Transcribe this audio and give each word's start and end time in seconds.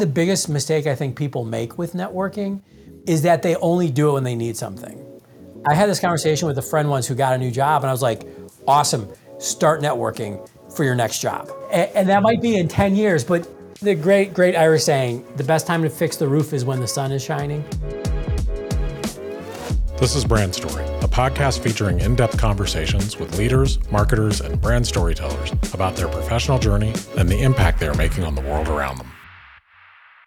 the 0.00 0.06
biggest 0.06 0.48
mistake 0.48 0.86
I 0.86 0.94
think 0.94 1.14
people 1.14 1.44
make 1.44 1.76
with 1.76 1.92
networking 1.92 2.62
is 3.06 3.22
that 3.22 3.42
they 3.42 3.54
only 3.56 3.90
do 3.90 4.10
it 4.10 4.12
when 4.14 4.24
they 4.24 4.34
need 4.34 4.56
something. 4.56 5.06
I 5.66 5.74
had 5.74 5.90
this 5.90 6.00
conversation 6.00 6.48
with 6.48 6.56
a 6.56 6.62
friend 6.62 6.88
once 6.88 7.06
who 7.06 7.14
got 7.14 7.34
a 7.34 7.38
new 7.38 7.50
job, 7.50 7.82
and 7.82 7.90
I 7.90 7.92
was 7.92 8.00
like, 8.00 8.26
awesome, 8.66 9.08
start 9.38 9.82
networking 9.82 10.48
for 10.74 10.84
your 10.84 10.94
next 10.94 11.20
job. 11.20 11.50
And, 11.70 11.90
and 11.94 12.08
that 12.08 12.22
might 12.22 12.40
be 12.40 12.56
in 12.56 12.66
10 12.66 12.96
years, 12.96 13.22
but 13.22 13.46
the 13.80 13.94
great, 13.94 14.32
great 14.32 14.56
Irish 14.56 14.84
saying, 14.84 15.22
the 15.36 15.44
best 15.44 15.66
time 15.66 15.82
to 15.82 15.90
fix 15.90 16.16
the 16.16 16.26
roof 16.26 16.54
is 16.54 16.64
when 16.64 16.80
the 16.80 16.88
sun 16.88 17.12
is 17.12 17.22
shining. 17.22 17.62
This 19.98 20.16
is 20.16 20.24
Brand 20.24 20.54
Story, 20.54 20.84
a 21.02 21.08
podcast 21.08 21.58
featuring 21.58 22.00
in 22.00 22.16
depth 22.16 22.38
conversations 22.38 23.18
with 23.18 23.36
leaders, 23.36 23.78
marketers, 23.90 24.40
and 24.40 24.58
brand 24.58 24.86
storytellers 24.86 25.52
about 25.74 25.94
their 25.94 26.08
professional 26.08 26.58
journey 26.58 26.94
and 27.18 27.28
the 27.28 27.42
impact 27.42 27.80
they 27.80 27.88
are 27.88 27.94
making 27.94 28.24
on 28.24 28.34
the 28.34 28.40
world 28.40 28.68
around 28.68 28.96
them. 28.96 29.10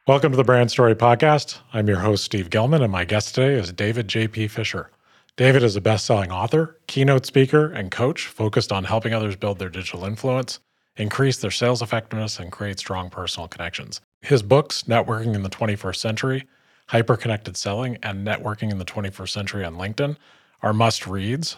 Welcome 0.05 0.33
to 0.33 0.35
the 0.35 0.43
Brand 0.43 0.69
Story 0.69 0.95
Podcast. 0.95 1.59
I'm 1.71 1.87
your 1.87 1.99
host, 1.99 2.25
Steve 2.25 2.49
Gilman, 2.49 2.81
and 2.81 2.91
my 2.91 3.05
guest 3.05 3.33
today 3.33 3.53
is 3.53 3.71
David 3.71 4.09
J.P. 4.09 4.49
Fisher. 4.49 4.91
David 5.37 5.63
is 5.63 5.77
a 5.77 5.81
best 5.81 6.05
selling 6.05 6.29
author, 6.29 6.77
keynote 6.87 7.25
speaker, 7.25 7.71
and 7.71 7.89
coach 7.89 8.27
focused 8.27 8.73
on 8.73 8.83
helping 8.83 9.13
others 9.13 9.37
build 9.37 9.59
their 9.59 9.69
digital 9.69 10.03
influence, 10.03 10.59
increase 10.97 11.37
their 11.37 11.51
sales 11.51 11.81
effectiveness, 11.81 12.37
and 12.37 12.51
create 12.51 12.79
strong 12.79 13.09
personal 13.09 13.47
connections. 13.47 14.01
His 14.19 14.43
books, 14.43 14.83
Networking 14.83 15.35
in 15.35 15.43
the 15.43 15.49
21st 15.49 15.95
Century, 15.95 16.47
Hyperconnected 16.89 17.55
Selling, 17.55 17.97
and 18.03 18.27
Networking 18.27 18.71
in 18.71 18.79
the 18.79 18.85
21st 18.85 19.29
Century 19.29 19.63
on 19.63 19.75
LinkedIn, 19.75 20.17
are 20.61 20.73
must 20.73 21.07
reads. 21.07 21.55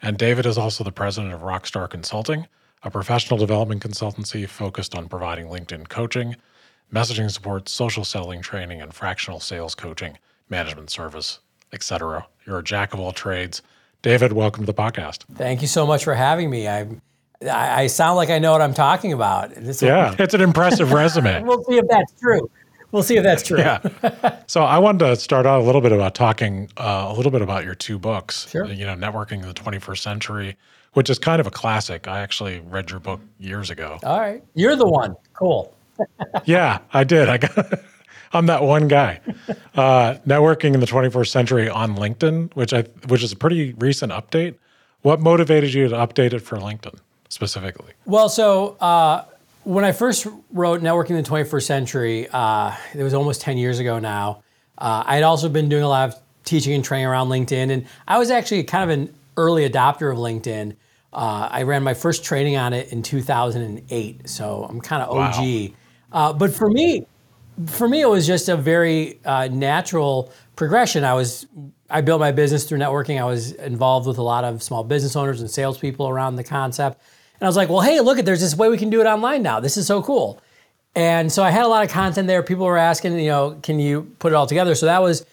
And 0.00 0.16
David 0.16 0.46
is 0.46 0.56
also 0.56 0.82
the 0.82 0.92
president 0.92 1.34
of 1.34 1.42
Rockstar 1.42 1.90
Consulting, 1.90 2.46
a 2.82 2.90
professional 2.90 3.36
development 3.36 3.82
consultancy 3.82 4.48
focused 4.48 4.94
on 4.94 5.10
providing 5.10 5.48
LinkedIn 5.48 5.90
coaching, 5.90 6.36
messaging 6.92 7.30
support, 7.30 7.68
social 7.68 8.04
selling 8.04 8.40
training, 8.42 8.80
and 8.80 8.94
fractional 8.94 9.40
sales 9.40 9.74
coaching, 9.74 10.18
management 10.48 10.90
service, 10.90 11.40
etc. 11.72 12.26
You're 12.46 12.58
a 12.58 12.64
jack 12.64 12.94
of 12.94 13.00
all 13.00 13.12
trades. 13.12 13.62
David, 14.02 14.32
welcome 14.32 14.62
to 14.64 14.66
the 14.66 14.74
podcast. 14.74 15.24
Thank 15.34 15.62
you 15.62 15.68
so 15.68 15.86
much 15.86 16.04
for 16.04 16.14
having 16.14 16.50
me. 16.50 16.66
I, 16.68 16.86
I 17.50 17.86
sound 17.86 18.16
like 18.16 18.30
I 18.30 18.38
know 18.38 18.52
what 18.52 18.60
I'm 18.60 18.74
talking 18.74 19.12
about. 19.12 19.54
This 19.54 19.82
yeah, 19.82 20.14
it's 20.18 20.34
an 20.34 20.40
impressive 20.40 20.92
resume. 20.92 21.42
we'll 21.44 21.62
see 21.64 21.78
if 21.78 21.86
that's 21.88 22.12
true. 22.20 22.50
We'll 22.90 23.02
see 23.02 23.16
if 23.16 23.22
that's 23.22 23.42
true. 23.42 23.58
yeah. 23.58 23.78
So 24.46 24.64
I 24.64 24.78
wanted 24.78 25.06
to 25.06 25.16
start 25.16 25.46
out 25.46 25.60
a 25.62 25.64
little 25.64 25.80
bit 25.80 25.92
about 25.92 26.14
talking 26.14 26.68
uh, 26.76 27.06
a 27.08 27.14
little 27.14 27.32
bit 27.32 27.40
about 27.40 27.64
your 27.64 27.74
two 27.74 27.98
books. 27.98 28.50
Sure. 28.50 28.66
You 28.66 28.84
know, 28.84 28.94
networking 28.94 29.40
in 29.42 29.48
the 29.48 29.54
21st 29.54 29.98
century, 29.98 30.56
which 30.92 31.08
is 31.08 31.18
kind 31.18 31.40
of 31.40 31.46
a 31.46 31.50
classic. 31.50 32.06
I 32.06 32.20
actually 32.20 32.60
read 32.60 32.90
your 32.90 33.00
book 33.00 33.20
years 33.38 33.70
ago. 33.70 33.98
All 34.02 34.20
right, 34.20 34.44
you're 34.54 34.76
the 34.76 34.86
one. 34.86 35.14
Cool. 35.32 35.74
Yeah, 36.44 36.78
I 36.92 37.04
did. 37.04 37.28
I 37.28 37.38
got. 37.38 37.80
I'm 38.34 38.46
that 38.46 38.62
one 38.62 38.88
guy. 38.88 39.20
Uh, 39.74 40.14
networking 40.26 40.72
in 40.72 40.80
the 40.80 40.86
21st 40.86 41.28
century 41.28 41.68
on 41.68 41.96
LinkedIn, 41.96 42.54
which 42.54 42.72
I 42.72 42.82
which 43.08 43.22
is 43.22 43.32
a 43.32 43.36
pretty 43.36 43.74
recent 43.74 44.10
update. 44.10 44.54
What 45.02 45.20
motivated 45.20 45.74
you 45.74 45.88
to 45.88 45.96
update 45.96 46.32
it 46.32 46.40
for 46.40 46.56
LinkedIn 46.56 46.98
specifically? 47.28 47.92
Well, 48.06 48.28
so 48.28 48.76
uh, 48.80 49.24
when 49.64 49.84
I 49.84 49.92
first 49.92 50.26
wrote 50.52 50.80
Networking 50.80 51.10
in 51.10 51.16
the 51.16 51.22
21st 51.22 51.62
Century, 51.62 52.28
uh, 52.32 52.74
it 52.94 53.02
was 53.02 53.12
almost 53.14 53.40
10 53.40 53.58
years 53.58 53.78
ago 53.78 53.98
now. 53.98 54.42
Uh, 54.78 55.02
I 55.06 55.16
had 55.16 55.24
also 55.24 55.48
been 55.48 55.68
doing 55.68 55.82
a 55.82 55.88
lot 55.88 56.08
of 56.08 56.20
teaching 56.44 56.72
and 56.72 56.84
training 56.84 57.06
around 57.06 57.28
LinkedIn, 57.28 57.70
and 57.70 57.86
I 58.06 58.18
was 58.18 58.30
actually 58.30 58.64
kind 58.64 58.90
of 58.90 58.98
an 58.98 59.14
early 59.36 59.68
adopter 59.68 60.10
of 60.10 60.18
LinkedIn. 60.18 60.76
Uh, 61.12 61.48
I 61.50 61.62
ran 61.64 61.82
my 61.82 61.94
first 61.94 62.24
training 62.24 62.56
on 62.56 62.72
it 62.72 62.92
in 62.92 63.02
2008, 63.02 64.28
so 64.28 64.66
I'm 64.68 64.80
kind 64.80 65.02
of 65.02 65.10
OG. 65.10 65.36
Wow. 65.36 65.68
Uh, 66.12 66.32
but 66.32 66.52
for 66.52 66.68
me, 66.68 67.06
for 67.66 67.88
me, 67.88 68.00
it 68.00 68.08
was 68.08 68.26
just 68.26 68.48
a 68.48 68.56
very 68.56 69.18
uh, 69.24 69.48
natural 69.50 70.32
progression. 70.56 71.04
I 71.04 71.14
was 71.14 71.46
I 71.90 72.00
built 72.00 72.20
my 72.20 72.32
business 72.32 72.64
through 72.64 72.78
networking. 72.78 73.20
I 73.20 73.24
was 73.24 73.52
involved 73.52 74.06
with 74.06 74.18
a 74.18 74.22
lot 74.22 74.44
of 74.44 74.62
small 74.62 74.82
business 74.82 75.14
owners 75.14 75.40
and 75.40 75.50
salespeople 75.50 76.08
around 76.08 76.36
the 76.36 76.44
concept. 76.44 77.00
And 77.34 77.46
I 77.46 77.48
was 77.48 77.56
like, 77.56 77.68
well, 77.68 77.80
hey, 77.80 78.00
look, 78.00 78.18
at 78.18 78.24
there's 78.24 78.40
this 78.40 78.56
way 78.56 78.68
we 78.70 78.78
can 78.78 78.88
do 78.88 79.00
it 79.00 79.06
online 79.06 79.42
now. 79.42 79.60
This 79.60 79.76
is 79.76 79.86
so 79.86 80.02
cool. 80.02 80.40
And 80.94 81.30
so 81.30 81.42
I 81.42 81.50
had 81.50 81.64
a 81.64 81.68
lot 81.68 81.84
of 81.84 81.90
content 81.90 82.28
there. 82.28 82.42
People 82.42 82.66
were 82.66 82.78
asking, 82.78 83.18
you 83.18 83.28
know, 83.28 83.58
can 83.62 83.78
you 83.78 84.14
put 84.18 84.32
it 84.32 84.34
all 84.34 84.46
together? 84.46 84.74
So 84.74 84.86
that 84.86 85.02
was 85.02 85.26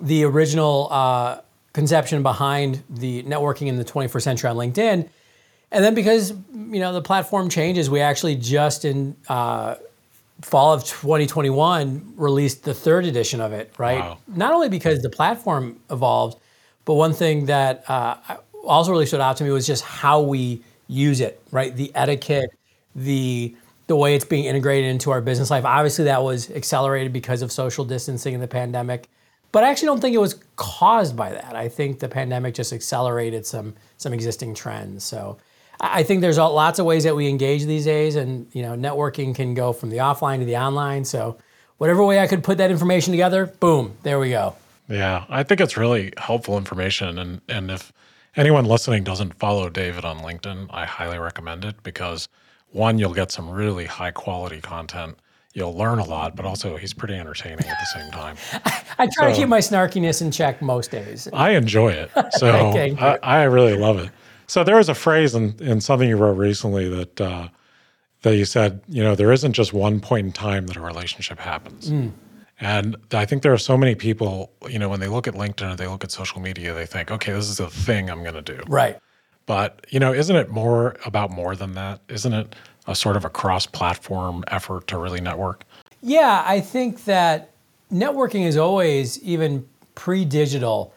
the 0.00 0.24
original 0.24 0.88
uh, 0.90 1.40
conception 1.72 2.22
behind 2.22 2.82
the 2.88 3.22
networking 3.24 3.66
in 3.68 3.76
the 3.76 3.84
21st 3.84 4.22
century 4.22 4.50
on 4.50 4.56
LinkedIn. 4.56 5.08
And 5.70 5.84
then 5.84 5.94
because 5.94 6.30
you 6.52 6.78
know 6.78 6.92
the 6.92 7.02
platform 7.02 7.48
changes, 7.48 7.90
we 7.90 8.00
actually 8.00 8.36
just 8.36 8.84
in 8.84 9.16
uh, 9.28 9.74
fall 10.42 10.72
of 10.72 10.84
2021 10.84 12.14
released 12.16 12.64
the 12.64 12.74
third 12.74 13.04
edition 13.04 13.40
of 13.40 13.52
it, 13.52 13.72
right? 13.78 14.00
Wow. 14.00 14.18
Not 14.28 14.52
only 14.52 14.68
because 14.68 15.00
the 15.00 15.10
platform 15.10 15.80
evolved, 15.90 16.38
but 16.84 16.94
one 16.94 17.12
thing 17.12 17.46
that 17.46 17.88
uh, 17.88 18.16
also 18.66 18.90
really 18.90 19.06
stood 19.06 19.20
out 19.20 19.36
to 19.38 19.44
me 19.44 19.50
was 19.50 19.66
just 19.66 19.84
how 19.84 20.20
we 20.20 20.62
use 20.86 21.20
it, 21.20 21.40
right? 21.50 21.74
The 21.74 21.92
etiquette, 21.94 22.50
the 22.94 23.56
the 23.86 23.96
way 23.96 24.14
it's 24.14 24.24
being 24.24 24.46
integrated 24.46 24.88
into 24.90 25.10
our 25.10 25.20
business 25.20 25.50
life. 25.50 25.64
Obviously, 25.64 26.06
that 26.06 26.22
was 26.22 26.50
accelerated 26.50 27.12
because 27.12 27.42
of 27.42 27.52
social 27.52 27.84
distancing 27.84 28.32
and 28.32 28.42
the 28.42 28.48
pandemic, 28.48 29.08
but 29.52 29.62
I 29.62 29.70
actually 29.70 29.86
don't 29.86 30.00
think 30.00 30.14
it 30.14 30.20
was 30.20 30.42
caused 30.56 31.16
by 31.16 31.30
that. 31.30 31.54
I 31.54 31.68
think 31.68 32.00
the 32.00 32.08
pandemic 32.08 32.54
just 32.54 32.72
accelerated 32.72 33.46
some 33.46 33.74
some 33.98 34.12
existing 34.12 34.54
trends. 34.54 35.04
So 35.04 35.38
I 35.80 36.02
think 36.02 36.20
there's 36.20 36.38
lots 36.38 36.78
of 36.78 36.86
ways 36.86 37.04
that 37.04 37.16
we 37.16 37.28
engage 37.28 37.64
these 37.64 37.84
days, 37.84 38.16
and 38.16 38.46
you 38.52 38.62
know, 38.62 38.74
networking 38.76 39.34
can 39.34 39.54
go 39.54 39.72
from 39.72 39.90
the 39.90 39.98
offline 39.98 40.38
to 40.38 40.44
the 40.44 40.56
online. 40.56 41.04
So, 41.04 41.36
whatever 41.78 42.04
way 42.04 42.20
I 42.20 42.26
could 42.26 42.44
put 42.44 42.58
that 42.58 42.70
information 42.70 43.12
together, 43.12 43.46
boom, 43.46 43.96
there 44.02 44.18
we 44.18 44.30
go. 44.30 44.56
Yeah, 44.88 45.24
I 45.28 45.42
think 45.42 45.60
it's 45.60 45.76
really 45.76 46.12
helpful 46.16 46.58
information, 46.58 47.18
and 47.18 47.40
and 47.48 47.70
if 47.70 47.92
anyone 48.36 48.64
listening 48.64 49.04
doesn't 49.04 49.34
follow 49.34 49.68
David 49.68 50.04
on 50.04 50.18
LinkedIn, 50.18 50.68
I 50.70 50.84
highly 50.84 51.18
recommend 51.18 51.64
it 51.64 51.82
because 51.82 52.28
one, 52.70 52.98
you'll 52.98 53.14
get 53.14 53.30
some 53.30 53.48
really 53.48 53.86
high 53.86 54.10
quality 54.10 54.60
content. 54.60 55.16
You'll 55.54 55.76
learn 55.76 56.00
a 56.00 56.04
lot, 56.04 56.34
but 56.34 56.44
also 56.44 56.76
he's 56.76 56.92
pretty 56.92 57.14
entertaining 57.14 57.64
at 57.66 57.78
the 57.78 58.00
same 58.00 58.10
time. 58.10 58.36
I, 58.64 58.82
I 58.98 59.06
try 59.06 59.28
so, 59.28 59.30
to 59.30 59.36
keep 59.36 59.48
my 59.48 59.60
snarkiness 59.60 60.20
in 60.20 60.32
check 60.32 60.60
most 60.60 60.90
days. 60.90 61.28
I 61.32 61.50
enjoy 61.50 61.92
it, 61.92 62.10
so 62.32 62.48
I, 62.50 63.18
I 63.22 63.42
really 63.44 63.76
love 63.76 63.98
it. 63.98 64.10
So 64.46 64.64
there 64.64 64.76
was 64.76 64.88
a 64.88 64.94
phrase 64.94 65.34
in, 65.34 65.56
in 65.60 65.80
something 65.80 66.08
you 66.08 66.16
wrote 66.16 66.36
recently 66.36 66.88
that 66.88 67.20
uh, 67.20 67.48
that 68.22 68.36
you 68.36 68.44
said, 68.44 68.80
you 68.88 69.02
know, 69.02 69.14
there 69.14 69.32
isn't 69.32 69.52
just 69.52 69.72
one 69.72 70.00
point 70.00 70.26
in 70.26 70.32
time 70.32 70.66
that 70.66 70.76
a 70.76 70.80
relationship 70.80 71.38
happens. 71.38 71.90
Mm. 71.90 72.12
And 72.60 72.96
I 73.12 73.26
think 73.26 73.42
there 73.42 73.52
are 73.52 73.58
so 73.58 73.76
many 73.76 73.94
people, 73.94 74.50
you 74.68 74.78
know, 74.78 74.88
when 74.88 75.00
they 75.00 75.08
look 75.08 75.26
at 75.26 75.34
LinkedIn 75.34 75.72
or 75.72 75.76
they 75.76 75.86
look 75.86 76.04
at 76.04 76.10
social 76.10 76.40
media, 76.40 76.72
they 76.72 76.86
think, 76.86 77.10
okay, 77.10 77.32
this 77.32 77.50
is 77.50 77.60
a 77.60 77.68
thing 77.68 78.08
I'm 78.08 78.22
going 78.22 78.34
to 78.34 78.42
do. 78.42 78.62
Right. 78.66 78.98
But, 79.46 79.86
you 79.90 80.00
know, 80.00 80.14
isn't 80.14 80.34
it 80.34 80.50
more 80.50 80.96
about 81.04 81.30
more 81.30 81.54
than 81.54 81.74
that? 81.74 82.00
Isn't 82.08 82.32
it 82.32 82.54
a 82.86 82.94
sort 82.94 83.16
of 83.16 83.24
a 83.24 83.30
cross 83.30 83.66
platform 83.66 84.44
effort 84.48 84.86
to 84.86 84.98
really 84.98 85.20
network? 85.20 85.64
Yeah, 86.00 86.42
I 86.46 86.60
think 86.60 87.04
that 87.04 87.50
networking 87.92 88.46
is 88.46 88.56
always, 88.56 89.22
even 89.22 89.66
pre 89.94 90.24
digital, 90.24 90.94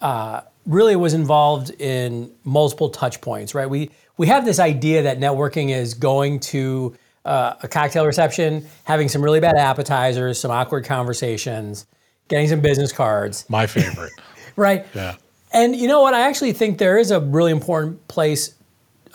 uh, 0.00 0.42
really 0.68 0.94
was 0.94 1.14
involved 1.14 1.70
in 1.80 2.30
multiple 2.44 2.90
touch 2.90 3.20
points, 3.20 3.54
right? 3.54 3.68
We 3.68 3.90
we 4.18 4.26
have 4.28 4.44
this 4.44 4.60
idea 4.60 5.02
that 5.02 5.18
networking 5.18 5.70
is 5.70 5.94
going 5.94 6.40
to 6.40 6.94
uh, 7.24 7.54
a 7.62 7.68
cocktail 7.68 8.06
reception, 8.06 8.66
having 8.84 9.08
some 9.08 9.22
really 9.22 9.40
bad 9.40 9.56
appetizers, 9.56 10.38
some 10.38 10.50
awkward 10.50 10.84
conversations, 10.84 11.86
getting 12.28 12.48
some 12.48 12.60
business 12.60 12.92
cards. 12.92 13.48
My 13.48 13.66
favorite. 13.66 14.12
right. 14.56 14.86
Yeah. 14.94 15.16
And 15.52 15.74
you 15.74 15.88
know 15.88 16.02
what? 16.02 16.14
I 16.14 16.28
actually 16.28 16.52
think 16.52 16.78
there 16.78 16.98
is 16.98 17.10
a 17.10 17.20
really 17.20 17.52
important 17.52 18.06
place 18.08 18.54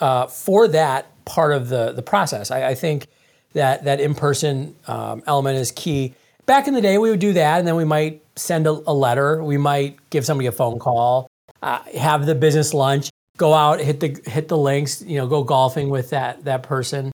uh, 0.00 0.26
for 0.26 0.66
that 0.68 1.06
part 1.24 1.52
of 1.52 1.68
the 1.68 1.92
the 1.92 2.02
process. 2.02 2.50
I, 2.50 2.70
I 2.70 2.74
think 2.74 3.06
that 3.52 3.84
that 3.84 4.00
in 4.00 4.16
person 4.16 4.74
um, 4.88 5.22
element 5.26 5.56
is 5.56 5.70
key. 5.70 6.14
Back 6.46 6.66
in 6.68 6.74
the 6.74 6.82
day, 6.82 6.98
we 6.98 7.08
would 7.08 7.20
do 7.20 7.32
that, 7.34 7.58
and 7.58 7.66
then 7.66 7.76
we 7.76 7.84
might 7.84 8.22
send 8.36 8.66
a, 8.66 8.70
a 8.70 8.92
letter. 8.92 9.42
We 9.42 9.56
might 9.56 9.98
give 10.10 10.26
somebody 10.26 10.46
a 10.46 10.52
phone 10.52 10.78
call 10.78 11.30
uh, 11.64 11.82
have 11.98 12.26
the 12.26 12.34
business 12.34 12.74
lunch, 12.74 13.08
go 13.38 13.54
out, 13.54 13.80
hit 13.80 13.98
the 13.98 14.20
hit 14.30 14.48
the 14.48 14.56
links, 14.56 15.00
you 15.00 15.16
know, 15.16 15.26
go 15.26 15.42
golfing 15.42 15.88
with 15.88 16.10
that 16.10 16.44
that 16.44 16.62
person 16.62 17.10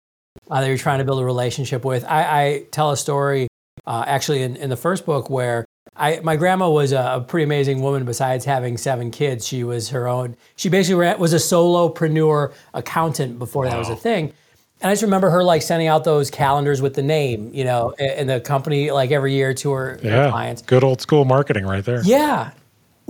uh, 0.51 0.61
that 0.61 0.67
you're 0.67 0.77
trying 0.77 0.99
to 0.99 1.05
build 1.05 1.23
a 1.23 1.25
relationship 1.25 1.85
with. 1.85 2.05
I, 2.05 2.43
I 2.43 2.65
tell 2.73 2.91
a 2.91 2.97
story 2.97 3.47
uh, 3.87 4.05
actually 4.07 4.43
in, 4.43 4.57
in 4.57 4.69
the 4.69 4.77
first 4.77 5.07
book 5.07 5.31
where 5.31 5.65
I, 5.95 6.19
my 6.25 6.35
grandma 6.35 6.69
was 6.69 6.91
a, 6.91 6.99
a, 7.17 7.21
pretty 7.21 7.45
amazing 7.45 7.81
woman. 7.81 8.05
Besides 8.05 8.45
having 8.45 8.77
seven 8.77 9.13
kids, 9.13 9.47
she 9.47 9.63
was 9.63 9.91
her 9.91 10.09
own. 10.09 10.37
She 10.57 10.69
basically 10.69 10.97
ran, 10.97 11.21
was 11.21 11.33
a 11.33 11.37
solopreneur 11.37 12.53
accountant 12.75 13.39
before 13.39 13.65
wow. 13.65 13.71
that 13.71 13.79
was 13.79 13.89
a 13.89 13.97
thing. 13.97 14.33
And 14.81 14.91
I 14.91 14.93
just 14.93 15.03
remember 15.03 15.31
her 15.31 15.45
like 15.45 15.63
sending 15.63 15.87
out 15.87 16.03
those 16.03 16.29
calendars 16.29 16.83
with 16.83 16.95
the 16.95 17.03
name, 17.03 17.51
you 17.53 17.65
know, 17.65 17.93
and 18.01 18.29
the 18.29 18.41
company 18.41 18.91
like 18.91 19.13
every 19.13 19.35
year 19.35 19.55
to 19.55 19.71
her, 19.73 20.01
yeah, 20.03 20.25
her 20.25 20.31
clients. 20.31 20.63
Good 20.63 20.83
old 20.83 21.01
school 21.01 21.25
marketing 21.25 21.67
right 21.67 21.85
there. 21.85 22.03
Yeah 22.03 22.51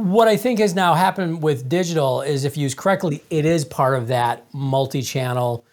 what 0.01 0.29
I 0.29 0.37
think 0.37 0.59
has 0.59 0.75
now 0.75 0.95
happened 0.95 1.43
with 1.43 1.69
digital 1.69 2.23
is 2.23 2.45
if 2.45 2.57
used 2.57 2.77
correctly, 2.77 3.23
it 3.31 3.45
is 3.45 3.65
part 3.65 3.97
of 3.97 4.09
that 4.09 4.45
multi-channel 4.53 5.65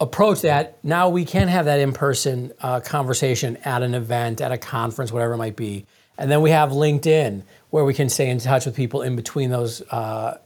approach 0.00 0.40
that, 0.42 0.82
now 0.82 1.08
we 1.08 1.24
can 1.24 1.48
have 1.48 1.66
that 1.66 1.78
in 1.78 1.92
person 1.92 2.52
uh, 2.60 2.80
conversation 2.80 3.56
at 3.58 3.82
an 3.82 3.94
event, 3.94 4.40
at 4.40 4.50
a 4.50 4.58
conference, 4.58 5.12
whatever 5.12 5.34
it 5.34 5.36
might 5.36 5.56
be. 5.56 5.84
And 6.18 6.30
then 6.30 6.40
we 6.40 6.50
have 6.50 6.70
LinkedIn 6.70 7.42
where 7.70 7.84
we 7.84 7.94
can 7.94 8.08
stay 8.08 8.30
in 8.30 8.38
touch 8.38 8.66
with 8.66 8.74
people 8.74 9.02
in 9.02 9.14
between 9.14 9.50
those, 9.50 9.82
uh, 9.90 10.38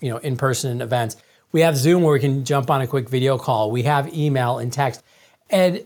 you 0.00 0.10
know, 0.10 0.18
in 0.18 0.36
person 0.36 0.80
events. 0.80 1.16
We 1.52 1.60
have 1.60 1.76
Zoom 1.76 2.02
where 2.02 2.12
we 2.12 2.20
can 2.20 2.44
jump 2.44 2.70
on 2.70 2.80
a 2.80 2.86
quick 2.86 3.08
video 3.08 3.38
call. 3.38 3.70
We 3.70 3.84
have 3.84 4.12
email 4.14 4.58
and 4.58 4.72
text. 4.72 5.02
And 5.50 5.82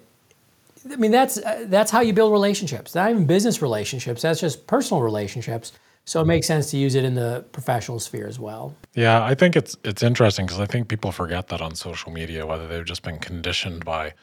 I 0.91 0.97
mean, 0.97 1.11
that's, 1.11 1.39
uh, 1.39 1.67
that's 1.69 1.91
how 1.91 2.01
you 2.01 2.13
build 2.13 2.33
relationships, 2.33 2.95
not 2.95 3.11
even 3.11 3.27
business 3.27 3.61
relationships, 3.61 4.23
that's 4.23 4.41
just 4.41 4.67
personal 4.67 5.03
relationships. 5.03 5.73
So 6.11 6.21
it 6.21 6.27
makes 6.27 6.49
sense 6.49 6.73
to 6.73 6.77
use 6.77 6.97
it 6.97 7.05
in 7.05 7.15
the 7.15 7.45
professional 7.53 8.01
sphere 8.01 8.27
as 8.27 8.37
well. 8.37 8.75
Yeah, 8.95 9.25
I 9.25 9.37
think 9.37 9.55
it's 9.55 9.77
it's 9.85 10.03
interesting 10.03 10.45
because 10.45 10.59
I 10.59 10.67
think 10.67 10.89
people 10.89 11.13
forget 11.13 11.47
that 11.51 11.61
on 11.61 11.77
social 11.77 12.11
media, 12.11 12.45
whether 12.47 12.67
they've 12.67 12.85
just 12.85 13.05
been 13.05 13.21
conditioned 13.21 13.85
by 13.85 14.15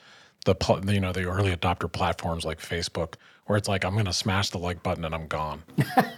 the 0.43 0.53
you 0.85 0.99
know 0.99 1.13
the 1.13 1.23
early 1.23 1.55
adopter 1.55 1.89
platforms 1.89 2.43
like 2.43 2.59
Facebook, 2.59 3.13
where 3.45 3.57
it's 3.57 3.69
like 3.69 3.85
I'm 3.85 3.93
going 3.93 4.03
to 4.03 4.11
smash 4.11 4.49
the 4.49 4.57
like 4.57 4.83
button 4.83 5.05
and 5.05 5.15
I'm 5.15 5.27
gone. 5.27 5.63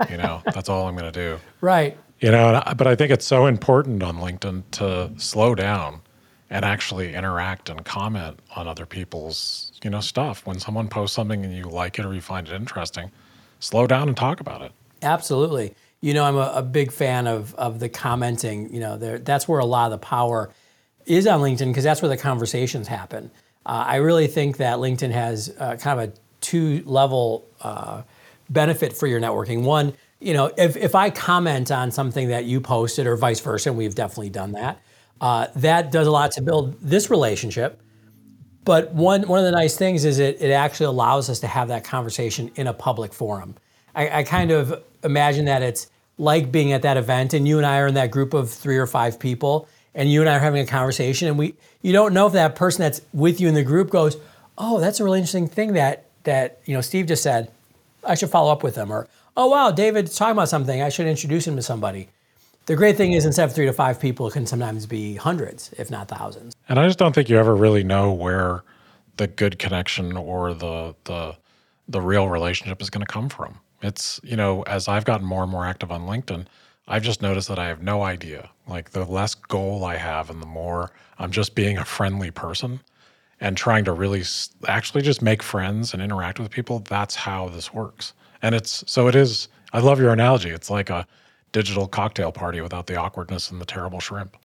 you 0.10 0.18
know, 0.18 0.42
that's 0.56 0.70
all 0.70 0.88
I'm 0.88 0.96
going 0.96 1.14
to 1.14 1.20
do. 1.38 1.40
Right. 1.62 1.96
You 2.20 2.32
know, 2.32 2.64
but 2.76 2.88
I 2.88 2.96
think 2.96 3.12
it's 3.12 3.28
so 3.28 3.46
important 3.46 4.02
on 4.02 4.18
LinkedIn 4.18 4.64
to 4.72 5.12
slow 5.18 5.54
down 5.54 6.02
and 6.50 6.66
actually 6.66 7.14
interact 7.14 7.70
and 7.70 7.86
comment 7.86 8.40
on 8.56 8.68
other 8.68 8.88
people's 8.88 9.72
you 9.84 9.92
know 9.92 10.02
stuff. 10.02 10.48
When 10.48 10.60
someone 10.60 10.88
posts 10.88 11.16
something 11.16 11.46
and 11.46 11.56
you 11.56 11.66
like 11.66 12.00
it 12.00 12.06
or 12.06 12.16
you 12.16 12.22
find 12.22 12.48
it 12.48 12.56
interesting, 12.56 13.12
slow 13.60 13.86
down 13.86 14.08
and 14.08 14.18
talk 14.18 14.40
about 14.40 14.64
it. 14.64 14.72
Absolutely. 15.02 15.76
You 16.02 16.14
know, 16.14 16.24
I'm 16.24 16.36
a, 16.36 16.52
a 16.56 16.64
big 16.64 16.92
fan 16.92 17.28
of 17.28 17.54
of 17.56 17.80
the 17.80 17.90
commenting. 17.90 18.74
You 18.74 18.80
know, 18.80 18.98
there, 18.98 19.20
that's 19.20 19.48
where 19.48 19.60
a 19.60 19.66
lot 19.66 19.92
of 19.92 20.00
the 20.00 20.06
power 20.06 20.50
is 21.06 21.28
on 21.28 21.42
LinkedIn 21.42 21.68
because 21.68 21.84
that's 21.84 22.02
where 22.02 22.10
the 22.10 22.18
conversations 22.18 22.88
happen. 22.88 23.32
Uh, 23.66 23.84
I 23.88 23.96
really 23.98 24.28
think 24.28 24.58
that 24.58 24.78
LinkedIn 24.78 25.12
has 25.12 25.54
uh, 25.60 25.76
kind 25.76 26.00
of 26.00 26.10
a 26.10 26.14
two 26.42 26.84
level 26.86 27.46
uh, 27.62 28.04
benefit 28.50 28.94
for 28.94 29.08
your 29.08 29.20
networking. 29.20 29.64
One, 29.64 29.94
you 30.20 30.34
know, 30.34 30.52
if, 30.58 30.76
if 30.76 30.96
I 30.96 31.10
comment 31.10 31.72
on 31.72 31.92
something 31.92 32.30
that 32.30 32.46
you 32.46 32.62
posted 32.62 33.08
or 33.08 33.16
vice 33.16 33.40
versa, 33.40 33.70
and 33.70 33.78
we've 33.78 33.96
definitely 33.96 34.30
done 34.30 34.54
that, 34.54 34.82
uh, 35.22 35.48
that 35.58 35.92
does 35.92 36.08
a 36.08 36.12
lot 36.12 36.32
to 36.34 36.42
build 36.42 36.80
this 36.82 37.10
relationship. 37.10 37.82
But 38.66 38.94
one, 38.94 39.24
one 39.24 39.40
of 39.40 39.46
the 39.46 39.52
nice 39.52 39.78
things 39.78 40.06
is 40.06 40.20
it, 40.20 40.42
it 40.42 40.52
actually 40.52 40.88
allows 40.88 41.30
us 41.30 41.40
to 41.42 41.48
have 41.48 41.70
that 41.70 41.84
conversation 41.84 42.52
in 42.56 42.68
a 42.68 42.74
public 42.74 43.14
forum. 43.14 43.56
I, 43.96 44.20
I 44.20 44.24
kind 44.24 44.52
of 44.52 44.84
imagine 45.04 45.46
that 45.46 45.62
it's 45.62 45.88
like 46.18 46.52
being 46.52 46.74
at 46.74 46.82
that 46.82 46.98
event 46.98 47.34
and 47.34 47.48
you 47.48 47.58
and 47.58 47.66
I 47.66 47.80
are 47.80 47.88
in 47.88 47.96
that 47.96 48.12
group 48.12 48.34
of 48.34 48.50
three 48.50 48.78
or 48.78 48.88
five 48.88 49.20
people 49.20 49.68
and 49.96 50.12
you 50.12 50.22
and 50.22 50.30
I 50.30 50.36
are 50.36 50.40
having 50.40 50.62
a 50.62 50.66
conversation 50.66 51.28
and 51.28 51.38
we 51.38 51.56
you 51.82 51.94
don't 51.94 52.14
know 52.14 52.28
if 52.28 52.34
that 52.34 52.56
person 52.56 52.82
that's 52.82 53.02
with 53.14 53.40
you 53.40 53.48
in 53.48 53.54
the 53.54 53.64
group 53.64 53.90
goes, 53.90 54.18
"Oh, 54.58 54.80
that's 54.80 55.00
a 55.00 55.04
really 55.04 55.20
interesting 55.20 55.48
thing 55.48 55.74
that 55.74 56.06
that, 56.24 56.60
you 56.66 56.74
know, 56.74 56.82
Steve 56.82 57.08
just 57.08 57.24
said. 57.24 57.52
I 58.04 58.16
should 58.16 58.30
follow 58.30 58.52
up 58.52 58.64
with 58.64 58.76
them." 58.76 58.92
Or, 58.92 59.08
"Oh, 59.38 59.48
wow, 59.48 59.72
David's 59.72 60.16
talking 60.16 60.34
about 60.34 60.50
something. 60.50 60.82
I 60.82 60.90
should 60.90 61.08
introduce 61.08 61.48
him 61.48 61.56
to 61.56 61.62
somebody." 61.62 62.10
The 62.66 62.76
great 62.76 62.98
thing 62.98 63.14
is 63.14 63.26
instead 63.26 63.46
of 63.46 63.56
3 63.56 63.66
to 63.66 63.74
5 63.74 64.00
people 64.00 64.28
it 64.28 64.34
can 64.34 64.46
sometimes 64.46 64.86
be 64.86 65.16
hundreds, 65.16 65.72
if 65.80 65.90
not 65.90 66.08
thousands. 66.08 66.56
And 66.68 66.78
I 66.80 66.86
just 66.86 67.00
don't 67.00 67.16
think 67.16 67.28
you 67.28 67.38
ever 67.38 67.56
really 67.56 67.84
know 67.84 68.12
where 68.12 68.64
the 69.18 69.26
good 69.26 69.58
connection 69.58 70.16
or 70.18 70.54
the 70.54 70.96
the 71.06 71.36
the 71.88 72.02
real 72.02 72.30
relationship 72.30 72.82
is 72.82 72.90
going 72.90 73.06
to 73.06 73.12
come 73.12 73.30
from. 73.30 73.60
It's, 73.82 74.20
you 74.24 74.36
know, 74.36 74.64
as 74.64 74.88
I've 74.88 75.06
gotten 75.06 75.26
more 75.26 75.44
and 75.44 75.52
more 75.52 75.66
active 75.66 75.92
on 75.92 76.02
LinkedIn, 76.02 76.46
I've 76.88 77.04
just 77.04 77.22
noticed 77.22 77.48
that 77.50 77.60
I 77.60 77.68
have 77.68 77.82
no 77.82 78.02
idea. 78.02 78.50
Like 78.68 78.92
the 78.92 79.06
less 79.06 79.36
goal 79.36 79.86
I 79.86 79.96
have 79.96 80.30
and 80.30 80.42
the 80.42 80.48
more 80.48 80.92
I'm 81.18 81.32
just 81.32 81.56
being 81.56 81.78
a 81.78 81.86
friendly 81.86 82.32
person 82.32 82.82
and 83.40 83.56
trying 83.56 83.86
to 83.86 83.94
really 83.94 84.24
actually 84.68 85.02
just 85.02 85.22
make 85.22 85.42
friends 85.42 85.94
and 85.94 86.02
interact 86.02 86.40
with 86.40 86.52
people, 86.52 86.80
that's 86.80 87.16
how 87.16 87.50
this 87.50 87.74
works. 87.74 88.14
And 88.42 88.56
it's 88.56 88.84
so 88.88 89.08
it 89.08 89.16
is, 89.16 89.48
I 89.72 89.80
love 89.80 90.00
your 90.00 90.12
analogy. 90.12 90.50
It's 90.50 90.70
like 90.70 90.90
a 90.90 91.06
digital 91.52 91.88
cocktail 91.88 92.32
party 92.32 92.62
without 92.62 92.88
the 92.88 92.96
awkwardness 92.96 93.52
and 93.52 93.62
the 93.62 93.66
terrible 93.66 94.00
shrimp. 94.00 94.36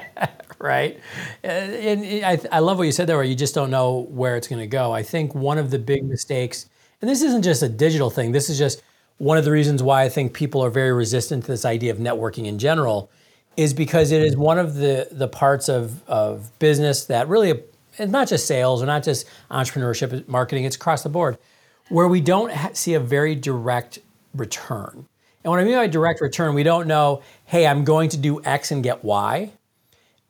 right. 0.58 0.98
Uh, 1.44 1.46
and 1.46 2.24
I, 2.24 2.40
I 2.52 2.58
love 2.60 2.78
what 2.78 2.84
you 2.84 2.92
said 2.92 3.06
there, 3.06 3.16
where 3.16 3.24
you 3.24 3.34
just 3.34 3.54
don't 3.54 3.70
know 3.70 4.06
where 4.10 4.36
it's 4.36 4.48
going 4.48 4.60
to 4.60 4.66
go. 4.66 4.92
I 4.92 5.02
think 5.02 5.34
one 5.34 5.58
of 5.58 5.70
the 5.70 5.78
big 5.78 6.04
mistakes 6.04 6.66
and 7.06 7.12
this 7.12 7.22
isn't 7.22 7.42
just 7.42 7.62
a 7.62 7.68
digital 7.68 8.10
thing, 8.10 8.32
this 8.32 8.50
is 8.50 8.58
just 8.58 8.82
one 9.18 9.38
of 9.38 9.44
the 9.44 9.52
reasons 9.52 9.80
why 9.80 10.02
I 10.02 10.08
think 10.08 10.32
people 10.32 10.60
are 10.64 10.70
very 10.70 10.92
resistant 10.92 11.44
to 11.44 11.52
this 11.52 11.64
idea 11.64 11.92
of 11.92 11.98
networking 11.98 12.46
in 12.46 12.58
general 12.58 13.12
is 13.56 13.72
because 13.72 14.10
it 14.10 14.22
is 14.22 14.32
mm-hmm. 14.32 14.42
one 14.42 14.58
of 14.58 14.74
the, 14.74 15.06
the 15.12 15.28
parts 15.28 15.68
of, 15.68 16.02
of 16.08 16.50
business 16.58 17.04
that 17.04 17.28
really, 17.28 17.62
it's 17.96 18.10
not 18.10 18.26
just 18.26 18.48
sales 18.48 18.82
or 18.82 18.86
not 18.86 19.04
just 19.04 19.24
entrepreneurship, 19.52 20.26
marketing, 20.26 20.64
it's 20.64 20.74
across 20.74 21.04
the 21.04 21.08
board, 21.08 21.38
where 21.90 22.08
we 22.08 22.20
don't 22.20 22.50
ha- 22.50 22.70
see 22.72 22.94
a 22.94 23.00
very 23.00 23.36
direct 23.36 24.00
return. 24.34 25.06
And 25.44 25.50
what 25.52 25.60
I 25.60 25.64
mean 25.64 25.76
by 25.76 25.86
direct 25.86 26.20
return, 26.20 26.56
we 26.56 26.64
don't 26.64 26.88
know, 26.88 27.22
hey, 27.44 27.68
I'm 27.68 27.84
going 27.84 28.08
to 28.08 28.16
do 28.16 28.42
X 28.42 28.72
and 28.72 28.82
get 28.82 29.04
Y. 29.04 29.52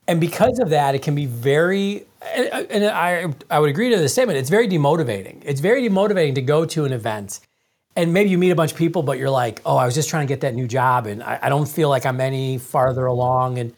And 0.07 0.21
because 0.21 0.59
of 0.59 0.69
that, 0.69 0.95
it 0.95 1.01
can 1.01 1.15
be 1.15 1.25
very 1.25 2.05
and 2.35 2.85
I, 2.85 3.33
I 3.51 3.59
would 3.61 3.71
agree 3.71 3.91
to 3.91 3.99
the 3.99 4.09
statement. 4.09 4.39
It's 4.39 4.51
very 4.51 4.69
demotivating. 4.69 5.43
It's 5.45 5.61
very 5.61 5.89
demotivating 5.89 6.35
to 6.35 6.43
go 6.43 6.65
to 6.67 6.85
an 6.85 6.93
event 6.93 7.41
and 7.97 8.13
maybe 8.13 8.29
you 8.29 8.37
meet 8.37 8.51
a 8.51 8.55
bunch 8.55 8.73
of 8.73 8.79
people, 8.79 9.03
but 9.03 9.19
you're 9.19 9.31
like, 9.31 9.63
oh, 9.65 9.77
I 9.77 9.87
was 9.87 9.95
just 9.95 10.11
trying 10.11 10.27
to 10.27 10.31
get 10.31 10.43
that 10.43 10.55
new 10.55 10.69
job 10.69 11.07
and 11.07 11.23
I, 11.23 11.39
I 11.43 11.49
don't 11.49 11.67
feel 11.67 11.89
like 11.89 12.05
I'm 12.05 12.21
any 12.21 12.59
farther 12.59 13.07
along. 13.07 13.59
And 13.59 13.73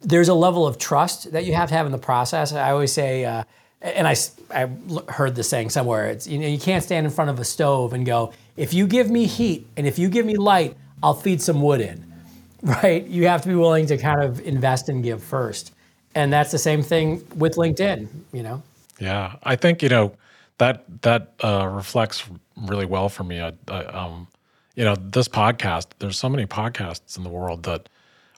there's 0.00 0.28
a 0.28 0.34
level 0.34 0.66
of 0.66 0.78
trust 0.78 1.32
that 1.32 1.44
you 1.44 1.54
have 1.54 1.68
to 1.68 1.74
have 1.74 1.84
in 1.84 1.92
the 1.92 1.98
process. 1.98 2.52
I 2.52 2.70
always 2.70 2.92
say, 2.92 3.26
uh, 3.26 3.44
and 3.82 4.08
I, 4.08 4.16
I 4.50 4.70
heard 5.12 5.34
this 5.36 5.50
saying 5.50 5.70
somewhere, 5.70 6.06
it's, 6.06 6.26
you 6.26 6.38
know, 6.38 6.46
you 6.46 6.58
can't 6.58 6.82
stand 6.82 7.06
in 7.06 7.12
front 7.12 7.30
of 7.30 7.38
a 7.38 7.44
stove 7.44 7.92
and 7.92 8.06
go, 8.06 8.32
if 8.56 8.72
you 8.72 8.86
give 8.86 9.10
me 9.10 9.26
heat 9.26 9.66
and 9.76 9.86
if 9.86 9.98
you 9.98 10.08
give 10.08 10.24
me 10.24 10.36
light, 10.36 10.74
I'll 11.02 11.14
feed 11.14 11.42
some 11.42 11.60
wood 11.60 11.82
in, 11.82 12.10
right? 12.62 13.06
You 13.06 13.28
have 13.28 13.42
to 13.42 13.48
be 13.48 13.54
willing 13.54 13.86
to 13.86 13.98
kind 13.98 14.22
of 14.22 14.40
invest 14.40 14.88
and 14.88 15.04
give 15.04 15.22
first 15.22 15.72
and 16.14 16.32
that's 16.32 16.50
the 16.50 16.58
same 16.58 16.82
thing 16.82 17.22
with 17.36 17.56
LinkedIn. 17.56 18.08
You 18.32 18.42
know. 18.42 18.62
Yeah, 18.98 19.36
I 19.42 19.56
think 19.56 19.82
you 19.82 19.88
know 19.88 20.14
that 20.58 20.84
that 21.02 21.32
uh, 21.42 21.66
reflects 21.66 22.24
really 22.56 22.86
well 22.86 23.08
for 23.08 23.24
me. 23.24 23.40
I, 23.40 23.52
I, 23.68 23.84
um, 23.84 24.28
you 24.74 24.84
know, 24.84 24.94
this 24.94 25.28
podcast. 25.28 25.86
There's 25.98 26.18
so 26.18 26.28
many 26.28 26.46
podcasts 26.46 27.16
in 27.16 27.24
the 27.24 27.30
world 27.30 27.62
that 27.64 27.88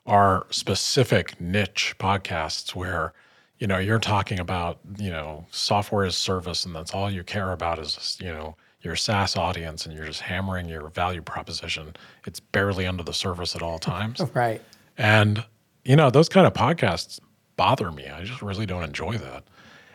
are 0.06 0.46
specific 0.50 1.40
niche 1.40 1.94
podcasts 1.99 2.75
where 2.75 3.12
you 3.58 3.67
know 3.67 3.78
you're 3.78 3.99
talking 3.99 4.38
about 4.38 4.78
you 4.99 5.11
know 5.11 5.46
software 5.50 6.05
as 6.05 6.17
service, 6.17 6.64
and 6.64 6.75
that's 6.75 6.94
all 6.94 7.11
you 7.11 7.25
care 7.25 7.52
about 7.52 7.78
is 7.78 8.19
you 8.20 8.28
know 8.28 8.56
your 8.82 8.96
SaaS 8.96 9.37
audience, 9.37 9.87
and 9.87 9.94
you're 9.94 10.06
just 10.06 10.20
hammering 10.20 10.69
your 10.69 10.88
value 10.88 11.22
proposition. 11.22 11.94
It's 12.27 12.41
barely 12.41 12.86
under 12.86 13.03
the 13.03 13.15
surface 13.15 13.55
at 13.55 13.62
all 13.62 13.79
times. 13.79 14.20
right. 14.34 14.62
And 14.98 15.44
you 15.84 15.96
know 15.96 16.10
those 16.10 16.29
kind 16.29 16.46
of 16.46 16.53
podcasts 16.53 17.20
bother 17.60 17.93
me. 17.93 18.08
I 18.08 18.24
just 18.24 18.40
really 18.40 18.64
don't 18.64 18.82
enjoy 18.82 19.19
that. 19.19 19.44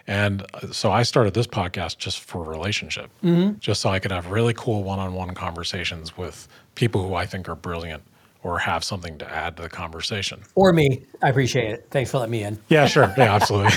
And 0.06 0.46
uh, 0.54 0.72
so 0.72 0.92
I 0.92 1.02
started 1.02 1.34
this 1.34 1.48
podcast 1.48 1.98
just 1.98 2.20
for 2.20 2.44
relationship, 2.44 3.10
mm-hmm. 3.24 3.58
just 3.58 3.82
so 3.82 3.90
I 3.90 3.98
could 3.98 4.12
have 4.12 4.30
really 4.30 4.54
cool 4.54 4.84
one 4.84 5.00
on 5.00 5.16
one 5.16 5.34
conversations 5.34 6.16
with 6.16 6.48
people 6.76 7.02
who 7.08 7.16
I 7.16 7.26
think 7.26 7.50
are 7.50 7.56
brilliant 7.56 8.04
or 8.44 8.60
have 8.60 8.84
something 8.84 9.18
to 9.18 9.28
add 9.28 9.58
to 9.58 9.64
the 9.64 9.70
conversation. 9.70 10.44
Or 10.54 10.74
me. 10.74 11.08
I 11.24 11.30
appreciate 11.30 11.72
it. 11.72 11.88
Thanks 11.90 12.12
for 12.12 12.20
letting 12.20 12.34
me 12.34 12.44
in. 12.44 12.60
Yeah, 12.70 12.86
sure. 12.86 13.12
Yeah, 13.18 13.34
absolutely. 13.34 13.74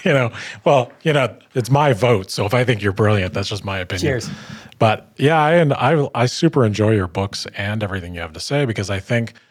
you 0.06 0.14
know, 0.14 0.32
well, 0.64 0.90
you 1.02 1.12
know, 1.12 1.36
it's 1.52 1.70
my 1.70 1.92
vote. 1.92 2.30
So 2.30 2.46
if 2.46 2.54
I 2.54 2.64
think 2.64 2.80
you're 2.80 2.94
brilliant, 2.94 3.34
that's 3.34 3.50
just 3.50 3.62
my 3.62 3.76
opinion. 3.80 4.12
Cheers. 4.12 4.30
But 4.78 5.12
yeah, 5.18 5.38
I, 5.38 5.56
and 5.56 5.74
I, 5.74 6.08
I 6.14 6.24
super 6.24 6.64
enjoy 6.64 6.92
your 6.92 7.08
books 7.08 7.46
and 7.54 7.82
everything 7.82 8.14
you 8.14 8.22
have 8.22 8.32
to 8.32 8.40
say 8.40 8.64
because 8.64 8.88
I 8.88 9.00
think– 9.00 9.34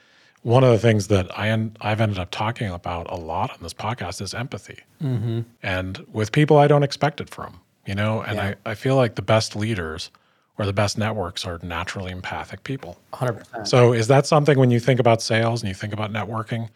one 0.48 0.64
of 0.64 0.72
the 0.72 0.80
things 0.80 1.08
that 1.08 1.38
I 1.38 1.50
en- 1.50 1.76
I've 1.82 2.00
ended 2.00 2.18
up 2.18 2.32
talking 2.32 2.70
about 2.70 3.12
a 3.12 3.16
lot 3.16 3.52
on 3.52 3.58
this 3.62 3.74
podcast 3.74 4.22
is 4.22 4.34
empathy, 4.34 4.80
mm-hmm. 5.04 5.42
and 5.62 6.06
with 6.14 6.32
people 6.32 6.58
I 6.58 6.68
don't 6.68 6.84
expect 6.84 7.20
it 7.20 7.30
from, 7.30 7.60
you 7.86 7.94
know. 7.94 8.22
And 8.22 8.38
yeah. 8.38 8.54
I, 8.66 8.72
I 8.72 8.76
feel 8.76 8.96
like 8.96 9.16
the 9.16 9.22
best 9.22 9.58
leaders 9.58 10.10
or 10.58 10.66
the 10.66 10.72
best 10.72 10.98
networks 10.98 11.46
are 11.46 11.60
naturally 11.62 12.14
empathic 12.14 12.64
people. 12.64 12.98
100%. 13.12 13.68
So 13.68 13.92
is 13.92 14.08
that 14.08 14.26
something 14.26 14.58
when 14.58 14.72
you 14.72 14.80
think 14.80 15.02
about 15.02 15.22
sales 15.22 15.62
and 15.62 15.68
you 15.68 15.76
think 15.76 15.92
about 15.92 16.14
networking? 16.14 16.70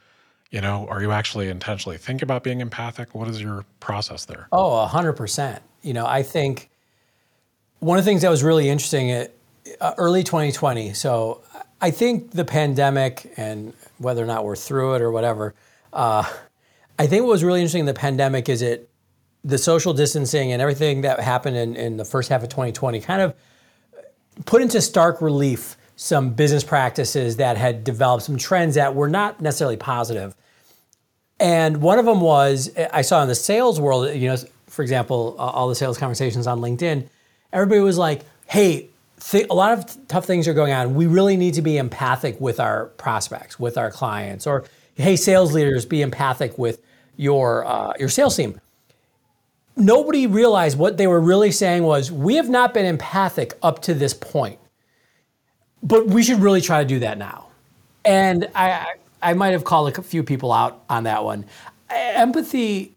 You 0.50 0.60
know, 0.60 0.86
are 0.90 1.01
you 1.01 1.13
actually 1.13 1.48
intentionally 1.48 1.98
think 1.98 2.22
about 2.22 2.44
being 2.44 2.60
empathic? 2.60 3.16
What 3.16 3.30
is 3.30 3.42
your 3.42 3.63
process 3.80 4.25
there? 4.25 4.50
Oh, 4.51 4.86
100%. 4.86 5.62
You 5.82 5.94
know, 5.94 6.06
I 6.06 6.24
think 6.24 6.70
one 7.80 7.98
of 7.98 8.04
the 8.04 8.12
things 8.12 8.22
that 8.24 8.30
was 8.30 8.44
really 8.44 8.68
interesting 8.68 9.12
at 9.12 9.34
uh, 9.80 9.94
early 9.98 10.24
2020. 10.24 10.94
So 10.94 11.42
I 11.82 11.92
think 11.92 12.32
the 12.32 12.46
pandemic 12.46 13.34
and 13.38 13.74
whether 13.98 14.24
or 14.24 14.28
not 14.28 14.46
we're 14.46 14.56
through 14.56 14.96
it 14.96 15.02
or 15.02 15.12
whatever, 15.12 15.56
uh, 15.92 16.24
I 17.00 17.08
think 17.08 17.24
what 17.24 17.32
was 17.32 17.44
really 17.44 17.60
interesting 17.60 17.82
in 17.82 17.86
the 17.88 17.94
pandemic 17.94 18.48
is 18.48 18.62
it 18.62 18.90
the 19.44 19.58
social 19.58 19.94
distancing 19.94 20.52
and 20.52 20.62
everything 20.62 21.02
that 21.02 21.20
happened 21.20 21.58
in, 21.58 21.76
in 21.76 21.98
the 21.98 22.06
first 22.06 22.30
half 22.30 22.44
of 22.44 22.50
2020 22.50 23.02
kind 23.02 23.22
of 23.22 23.34
put 24.46 24.62
into 24.62 24.80
stark 24.80 25.22
relief 25.22 25.76
some 25.96 26.34
business 26.34 26.64
practices 26.64 27.38
that 27.38 27.58
had 27.58 27.84
developed, 27.84 28.24
some 28.24 28.38
trends 28.38 28.76
that 28.76 28.96
were 28.96 29.10
not 29.10 29.42
necessarily 29.42 29.78
positive. 29.78 30.36
And 31.40 31.82
one 31.82 31.98
of 31.98 32.06
them 32.06 32.22
was 32.22 32.70
I 32.94 33.02
saw 33.02 33.22
in 33.24 33.28
the 33.28 33.36
sales 33.36 33.80
world, 33.80 34.16
you 34.16 34.28
know, 34.28 34.38
for 34.68 34.84
example, 34.84 35.36
all 35.40 35.68
the 35.68 35.76
sales 35.76 35.98
conversations 35.98 36.46
on 36.46 36.60
LinkedIn, 36.62 37.08
everybody 37.52 37.82
was 37.82 37.98
like, 37.98 38.22
hey, 38.48 38.90
th- 39.30 39.48
a 39.50 39.54
lot 39.54 39.78
of 39.78 40.08
tough 40.08 40.25
things 40.25 40.48
are 40.48 40.54
going 40.54 40.74
on. 40.74 40.96
We 40.96 41.08
really 41.08 41.38
need 41.38 41.54
to 41.56 41.62
be 41.62 41.78
empathic 41.78 42.40
with 42.42 42.60
our 42.60 42.88
prospects, 42.98 43.60
with 43.60 43.78
our 43.78 43.92
clients, 43.92 44.48
or 44.48 44.66
hey, 44.96 45.16
sales 45.16 45.54
leaders, 45.54 45.86
be 45.86 46.01
empathic 46.01 46.58
with 46.58 46.82
your 47.16 47.66
uh, 47.66 47.94
your 48.00 48.10
sales 48.10 48.36
team. 48.36 48.60
Nobody 49.78 50.28
realized 50.28 50.78
what 50.78 50.98
they 50.98 51.08
were 51.08 51.22
really 51.22 51.51
saying 51.51 51.84
was, 51.84 52.12
we 52.12 52.36
have 52.36 52.50
not 52.50 52.74
been 52.74 52.86
empathic 52.86 53.58
up 53.63 53.82
to 53.84 53.94
this 53.94 54.13
point, 54.13 54.60
but 55.82 56.08
we 56.08 56.24
should 56.24 56.40
really 56.40 56.60
try 56.60 56.82
to 56.84 56.88
do 56.88 57.00
that 57.00 57.18
now. 57.18 57.48
And 58.04 58.50
I, 58.54 58.96
I 59.22 59.34
might 59.34 59.51
have 59.51 59.63
called 59.63 59.98
a 59.98 60.01
few 60.01 60.24
people 60.24 60.51
out 60.51 60.84
on 60.90 61.04
that 61.04 61.24
one. 61.24 61.46
Empathy 61.90 62.96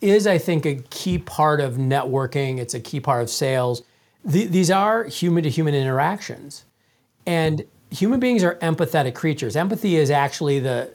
is, 0.00 0.26
I 0.26 0.38
think, 0.38 0.64
a 0.64 0.76
key 0.90 1.18
part 1.18 1.60
of 1.60 1.74
networking. 1.74 2.58
It's 2.58 2.74
a 2.74 2.80
key 2.80 2.98
part 3.00 3.22
of 3.22 3.28
sales. 3.28 3.82
These 4.24 4.70
are 4.70 5.04
human 5.04 5.42
to 5.44 5.50
human 5.50 5.74
interactions. 5.74 6.64
And 7.26 7.64
human 7.90 8.20
beings 8.20 8.42
are 8.42 8.56
empathetic 8.56 9.14
creatures. 9.14 9.56
Empathy 9.56 9.96
is 9.96 10.10
actually 10.10 10.60
the, 10.60 10.90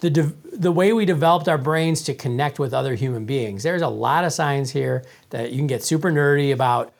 the, 0.00 0.10
de- 0.10 0.32
the 0.52 0.72
way 0.72 0.92
we 0.92 1.04
developed 1.04 1.48
our 1.48 1.58
brains 1.58 2.02
to 2.02 2.14
connect 2.14 2.58
with 2.58 2.74
other 2.74 2.94
human 2.94 3.24
beings. 3.24 3.62
There's 3.62 3.82
a 3.82 3.88
lot 3.88 4.24
of 4.24 4.32
science 4.32 4.70
here 4.70 5.04
that 5.30 5.50
you 5.50 5.58
can 5.58 5.66
get 5.66 5.82
super 5.82 6.10
nerdy 6.10 6.52
about 6.52 6.92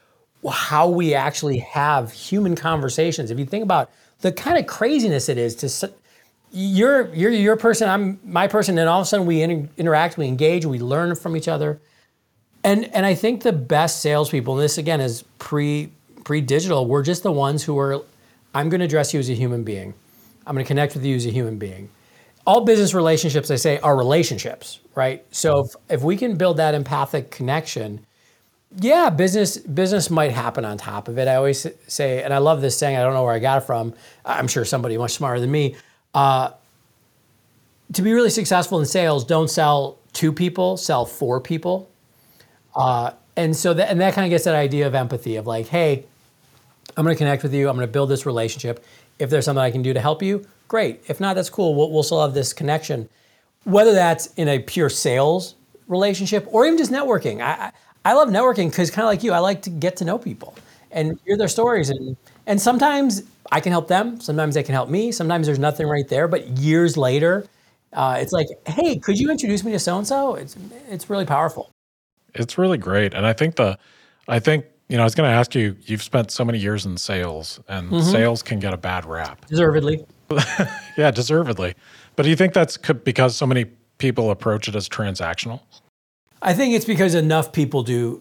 how 0.50 0.88
we 0.88 1.14
actually 1.14 1.58
have 1.58 2.12
human 2.12 2.56
conversations. 2.56 3.30
If 3.30 3.38
you 3.38 3.46
think 3.46 3.62
about 3.62 3.90
the 4.20 4.32
kind 4.32 4.58
of 4.58 4.66
craziness 4.66 5.28
it 5.28 5.38
is 5.38 5.54
to 5.56 5.92
you're 6.52 7.12
you're 7.14 7.30
your 7.30 7.56
person, 7.56 7.88
I'm 7.88 8.20
my 8.24 8.46
person, 8.46 8.76
and 8.76 8.88
all 8.88 9.00
of 9.00 9.04
a 9.04 9.08
sudden 9.08 9.26
we 9.26 9.42
inter- 9.42 9.68
interact, 9.76 10.18
we 10.18 10.26
engage, 10.26 10.66
we 10.66 10.78
learn 10.78 11.14
from 11.14 11.36
each 11.36 11.48
other, 11.48 11.80
and 12.64 12.84
and 12.94 13.04
I 13.04 13.14
think 13.14 13.42
the 13.42 13.52
best 13.52 14.00
salespeople, 14.00 14.54
and 14.54 14.62
this 14.62 14.78
again 14.78 15.00
is 15.00 15.24
pre 15.38 15.90
pre 16.24 16.40
digital, 16.40 16.86
we're 16.86 17.02
just 17.02 17.22
the 17.22 17.32
ones 17.32 17.62
who 17.64 17.78
are. 17.78 18.02
I'm 18.54 18.68
going 18.68 18.80
to 18.80 18.84
address 18.84 19.14
you 19.14 19.20
as 19.20 19.30
a 19.30 19.34
human 19.34 19.64
being. 19.64 19.94
I'm 20.46 20.54
going 20.54 20.64
to 20.64 20.68
connect 20.68 20.94
with 20.94 21.04
you 21.04 21.16
as 21.16 21.24
a 21.24 21.30
human 21.30 21.58
being. 21.58 21.88
All 22.46 22.64
business 22.64 22.92
relationships, 22.92 23.50
I 23.50 23.56
say, 23.56 23.78
are 23.78 23.96
relationships, 23.96 24.80
right? 24.94 25.24
So 25.30 25.60
if, 25.60 25.74
if 25.88 26.02
we 26.02 26.16
can 26.16 26.36
build 26.36 26.56
that 26.58 26.74
empathic 26.74 27.30
connection, 27.30 28.04
yeah, 28.76 29.08
business 29.10 29.56
business 29.58 30.10
might 30.10 30.32
happen 30.32 30.64
on 30.64 30.76
top 30.76 31.08
of 31.08 31.18
it. 31.18 31.28
I 31.28 31.36
always 31.36 31.66
say, 31.86 32.22
and 32.22 32.34
I 32.34 32.38
love 32.38 32.60
this 32.60 32.76
saying. 32.76 32.96
I 32.96 33.02
don't 33.02 33.14
know 33.14 33.24
where 33.24 33.34
I 33.34 33.38
got 33.38 33.58
it 33.62 33.66
from. 33.66 33.94
I'm 34.24 34.48
sure 34.48 34.64
somebody 34.64 34.98
much 34.98 35.12
smarter 35.12 35.40
than 35.40 35.50
me 35.50 35.76
uh, 36.14 36.50
to 37.92 38.02
be 38.02 38.12
really 38.12 38.30
successful 38.30 38.80
in 38.80 38.86
sales, 38.86 39.24
don't 39.24 39.48
sell 39.48 39.98
to 40.14 40.32
people, 40.32 40.76
sell 40.76 41.04
for 41.04 41.40
people. 41.40 41.90
Uh, 42.74 43.12
and 43.36 43.56
so 43.56 43.74
that, 43.74 43.90
and 43.90 44.00
that 44.00 44.14
kind 44.14 44.26
of 44.26 44.30
gets 44.30 44.44
that 44.44 44.54
idea 44.54 44.86
of 44.86 44.94
empathy 44.94 45.36
of 45.36 45.46
like, 45.46 45.66
hey, 45.68 46.04
I'm 46.96 47.04
going 47.04 47.14
to 47.14 47.18
connect 47.18 47.42
with 47.42 47.54
you. 47.54 47.68
I'm 47.68 47.76
going 47.76 47.86
to 47.86 47.92
build 47.92 48.10
this 48.10 48.26
relationship. 48.26 48.84
If 49.18 49.30
there's 49.30 49.44
something 49.44 49.62
I 49.62 49.70
can 49.70 49.82
do 49.82 49.92
to 49.94 50.00
help 50.00 50.22
you, 50.22 50.46
great. 50.68 51.02
If 51.08 51.20
not, 51.20 51.34
that's 51.34 51.50
cool. 51.50 51.74
We'll, 51.74 51.90
we'll 51.90 52.02
still 52.02 52.22
have 52.22 52.34
this 52.34 52.52
connection. 52.52 53.08
Whether 53.64 53.92
that's 53.92 54.26
in 54.34 54.48
a 54.48 54.58
pure 54.58 54.90
sales 54.90 55.54
relationship 55.88 56.46
or 56.50 56.66
even 56.66 56.78
just 56.78 56.90
networking. 56.90 57.40
I, 57.40 57.52
I, 57.52 57.72
I 58.04 58.12
love 58.14 58.28
networking 58.28 58.70
because 58.70 58.90
kind 58.90 59.04
of 59.04 59.10
like 59.10 59.22
you, 59.22 59.32
I 59.32 59.38
like 59.38 59.62
to 59.62 59.70
get 59.70 59.96
to 59.98 60.04
know 60.04 60.18
people 60.18 60.54
and 60.90 61.18
hear 61.24 61.36
their 61.36 61.48
stories. 61.48 61.90
And, 61.90 62.16
and 62.46 62.60
sometimes 62.60 63.22
I 63.50 63.60
can 63.60 63.72
help 63.72 63.88
them. 63.88 64.20
Sometimes 64.20 64.54
they 64.54 64.62
can 64.62 64.74
help 64.74 64.88
me. 64.88 65.12
Sometimes 65.12 65.46
there's 65.46 65.58
nothing 65.58 65.86
right 65.86 66.08
there. 66.08 66.26
But 66.28 66.48
years 66.48 66.96
later, 66.96 67.46
uh, 67.92 68.18
it's 68.20 68.32
like, 68.32 68.48
hey, 68.66 68.98
could 68.98 69.18
you 69.18 69.30
introduce 69.30 69.62
me 69.62 69.72
to 69.72 69.78
so 69.78 69.98
and 69.98 70.06
so? 70.06 70.34
It's 70.34 70.56
it's 70.88 71.10
really 71.10 71.26
powerful. 71.26 71.70
It's 72.34 72.58
really 72.58 72.78
great, 72.78 73.14
and 73.14 73.26
I 73.26 73.32
think 73.32 73.56
the, 73.56 73.78
I 74.28 74.38
think 74.38 74.66
you 74.88 74.96
know, 74.96 75.04
I 75.04 75.06
was 75.06 75.14
going 75.14 75.30
to 75.30 75.34
ask 75.34 75.54
you. 75.54 75.76
You've 75.86 76.02
spent 76.02 76.30
so 76.30 76.44
many 76.44 76.58
years 76.58 76.84
in 76.84 76.98
sales, 76.98 77.60
and 77.68 77.90
mm-hmm. 77.90 78.10
sales 78.10 78.42
can 78.42 78.58
get 78.58 78.74
a 78.74 78.76
bad 78.76 79.06
rap. 79.06 79.46
Deservedly. 79.46 80.04
yeah, 80.98 81.10
deservedly. 81.10 81.74
But 82.14 82.24
do 82.24 82.28
you 82.28 82.36
think 82.36 82.52
that's 82.52 82.76
because 82.76 83.34
so 83.34 83.46
many 83.46 83.66
people 83.98 84.30
approach 84.30 84.68
it 84.68 84.76
as 84.76 84.88
transactional? 84.88 85.60
I 86.42 86.52
think 86.52 86.74
it's 86.74 86.84
because 86.84 87.14
enough 87.14 87.52
people 87.52 87.82
do 87.82 88.20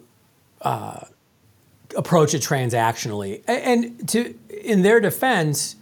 uh, 0.61 1.01
approach 1.97 2.33
it 2.33 2.41
transactionally. 2.41 3.43
And 3.47 4.07
to 4.09 4.33
in 4.63 4.83
their 4.83 4.99
defense, 4.99 5.75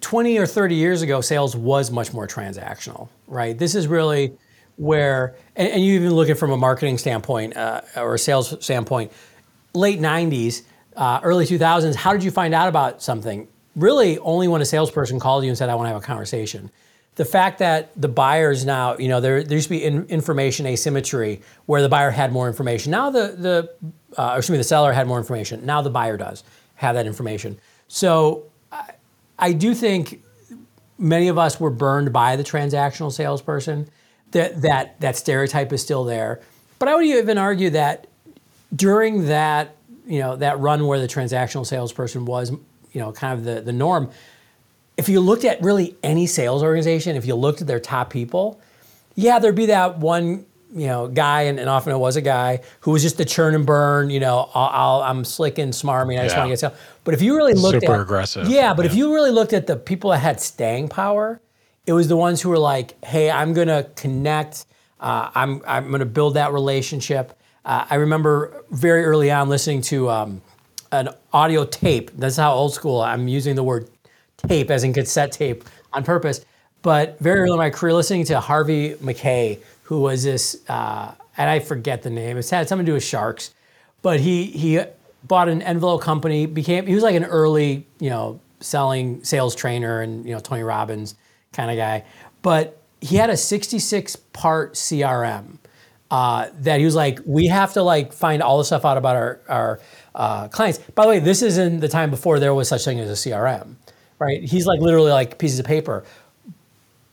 20 0.00 0.38
or 0.38 0.46
30 0.46 0.74
years 0.74 1.02
ago, 1.02 1.20
sales 1.20 1.56
was 1.56 1.90
much 1.90 2.12
more 2.12 2.26
transactional, 2.26 3.08
right? 3.26 3.58
This 3.58 3.74
is 3.74 3.88
really 3.88 4.32
where, 4.78 5.36
and, 5.54 5.68
and 5.68 5.84
you 5.84 5.94
even 5.94 6.14
look 6.14 6.30
at 6.30 6.38
from 6.38 6.50
a 6.50 6.56
marketing 6.56 6.98
standpoint 6.98 7.56
uh, 7.56 7.82
or 7.96 8.14
a 8.14 8.18
sales 8.18 8.64
standpoint, 8.64 9.12
late 9.74 10.00
90s, 10.00 10.62
uh, 10.96 11.20
early 11.22 11.44
2000s, 11.44 11.94
how 11.94 12.12
did 12.12 12.24
you 12.24 12.30
find 12.30 12.54
out 12.54 12.68
about 12.68 13.02
something? 13.02 13.46
Really, 13.76 14.18
only 14.20 14.48
when 14.48 14.62
a 14.62 14.64
salesperson 14.64 15.20
called 15.20 15.44
you 15.44 15.50
and 15.50 15.58
said, 15.58 15.68
I 15.68 15.74
want 15.74 15.86
to 15.86 15.92
have 15.92 16.02
a 16.02 16.04
conversation 16.04 16.70
the 17.18 17.24
fact 17.24 17.58
that 17.58 17.90
the 18.00 18.06
buyers 18.06 18.64
now, 18.64 18.96
you 18.96 19.08
know, 19.08 19.20
there, 19.20 19.42
there 19.42 19.56
used 19.56 19.66
to 19.66 19.70
be 19.70 19.82
in, 19.82 20.06
information 20.06 20.66
asymmetry 20.66 21.42
where 21.66 21.82
the 21.82 21.88
buyer 21.88 22.12
had 22.12 22.30
more 22.30 22.46
information. 22.46 22.92
Now 22.92 23.10
the 23.10 23.34
the 23.36 23.92
uh, 24.16 24.36
excuse 24.36 24.52
me, 24.52 24.58
the 24.58 24.64
seller 24.64 24.92
had 24.92 25.08
more 25.08 25.18
information. 25.18 25.66
Now 25.66 25.82
the 25.82 25.90
buyer 25.90 26.16
does 26.16 26.44
have 26.76 26.94
that 26.94 27.06
information. 27.06 27.58
So 27.88 28.44
I, 28.70 28.92
I 29.36 29.52
do 29.52 29.74
think 29.74 30.22
many 30.96 31.26
of 31.26 31.38
us 31.38 31.58
were 31.58 31.70
burned 31.70 32.12
by 32.12 32.36
the 32.36 32.44
transactional 32.44 33.10
salesperson. 33.10 33.88
That 34.32 34.62
that 34.62 35.00
that 35.00 35.16
stereotype 35.16 35.72
is 35.72 35.82
still 35.82 36.04
there. 36.04 36.40
But 36.78 36.88
I 36.88 36.94
would 36.94 37.06
even 37.06 37.38
argue 37.38 37.70
that 37.70 38.06
during 38.74 39.26
that 39.26 39.76
you 40.06 40.20
know 40.20 40.36
that 40.36 40.58
run 40.58 40.86
where 40.86 41.00
the 41.00 41.08
transactional 41.08 41.66
salesperson 41.66 42.24
was 42.24 42.50
you 42.50 43.00
know 43.00 43.12
kind 43.12 43.38
of 43.38 43.44
the 43.44 43.60
the 43.60 43.72
norm 43.72 44.10
if 44.98 45.08
you 45.08 45.20
looked 45.20 45.44
at 45.44 45.62
really 45.62 45.96
any 46.02 46.26
sales 46.26 46.62
organization, 46.62 47.16
if 47.16 47.24
you 47.24 47.36
looked 47.36 47.60
at 47.62 47.66
their 47.68 47.80
top 47.80 48.10
people, 48.10 48.60
yeah, 49.14 49.38
there'd 49.38 49.54
be 49.54 49.66
that 49.66 49.98
one 49.98 50.44
you 50.74 50.86
know 50.86 51.08
guy, 51.08 51.42
and, 51.42 51.58
and 51.58 51.70
often 51.70 51.94
it 51.94 51.98
was 51.98 52.16
a 52.16 52.20
guy 52.20 52.60
who 52.80 52.90
was 52.90 53.02
just 53.02 53.16
the 53.16 53.24
churn 53.24 53.54
and 53.54 53.64
burn. 53.64 54.10
You 54.10 54.20
know, 54.20 54.50
i 54.54 55.08
am 55.08 55.24
slick 55.24 55.56
and 55.56 55.74
smart, 55.74 56.06
smarmy. 56.06 56.18
I 56.18 56.24
just 56.24 56.34
yeah. 56.34 56.40
want 56.40 56.48
to 56.48 56.52
get 56.52 56.58
sales. 56.58 56.74
But 57.04 57.14
if 57.14 57.22
you 57.22 57.36
really 57.36 57.54
looked 57.54 57.80
super 57.80 57.94
at 57.94 58.00
aggressive, 58.00 58.48
yeah. 58.48 58.74
But 58.74 58.84
yeah. 58.84 58.90
if 58.90 58.96
you 58.96 59.14
really 59.14 59.30
looked 59.30 59.52
at 59.52 59.66
the 59.66 59.76
people 59.76 60.10
that 60.10 60.18
had 60.18 60.40
staying 60.40 60.88
power, 60.88 61.40
it 61.88 61.94
was 61.94 62.06
the 62.06 62.16
ones 62.16 62.42
who 62.42 62.50
were 62.50 62.58
like, 62.58 63.02
"Hey, 63.02 63.30
I'm 63.30 63.54
gonna 63.54 63.84
connect. 63.96 64.66
Uh, 65.00 65.30
I'm 65.34 65.62
I'm 65.66 65.90
gonna 65.90 66.04
build 66.04 66.34
that 66.34 66.52
relationship." 66.52 67.32
Uh, 67.64 67.86
I 67.88 67.94
remember 67.94 68.62
very 68.70 69.04
early 69.06 69.30
on 69.30 69.48
listening 69.48 69.80
to 69.82 70.10
um, 70.10 70.42
an 70.92 71.08
audio 71.32 71.64
tape. 71.64 72.10
That's 72.14 72.36
how 72.36 72.52
old 72.52 72.74
school 72.74 73.00
I'm 73.00 73.26
using 73.26 73.56
the 73.56 73.62
word 73.62 73.88
tape, 74.36 74.70
as 74.70 74.84
in 74.84 74.92
cassette 74.92 75.32
tape, 75.32 75.64
on 75.94 76.04
purpose. 76.04 76.44
But 76.82 77.18
very 77.20 77.40
early 77.40 77.52
in 77.52 77.58
my 77.58 77.70
career, 77.70 77.94
listening 77.94 78.26
to 78.26 78.38
Harvey 78.38 78.94
Mackay, 79.00 79.58
who 79.84 80.02
was 80.02 80.24
this, 80.24 80.60
uh, 80.68 81.14
and 81.38 81.48
I 81.48 81.58
forget 81.58 82.02
the 82.02 82.10
name. 82.10 82.36
It 82.36 82.50
had 82.50 82.68
something 82.68 82.84
to 82.84 82.90
do 82.90 82.94
with 82.94 83.02
sharks, 83.02 83.54
but 84.02 84.20
he 84.20 84.44
he 84.44 84.78
bought 85.24 85.48
an 85.48 85.62
envelope 85.62 86.02
company. 86.02 86.44
Became 86.44 86.86
he 86.86 86.94
was 86.94 87.02
like 87.02 87.16
an 87.16 87.24
early 87.24 87.86
you 87.98 88.10
know 88.10 88.40
selling 88.60 89.24
sales 89.24 89.54
trainer 89.54 90.02
and 90.02 90.26
you 90.26 90.34
know 90.34 90.40
Tony 90.40 90.62
Robbins 90.62 91.14
kind 91.58 91.70
of 91.70 91.76
guy, 91.76 92.04
but 92.42 92.80
he 93.00 93.16
had 93.16 93.30
a 93.30 93.36
66 93.36 94.16
part 94.32 94.74
CRM. 94.74 95.58
Uh, 96.10 96.48
that 96.60 96.78
he 96.78 96.86
was 96.86 96.94
like, 96.94 97.20
we 97.26 97.48
have 97.48 97.74
to 97.74 97.82
like 97.82 98.14
find 98.14 98.42
all 98.42 98.56
the 98.56 98.64
stuff 98.64 98.86
out 98.86 98.96
about 98.96 99.14
our, 99.14 99.40
our 99.46 99.80
uh, 100.14 100.48
clients. 100.48 100.78
By 100.78 101.02
the 101.02 101.10
way, 101.10 101.18
this 101.18 101.42
is 101.42 101.58
in 101.58 101.80
the 101.80 101.88
time 101.88 102.08
before 102.08 102.40
there 102.40 102.54
was 102.54 102.66
such 102.66 102.82
thing 102.86 102.98
as 102.98 103.10
a 103.10 103.28
CRM 103.28 103.76
right? 104.18 104.42
He's 104.42 104.66
like 104.66 104.80
literally 104.80 105.10
like 105.10 105.38
pieces 105.38 105.58
of 105.58 105.66
paper. 105.66 106.04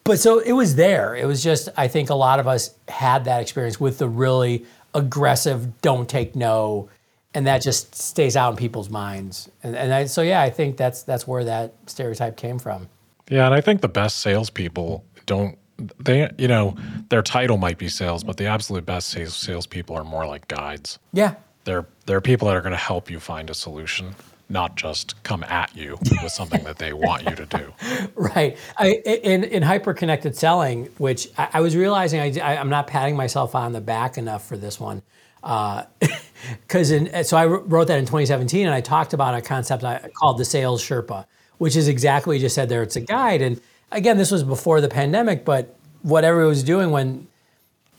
But 0.04 0.20
so 0.20 0.40
it 0.40 0.54
was 0.54 0.76
there. 0.76 1.16
It 1.16 1.26
was 1.26 1.44
just 1.44 1.70
I 1.78 1.88
think 1.88 2.10
a 2.10 2.16
lot 2.16 2.40
of 2.40 2.48
us 2.48 2.76
had 2.88 3.26
that 3.26 3.42
experience 3.42 3.80
with 3.80 3.98
the 3.98 4.08
really 4.08 4.66
aggressive 4.94 5.82
don't 5.82 6.08
take 6.08 6.36
no 6.36 6.90
and 7.34 7.48
that 7.48 7.62
just 7.62 7.94
stays 7.96 8.38
out 8.38 8.52
in 8.52 8.56
people's 8.56 8.90
minds. 8.90 9.50
And, 9.62 9.76
and 9.76 9.94
I, 9.94 10.06
so 10.06 10.22
yeah, 10.22 10.42
I 10.42 10.50
think 10.50 10.78
that's 10.78 11.04
that's 11.04 11.28
where 11.28 11.44
that 11.46 11.74
stereotype 11.86 12.38
came 12.38 12.60
from. 12.60 12.88
Yeah, 13.30 13.46
and 13.46 13.54
I 13.56 13.62
think 13.62 13.82
the 13.82 13.90
best 13.90 14.20
salespeople 14.20 15.04
don't 15.26 15.58
they 16.00 16.30
you 16.38 16.48
know 16.48 16.76
their 17.10 17.22
title 17.22 17.58
might 17.58 17.78
be 17.78 17.90
sales, 17.90 18.24
but 18.24 18.38
the 18.38 18.46
absolute 18.46 18.86
best 18.86 19.10
sales 19.10 19.36
salespeople 19.36 19.96
are 19.96 20.04
more 20.04 20.26
like 20.26 20.48
guides. 20.48 21.00
Yeah, 21.12 21.36
they're 21.64 21.86
they're 22.06 22.22
people 22.22 22.48
that 22.48 22.56
are 22.56 22.62
going 22.62 22.72
to 22.72 22.78
help 22.78 23.10
you 23.10 23.20
find 23.20 23.50
a 23.50 23.54
solution 23.54 24.16
not 24.50 24.76
just 24.76 25.22
come 25.24 25.44
at 25.46 25.76
you 25.76 25.98
with 26.22 26.32
something 26.32 26.64
that 26.64 26.78
they 26.78 26.94
want 26.94 27.24
you 27.24 27.36
to 27.36 27.46
do. 27.46 27.74
Right. 28.16 28.58
I, 28.78 28.94
in 28.94 29.44
in 29.44 29.62
hyper 29.64 29.94
connected 29.94 30.36
selling, 30.36 30.86
which 30.98 31.28
I, 31.38 31.50
I 31.54 31.62
was 31.62 31.76
realizing 31.76 32.20
I, 32.20 32.56
am 32.56 32.70
not 32.70 32.88
patting 32.88 33.16
myself 33.16 33.56
on 33.56 33.74
the 33.74 33.82
back 33.82 34.18
enough 34.18 34.48
for 34.48 34.58
this 34.58 34.80
one. 34.80 35.02
Because 35.42 36.92
uh, 36.92 37.24
so 37.24 37.38
I 37.38 37.46
wrote 37.46 37.88
that 37.88 38.00
in 38.00 38.06
2017, 38.06 38.66
and 38.66 38.74
I 38.74 38.82
talked 38.82 39.14
about 39.14 39.36
a 39.36 39.42
concept 39.42 39.84
I 39.84 40.10
called 40.20 40.38
the 40.38 40.46
sales 40.46 40.84
Sherpa, 40.84 41.26
which 41.58 41.76
is 41.76 41.88
exactly 41.88 42.32
what 42.32 42.34
you 42.36 42.42
just 42.42 42.56
said 42.56 42.70
there. 42.70 42.84
It's 42.84 42.96
a 42.96 43.02
guide, 43.02 43.42
and 43.42 43.60
again, 43.92 44.18
this 44.18 44.32
was 44.32 44.44
before 44.44 44.82
the 44.82 44.90
pandemic, 44.90 45.46
but 45.46 45.76
what 46.02 46.24
everyone 46.24 46.50
was 46.50 46.64
doing 46.64 46.92
when, 46.92 47.28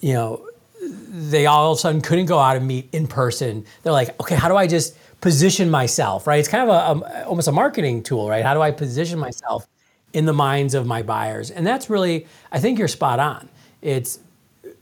you 0.01 0.13
know, 0.13 0.49
they 0.83 1.47
all 1.47 1.73
of 1.73 1.79
a 1.79 1.81
sudden 1.81 2.01
couldn't 2.01 2.27
go 2.27 2.39
out 2.39 2.57
and 2.57 2.67
meet 2.67 2.89
in 2.93 3.07
person. 3.07 3.65
They're 3.83 3.93
like, 3.93 4.21
okay, 4.21 4.35
how 4.35 4.49
do 4.49 4.57
I 4.57 4.67
just 4.67 4.97
position 5.21 5.71
myself, 5.71 6.27
right? 6.27 6.39
It's 6.39 6.49
kind 6.49 6.69
of 6.69 7.03
a, 7.03 7.07
a 7.07 7.25
almost 7.27 7.49
a 7.49 7.53
marketing 7.53 8.03
tool, 8.03 8.29
right? 8.29 8.45
How 8.45 8.55
do 8.55 8.61
I 8.61 8.71
position 8.71 9.19
myself 9.19 9.67
in 10.13 10.27
the 10.27 10.33
minds 10.33 10.75
of 10.75 10.87
my 10.87 11.03
buyers? 11.03 11.51
And 11.51 11.67
that's 11.67 11.91
really, 11.91 12.27
I 12.53 12.61
think 12.61 12.79
you're 12.79 12.89
spot 12.89 13.19
on. 13.19 13.49
It's 13.81 14.21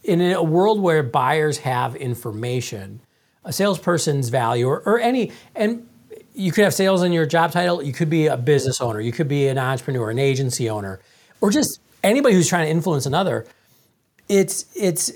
in 0.02 0.20
a 0.20 0.42
world 0.42 0.80
where 0.80 1.02
buyers 1.02 1.58
have 1.58 1.96
information, 1.96 3.00
a 3.44 3.52
salesperson's 3.52 4.28
value 4.28 4.66
or, 4.66 4.80
or 4.80 4.98
any, 4.98 5.32
and 5.54 5.88
you 6.34 6.52
could 6.52 6.64
have 6.64 6.74
sales 6.74 7.02
in 7.02 7.12
your 7.12 7.26
job 7.26 7.52
title, 7.52 7.82
you 7.82 7.92
could 7.92 8.10
be 8.10 8.26
a 8.26 8.36
business 8.36 8.80
owner, 8.80 9.00
you 9.00 9.12
could 9.12 9.28
be 9.28 9.48
an 9.48 9.58
entrepreneur, 9.58 10.10
an 10.10 10.18
agency 10.18 10.68
owner, 10.68 11.00
or 11.40 11.50
just 11.50 11.80
anybody 12.02 12.34
who's 12.34 12.48
trying 12.48 12.66
to 12.66 12.70
influence 12.70 13.06
another. 13.06 13.46
It's, 14.28 14.66
it's, 14.74 15.12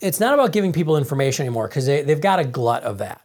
it's 0.00 0.20
not 0.20 0.34
about 0.34 0.52
giving 0.52 0.72
people 0.72 0.96
information 0.96 1.46
anymore 1.46 1.68
because 1.68 1.86
they, 1.86 2.02
they've 2.02 2.20
got 2.20 2.38
a 2.38 2.44
glut 2.44 2.82
of 2.82 2.98
that. 2.98 3.20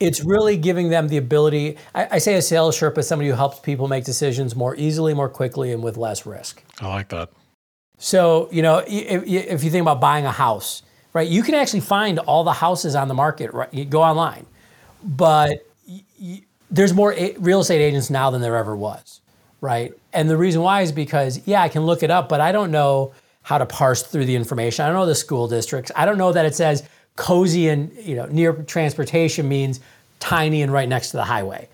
It's 0.00 0.24
really 0.24 0.56
giving 0.56 0.88
them 0.88 1.08
the 1.08 1.16
ability. 1.16 1.76
I, 1.94 2.08
I 2.12 2.18
say 2.18 2.34
a 2.34 2.42
sales 2.42 2.78
Sherpa 2.78 2.98
is 2.98 3.08
somebody 3.08 3.28
who 3.30 3.36
helps 3.36 3.60
people 3.60 3.88
make 3.88 4.04
decisions 4.04 4.56
more 4.56 4.74
easily, 4.76 5.14
more 5.14 5.28
quickly, 5.28 5.72
and 5.72 5.82
with 5.82 5.96
less 5.96 6.26
risk. 6.26 6.62
I 6.80 6.88
like 6.88 7.08
that. 7.10 7.30
So, 7.98 8.48
you 8.50 8.62
know, 8.62 8.82
if, 8.86 9.22
if 9.24 9.64
you 9.64 9.70
think 9.70 9.82
about 9.82 10.00
buying 10.00 10.26
a 10.26 10.32
house, 10.32 10.82
right, 11.12 11.28
you 11.28 11.42
can 11.42 11.54
actually 11.54 11.80
find 11.80 12.18
all 12.18 12.42
the 12.42 12.52
houses 12.52 12.94
on 12.94 13.08
the 13.08 13.14
market, 13.14 13.52
right? 13.54 13.72
You 13.72 13.84
go 13.84 14.02
online. 14.02 14.46
But 15.02 15.64
y- 16.20 16.42
there's 16.70 16.92
more 16.92 17.12
a- 17.14 17.36
real 17.38 17.60
estate 17.60 17.82
agents 17.82 18.10
now 18.10 18.30
than 18.30 18.40
there 18.40 18.56
ever 18.56 18.76
was, 18.76 19.20
right? 19.60 19.92
And 20.12 20.28
the 20.28 20.36
reason 20.36 20.62
why 20.62 20.82
is 20.82 20.92
because, 20.92 21.40
yeah, 21.46 21.62
I 21.62 21.68
can 21.68 21.82
look 21.82 22.02
it 22.02 22.10
up, 22.10 22.28
but 22.28 22.40
I 22.40 22.52
don't 22.52 22.70
know 22.70 23.12
how 23.42 23.58
to 23.58 23.66
parse 23.66 24.02
through 24.02 24.24
the 24.24 24.36
information. 24.36 24.84
I 24.84 24.88
don't 24.88 24.96
know 24.96 25.06
the 25.06 25.14
school 25.14 25.48
districts. 25.48 25.92
I 25.94 26.06
don't 26.06 26.18
know 26.18 26.32
that 26.32 26.46
it 26.46 26.54
says 26.54 26.82
cozy 27.16 27.68
and 27.68 27.92
you 27.98 28.16
know 28.16 28.26
near 28.26 28.52
transportation 28.52 29.48
means 29.48 29.80
tiny 30.18 30.62
and 30.62 30.72
right 30.72 30.88
next 30.88 31.10
to 31.10 31.16
the 31.16 31.24
highway. 31.24 31.68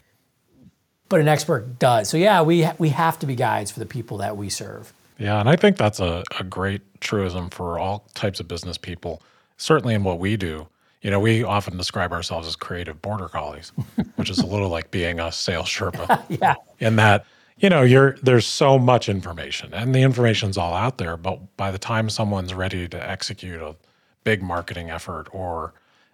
But 1.09 1.21
an 1.21 1.29
expert 1.29 1.79
does. 1.79 2.09
So 2.09 2.17
yeah, 2.17 2.43
we 2.43 2.69
we 2.79 2.91
have 2.91 3.19
to 3.21 3.27
be 3.27 3.35
guides 3.35 3.71
for 3.71 3.81
the 3.81 3.87
people 3.87 4.19
that 4.19 4.37
we 4.37 4.49
serve. 4.49 4.93
Yeah, 5.19 5.39
and 5.39 5.49
I 5.49 5.57
think 5.57 5.77
that's 5.77 6.01
a, 6.01 6.25
a 6.39 6.45
great 6.45 6.83
truism 7.01 7.51
for 7.51 7.79
all 7.79 8.07
types 8.15 8.41
of 8.41 8.49
business 8.49 8.79
people, 8.79 9.23
certainly 9.57 9.95
in 9.95 10.03
what 10.03 10.19
we 10.19 10.37
do. 10.37 10.67
You 11.03 11.11
know, 11.11 11.21
we 11.21 11.43
often 11.43 11.77
describe 11.77 12.13
ourselves 12.13 12.47
as 12.47 12.57
creative 12.57 13.01
border 13.01 13.29
collies, 13.29 13.73
which 14.17 14.29
is 14.29 14.39
a 14.39 14.47
little 14.47 14.69
like 14.69 14.91
being 14.91 15.19
a 15.19 15.33
sales 15.33 15.67
Sherpa. 15.69 16.23
yeah. 16.41 16.57
In 16.79 16.97
that 16.97 17.25
you 17.61 17.69
know 17.69 17.83
you're 17.83 18.17
there's 18.23 18.47
so 18.47 18.79
much 18.79 19.09
information 19.09 19.73
and 19.73 19.95
the 19.95 20.01
information's 20.01 20.59
all 20.59 20.75
out 20.75 20.99
there 20.99 21.17
but 21.17 21.57
by 21.57 21.71
the 21.71 21.79
time 21.79 22.11
someone's 22.11 22.53
ready 22.53 22.89
to 22.89 23.11
execute 23.11 23.61
a 23.61 23.77
big 24.25 24.43
marketing 24.43 24.91
effort 24.91 25.29
or 25.33 25.73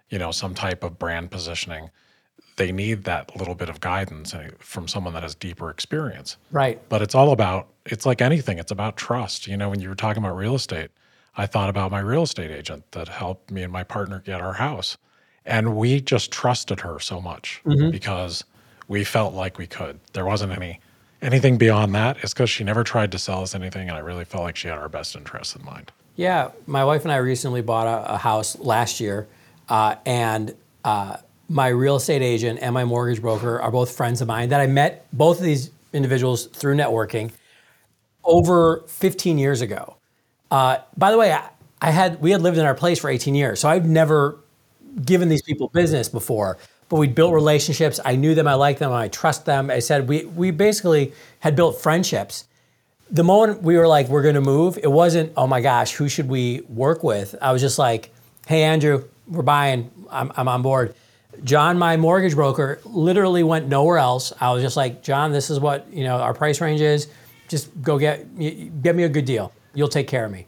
you 0.09 0.19
know 0.19 0.31
some 0.31 0.53
type 0.53 0.83
of 0.83 0.99
brand 0.99 1.31
positioning 1.31 1.89
they 2.57 2.71
need 2.71 3.03
that 3.05 3.35
little 3.37 3.55
bit 3.55 3.69
of 3.69 3.79
guidance 3.79 4.33
eh, 4.33 4.49
from 4.59 4.87
someone 4.87 5.13
that 5.13 5.23
has 5.23 5.33
deeper 5.35 5.69
experience 5.69 6.37
right 6.51 6.81
but 6.89 7.01
it's 7.01 7.15
all 7.15 7.31
about 7.31 7.67
it's 7.85 8.05
like 8.05 8.21
anything 8.21 8.59
it's 8.59 8.71
about 8.71 8.97
trust 8.97 9.47
you 9.47 9.57
know 9.57 9.69
when 9.69 9.79
you 9.79 9.89
were 9.89 9.95
talking 9.95 10.21
about 10.21 10.35
real 10.35 10.55
estate 10.55 10.91
i 11.37 11.45
thought 11.45 11.69
about 11.69 11.91
my 11.91 11.99
real 11.99 12.23
estate 12.23 12.51
agent 12.51 12.83
that 12.91 13.07
helped 13.07 13.49
me 13.51 13.63
and 13.63 13.71
my 13.71 13.83
partner 13.83 14.21
get 14.25 14.41
our 14.41 14.53
house 14.53 14.97
and 15.45 15.75
we 15.77 16.01
just 16.01 16.31
trusted 16.31 16.81
her 16.81 16.99
so 16.99 17.21
much 17.21 17.61
mm-hmm. 17.65 17.89
because 17.89 18.43
we 18.89 19.03
felt 19.03 19.33
like 19.33 19.57
we 19.57 19.67
could 19.67 19.99
there 20.13 20.25
wasn't 20.25 20.51
any 20.51 20.79
anything 21.21 21.57
beyond 21.57 21.95
that. 21.95 22.17
It's 22.21 22.33
because 22.33 22.49
she 22.49 22.63
never 22.63 22.83
tried 22.83 23.11
to 23.11 23.19
sell 23.19 23.41
us 23.41 23.55
anything, 23.55 23.87
and 23.87 23.97
I 23.97 24.01
really 24.01 24.25
felt 24.25 24.43
like 24.43 24.55
she 24.55 24.67
had 24.67 24.77
our 24.77 24.89
best 24.89 25.15
interests 25.15 25.55
in 25.55 25.63
mind. 25.65 25.91
Yeah, 26.15 26.51
my 26.65 26.83
wife 26.83 27.03
and 27.03 27.11
I 27.11 27.17
recently 27.17 27.61
bought 27.61 27.87
a, 27.87 28.13
a 28.13 28.17
house 28.17 28.57
last 28.59 28.99
year, 28.99 29.27
uh, 29.69 29.95
and 30.05 30.55
uh, 30.83 31.17
my 31.49 31.67
real 31.67 31.97
estate 31.97 32.21
agent 32.21 32.59
and 32.61 32.73
my 32.73 32.85
mortgage 32.85 33.21
broker 33.21 33.59
are 33.59 33.71
both 33.71 33.95
friends 33.95 34.21
of 34.21 34.27
mine 34.27 34.49
that 34.49 34.59
I 34.59 34.67
met 34.67 35.07
both 35.13 35.37
of 35.37 35.43
these 35.43 35.71
individuals 35.93 36.47
through 36.47 36.75
networking 36.75 37.31
over 38.23 38.83
15 38.87 39.37
years 39.37 39.61
ago. 39.61 39.96
Uh, 40.49 40.77
by 40.95 41.11
the 41.11 41.17
way, 41.17 41.31
I, 41.31 41.49
I 41.81 41.91
had 41.91 42.21
we 42.21 42.31
had 42.31 42.41
lived 42.41 42.57
in 42.57 42.65
our 42.65 42.75
place 42.75 42.99
for 42.99 43.09
18 43.09 43.35
years, 43.35 43.59
so 43.59 43.69
I've 43.69 43.85
never 43.85 44.39
given 45.03 45.29
these 45.29 45.41
people 45.41 45.69
business 45.69 46.09
before 46.09 46.57
but 46.89 46.97
we 46.97 47.07
built 47.07 47.33
relationships. 47.33 47.99
I 48.03 48.15
knew 48.15 48.33
them, 48.33 48.47
I 48.47 48.53
liked 48.53 48.79
them, 48.79 48.91
I 48.91 49.07
trust 49.09 49.45
them. 49.45 49.69
I 49.69 49.79
said 49.79 50.07
we 50.07 50.25
we 50.25 50.51
basically 50.51 51.13
had 51.39 51.55
built 51.55 51.81
friendships. 51.81 52.45
The 53.09 53.23
moment 53.23 53.61
we 53.63 53.77
were 53.77 53.87
like, 53.87 54.07
we're 54.09 54.21
gonna 54.21 54.41
move, 54.41 54.77
it 54.81 54.91
wasn't, 54.91 55.33
oh 55.37 55.47
my 55.47 55.61
gosh, 55.61 55.93
who 55.93 56.09
should 56.09 56.29
we 56.29 56.61
work 56.69 57.03
with? 57.03 57.35
I 57.41 57.51
was 57.51 57.61
just 57.61 57.79
like, 57.79 58.13
hey 58.47 58.63
Andrew, 58.63 59.07
we're 59.27 59.43
buying, 59.43 59.91
I'm, 60.09 60.31
I'm 60.35 60.47
on 60.47 60.61
board. 60.61 60.95
John, 61.43 61.77
my 61.77 61.97
mortgage 61.97 62.35
broker, 62.35 62.79
literally 62.83 63.43
went 63.43 63.67
nowhere 63.67 63.97
else. 63.97 64.33
I 64.41 64.51
was 64.53 64.63
just 64.63 64.75
like, 64.75 65.03
John, 65.03 65.31
this 65.31 65.49
is 65.49 65.59
what 65.59 65.91
you 65.91 66.03
know 66.03 66.17
our 66.17 66.33
price 66.33 66.61
range 66.61 66.81
is. 66.81 67.07
Just 67.47 67.69
go 67.81 67.97
get 67.97 68.27
get 68.81 68.95
me 68.95 69.03
a 69.03 69.09
good 69.09 69.25
deal. 69.25 69.53
You'll 69.77 69.87
take 69.87 70.07
care 70.07 70.25
of 70.25 70.31
me 70.31 70.47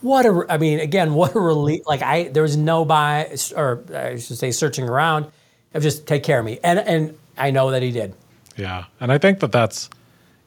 what 0.00 0.24
a 0.24 0.46
i 0.48 0.56
mean 0.56 0.78
again 0.78 1.12
what 1.12 1.34
a 1.34 1.40
relief 1.40 1.80
like 1.88 2.02
i 2.02 2.28
there 2.28 2.44
was 2.44 2.56
no 2.56 2.84
buy 2.84 3.28
or 3.56 3.82
i 3.92 4.16
should 4.16 4.38
say 4.38 4.52
searching 4.52 4.88
around 4.88 5.26
of 5.74 5.82
just 5.82 6.06
take 6.06 6.22
care 6.22 6.38
of 6.38 6.44
me. 6.44 6.58
And 6.62 6.78
and 6.78 7.18
I 7.36 7.50
know 7.50 7.70
that 7.70 7.82
he 7.82 7.90
did. 7.90 8.14
Yeah, 8.56 8.84
and 9.00 9.12
I 9.12 9.18
think 9.18 9.40
that 9.40 9.52
that's 9.52 9.90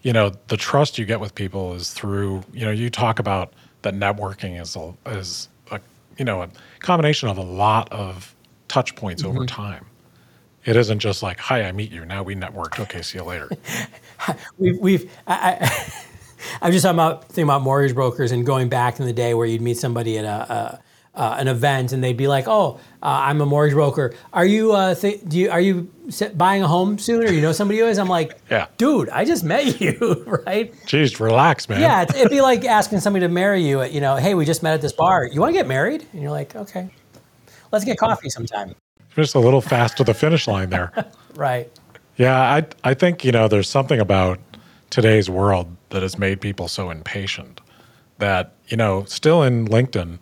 you 0.02 0.14
know 0.14 0.32
the 0.48 0.58
trust 0.58 0.98
you 0.98 1.06
get 1.06 1.20
with 1.20 1.36
people 1.36 1.74
is 1.74 1.94
through 1.94 2.44
you 2.54 2.66
know 2.66 2.72
you 2.72 2.90
talk 2.90 3.20
about 3.20 3.54
that 3.82 3.94
networking 3.94 4.60
is 4.62 4.76
a, 4.76 4.94
is 5.10 5.50
a 5.72 5.80
you 6.18 6.26
know 6.26 6.44
a 6.44 6.50
combination 6.80 7.30
of 7.30 7.38
a 7.38 7.44
lot 7.44 7.92
of 7.92 8.36
touch 8.68 8.96
points 8.96 9.24
mm-hmm. 9.24 9.38
over 9.38 9.46
time. 9.46 9.86
It 10.64 10.76
isn't 10.76 11.00
just 11.00 11.24
like, 11.24 11.40
"Hi, 11.40 11.64
I 11.64 11.72
meet 11.72 11.92
you. 11.92 12.06
Now 12.06 12.24
we 12.24 12.36
networked. 12.36 12.80
Okay, 12.80 13.02
see 13.02 13.18
you 13.18 13.24
later." 13.24 13.50
we've 14.58 14.80
we've 14.80 15.12
I, 15.26 15.58
I, 15.62 15.94
I'm 16.62 16.72
just 16.72 16.84
talking 16.84 16.96
about 16.96 17.26
thinking 17.26 17.44
about 17.46 17.62
mortgage 17.62 17.96
brokers 17.96 18.32
and 18.32 18.46
going 18.46 18.70
back 18.70 19.00
in 19.00 19.06
the 19.06 19.14
day 19.14 19.34
where 19.34 19.46
you'd 19.46 19.62
meet 19.62 19.78
somebody 19.78 20.18
at 20.18 20.26
a, 20.26 20.54
a 20.54 20.82
uh, 21.14 21.36
an 21.38 21.48
event 21.48 21.92
and 21.92 22.04
they'd 22.04 22.18
be 22.18 22.28
like, 22.28 22.48
"Oh, 22.48 22.80
uh, 23.04 23.06
I'm 23.06 23.42
a 23.42 23.46
mortgage 23.46 23.76
broker. 23.76 24.14
Are 24.32 24.46
you 24.46 24.72
uh, 24.72 24.96
th- 24.96 25.22
do 25.28 25.38
you 25.38 25.52
are 25.52 25.60
you 25.60 25.92
buying 26.36 26.64
a 26.64 26.68
home 26.68 26.98
soon, 26.98 27.24
or 27.24 27.32
you 27.32 27.42
know 27.42 27.52
somebody 27.52 27.80
who 27.80 27.88
is?" 27.88 28.00
I'm 28.00 28.08
like, 28.08 28.40
"Yeah, 28.50 28.68
dude, 28.78 29.10
I 29.10 29.26
just 29.26 29.44
met 29.44 29.82
you, 29.82 30.24
right?" 30.46 30.74
Jeez, 30.86 31.20
relax, 31.20 31.68
man. 31.68 31.82
Yeah, 31.82 32.04
it'd 32.04 32.30
be 32.30 32.42
like 32.42 32.64
asking 32.80 33.02
somebody 33.02 33.26
to 33.26 33.30
marry 33.32 33.62
you. 33.62 33.82
At, 33.82 33.92
you 33.92 34.00
know, 34.00 34.16
hey, 34.16 34.36
we 34.36 34.46
just 34.46 34.64
met 34.64 34.74
at 34.74 34.82
this 34.82 34.94
bar. 34.94 35.26
You 35.26 35.42
want 35.42 35.50
to 35.50 35.58
get 35.58 35.68
married? 35.68 36.08
And 36.14 36.22
you're 36.22 36.32
like, 36.32 36.56
"Okay, 36.56 36.90
let's 37.72 37.84
get 37.84 37.98
coffee 37.98 38.30
sometime." 38.30 38.76
Just 39.16 39.36
a 39.36 39.40
little 39.40 39.62
fast 39.62 39.98
to 39.98 40.06
the 40.06 40.14
finish 40.14 40.48
line 40.48 40.70
there. 40.70 40.94
right. 41.36 41.70
Yeah, 42.16 42.40
I 42.40 42.66
I 42.84 42.94
think 42.94 43.26
you 43.26 43.34
know 43.34 43.50
there's 43.50 43.70
something 43.70 44.00
about 44.00 44.40
today's 44.90 45.30
world 45.30 45.76
that 45.92 46.02
has 46.02 46.18
made 46.18 46.42
people 46.42 46.68
so 46.68 46.90
impatient 46.90 47.62
that 48.18 48.54
you 48.68 48.78
know 48.78 49.04
still 49.06 49.44
in 49.44 49.68
LinkedIn 49.68 50.20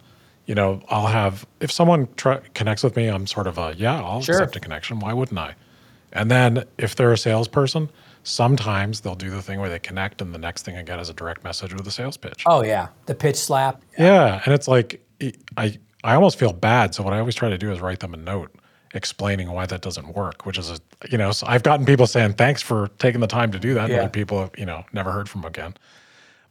you 0.50 0.56
know, 0.56 0.82
I'll 0.90 1.06
have 1.06 1.46
if 1.60 1.72
someone 1.72 2.08
try, 2.18 2.40
connects 2.56 2.82
with 2.82 2.96
me, 2.96 3.08
I'm 3.08 3.28
sort 3.28 3.46
of 3.46 3.60
a 3.60 3.76
yeah, 3.78 4.02
I'll 4.02 4.24
sure. 4.24 4.34
accept 4.34 4.56
a 4.56 4.60
connection. 4.60 5.00
Why 5.00 5.14
wouldn't 5.14 5.38
I? 5.38 5.54
And 6.12 6.32
then 6.32 6.64
if 6.80 6.96
they're 6.96 7.14
a 7.14 7.18
salesperson, 7.20 7.88
sometimes 8.24 9.02
they'll 9.02 9.14
do 9.14 9.30
the 9.30 9.44
thing 9.44 9.60
where 9.60 9.70
they 9.70 9.78
connect, 9.78 10.24
and 10.24 10.34
the 10.34 10.40
next 10.40 10.64
thing 10.64 10.76
I 10.76 10.82
get 10.82 11.00
is 11.00 11.08
a 11.08 11.14
direct 11.14 11.44
message 11.44 11.76
with 11.76 11.86
a 11.86 11.92
sales 11.92 12.18
pitch. 12.18 12.42
Oh 12.48 12.64
yeah, 12.64 12.88
the 13.06 13.14
pitch 13.14 13.36
slap. 13.36 13.84
Yeah, 13.96 14.06
yeah 14.06 14.42
and 14.44 14.56
it's 14.56 14.68
like 14.68 15.06
I 15.56 15.78
I 16.04 16.16
almost 16.16 16.40
feel 16.40 16.52
bad. 16.52 16.96
So 16.96 17.04
what 17.04 17.14
I 17.14 17.20
always 17.20 17.36
try 17.36 17.50
to 17.50 17.58
do 17.60 17.72
is 17.72 17.80
write 17.80 18.00
them 18.00 18.16
a 18.16 18.18
note 18.18 18.52
explaining 18.94 19.52
why 19.52 19.66
that 19.66 19.82
doesn't 19.82 20.16
work, 20.16 20.46
which 20.46 20.58
is 20.58 20.72
a 20.72 20.80
you 21.10 21.18
know 21.18 21.32
so 21.32 21.48
I've 21.48 21.64
gotten 21.64 21.86
people 21.86 22.08
saying 22.08 22.34
thanks 22.34 22.62
for 22.62 22.90
taking 23.00 23.22
the 23.22 23.28
time 23.28 23.52
to 23.52 23.60
do 23.60 23.74
that. 23.76 23.90
Yeah. 23.90 24.00
Other 24.00 24.10
people 24.10 24.40
have 24.40 24.52
you 24.58 24.66
know 24.66 24.84
never 24.94 25.12
heard 25.12 25.30
from 25.30 25.46
again. 25.46 25.76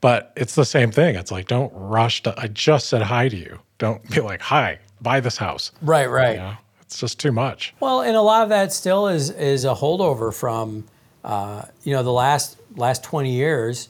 But 0.01 0.33
it's 0.37 0.55
the 0.55 0.65
same 0.65 0.93
thing. 0.93 1.17
It's 1.17 1.33
like 1.33 1.49
don't 1.49 1.73
rush 1.75 2.23
to. 2.23 2.35
I 2.39 2.47
just 2.47 2.89
said 2.89 3.03
hi 3.03 3.29
to 3.29 3.37
you 3.37 3.59
don't 3.79 4.09
be 4.11 4.21
like, 4.21 4.43
"Hi, 4.43 4.79
buy 5.01 5.21
this 5.21 5.37
house." 5.37 5.73
Right, 5.81 6.11
right. 6.11 6.33
You 6.33 6.43
know? 6.43 6.57
It's 6.83 6.99
just 6.99 7.19
too 7.21 7.33
much. 7.33 7.75
Well, 7.81 8.03
and 8.03 8.17
a 8.17 8.23
lot 8.23 8.43
of 8.43 8.49
that 8.51 8.73
still 8.73 9.09
is 9.09 9.31
is 9.31 9.65
a 9.65 9.75
holdover 9.75 10.35
from, 10.35 10.85
uh, 11.25 11.63
you 11.83 11.93
know, 11.93 12.03
the 12.03 12.13
last 12.13 12.59
last 12.77 13.05
twenty 13.05 13.33
years. 13.33 13.89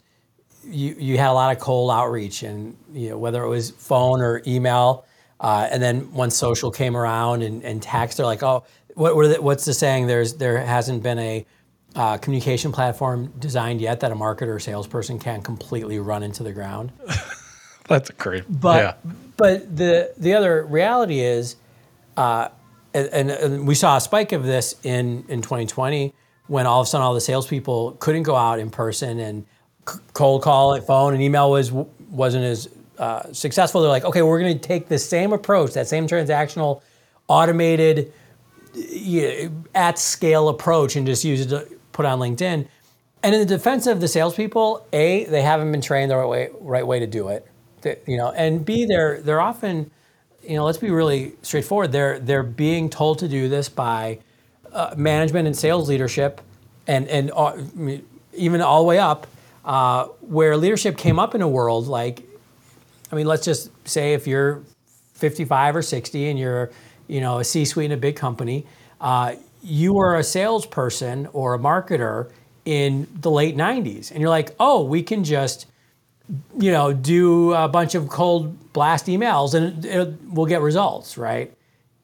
You 0.65 0.95
you 0.99 1.19
had 1.19 1.31
a 1.31 1.33
lot 1.33 1.57
of 1.57 1.63
cold 1.63 1.91
outreach, 1.91 2.43
and 2.43 2.77
you 2.93 3.11
know 3.11 3.19
whether 3.19 3.43
it 3.43 3.49
was 3.49 3.71
phone 3.71 4.21
or 4.21 4.43
email, 4.47 5.07
uh, 5.41 5.69
and 5.71 5.83
then 5.83 6.13
once 6.13 6.37
social 6.37 6.71
came 6.71 6.97
around 6.97 7.43
and, 7.43 7.63
and 7.63 7.83
text, 7.83 8.17
they're 8.17 8.27
like, 8.27 8.43
"Oh, 8.43 8.65
what, 8.95 9.15
what 9.15 9.29
the, 9.29 9.43
what's 9.43 9.65
the 9.65 9.75
saying?" 9.75 10.07
There's 10.07 10.35
there 10.35 10.59
hasn't 10.59 11.03
been 11.03 11.19
a 11.19 11.47
uh, 11.95 12.19
communication 12.19 12.73
platform 12.73 13.33
designed 13.39 13.81
yet 13.81 14.01
that 14.01 14.13
a 14.13 14.15
marketer 14.15 14.55
or 14.55 14.61
salesperson 14.61 15.19
can 15.19 15.43
completely 15.43 15.99
run 15.99 16.23
into 16.23 16.43
the 16.43 16.53
ground. 16.53 16.93
That's 17.89 18.11
great. 18.11 18.45
But 18.49 18.83
yeah. 18.83 19.13
but 19.37 19.77
the 19.77 20.13
the 20.17 20.35
other 20.35 20.65
reality 20.65 21.21
is, 21.21 21.57
uh, 22.17 22.49
and, 22.93 23.31
and, 23.31 23.67
we 23.67 23.75
saw 23.75 23.97
a 23.97 24.01
spike 24.01 24.33
of 24.33 24.45
this 24.45 24.75
in 24.83 25.25
in 25.29 25.41
2020 25.41 26.15
when 26.49 26.67
all 26.67 26.81
of 26.81 26.87
a 26.87 26.89
sudden 26.89 27.05
all 27.05 27.15
the 27.15 27.21
salespeople 27.21 27.93
couldn't 28.01 28.25
go 28.25 28.35
out 28.35 28.59
in 28.59 28.71
person 28.71 29.19
and 29.19 29.47
cold 30.13 30.43
call 30.43 30.75
at 30.75 30.87
phone 30.87 31.15
and 31.15 31.23
email 31.23 31.51
was 31.51 31.73
wasn't 31.73 32.45
as 32.45 32.69
uh, 32.99 33.33
successful, 33.33 33.81
they're 33.81 33.91
like, 33.91 34.05
okay, 34.05 34.23
we're 34.23 34.41
going 34.41 34.59
to 34.59 34.69
take 34.69 34.89
the 34.89 34.99
same 34.99 35.33
approach, 35.33 35.73
that 35.75 35.89
same 35.89 36.07
transactional, 36.07 36.83
automated, 37.29 38.13
at 39.75 39.99
scale 39.99 40.49
approach, 40.49 40.97
and 40.97 41.07
just 41.07 41.25
use 41.25 41.41
it 41.41 41.49
to 41.49 41.67
put 41.93 42.07
on 42.07 42.19
LinkedIn. 42.19 42.67
And 43.23 43.35
in 43.35 43.41
the 43.41 43.47
defense 43.47 43.87
of 43.87 44.01
the 44.01 44.07
salespeople, 44.07 44.87
a 44.93 45.25
they 45.25 45.43
haven't 45.43 45.73
been 45.73 45.81
trained 45.81 46.11
the 46.11 46.17
right 46.17 46.29
way, 46.29 46.51
right 46.61 46.87
way 46.87 47.01
to 47.01 47.07
do 47.07 47.29
it, 47.29 47.47
you 48.07 48.17
know, 48.17 48.31
and 48.31 48.65
b 48.65 48.85
they're 48.85 49.21
they're 49.23 49.41
often, 49.41 49.91
you 50.43 50.55
know, 50.57 50.65
let's 50.65 50.79
be 50.79 50.91
really 50.91 51.33
straightforward. 51.43 51.91
They're 51.91 52.21
they're 52.21 52.45
being 52.45 52.89
told 52.89 53.19
to 53.21 53.29
do 53.29 53.49
this 53.49 53.69
by 53.69 54.21
uh, 54.73 54.95
management 54.97 55.47
and 55.47 55.57
sales 55.57 55.89
leadership, 55.89 56.41
and 56.87 57.09
and 57.09 57.33
uh, 57.35 57.57
even 58.35 58.61
all 58.61 58.83
the 58.83 58.89
way 58.89 58.99
up, 58.99 59.27
uh, 59.65 60.05
where 60.21 60.57
leadership 60.57 60.97
came 60.97 61.19
up 61.19 61.35
in 61.35 61.43
a 61.43 61.49
world 61.49 61.89
like, 61.89 62.23
I 63.11 63.17
mean, 63.17 63.27
let's 63.27 63.45
just 63.45 63.71
say 63.89 64.13
if 64.13 64.27
you're 64.27 64.63
55 65.15 65.77
or 65.77 65.83
60 65.83 66.29
and 66.29 66.39
you're, 66.39 66.71
you 67.07 67.21
know, 67.21 67.39
a 67.39 67.45
C-suite 67.45 67.87
in 67.87 67.93
a 67.93 67.97
big 67.97 68.17
company, 68.17 68.67
uh, 69.01 69.35
you 69.63 69.99
are 69.99 70.17
a 70.17 70.25
salesperson 70.25 71.27
or 71.33 71.55
a 71.55 71.59
marketer 71.59 72.31
in 72.65 73.09
the 73.21 73.31
late 73.31 73.57
90s, 73.57 74.11
and 74.11 74.21
you're 74.21 74.29
like, 74.29 74.55
oh, 74.61 74.85
we 74.85 75.03
can 75.03 75.25
just 75.25 75.67
you 76.59 76.71
know, 76.71 76.93
do 76.93 77.53
a 77.55 77.69
bunch 77.69 77.95
of 77.95 78.09
cold 78.09 78.73
blast 78.73 79.07
emails 79.07 79.55
and 79.55 79.85
it, 79.85 79.91
it, 79.91 80.15
we'll 80.31 80.47
get 80.47 80.61
results, 80.61 81.17
right? 81.17 81.53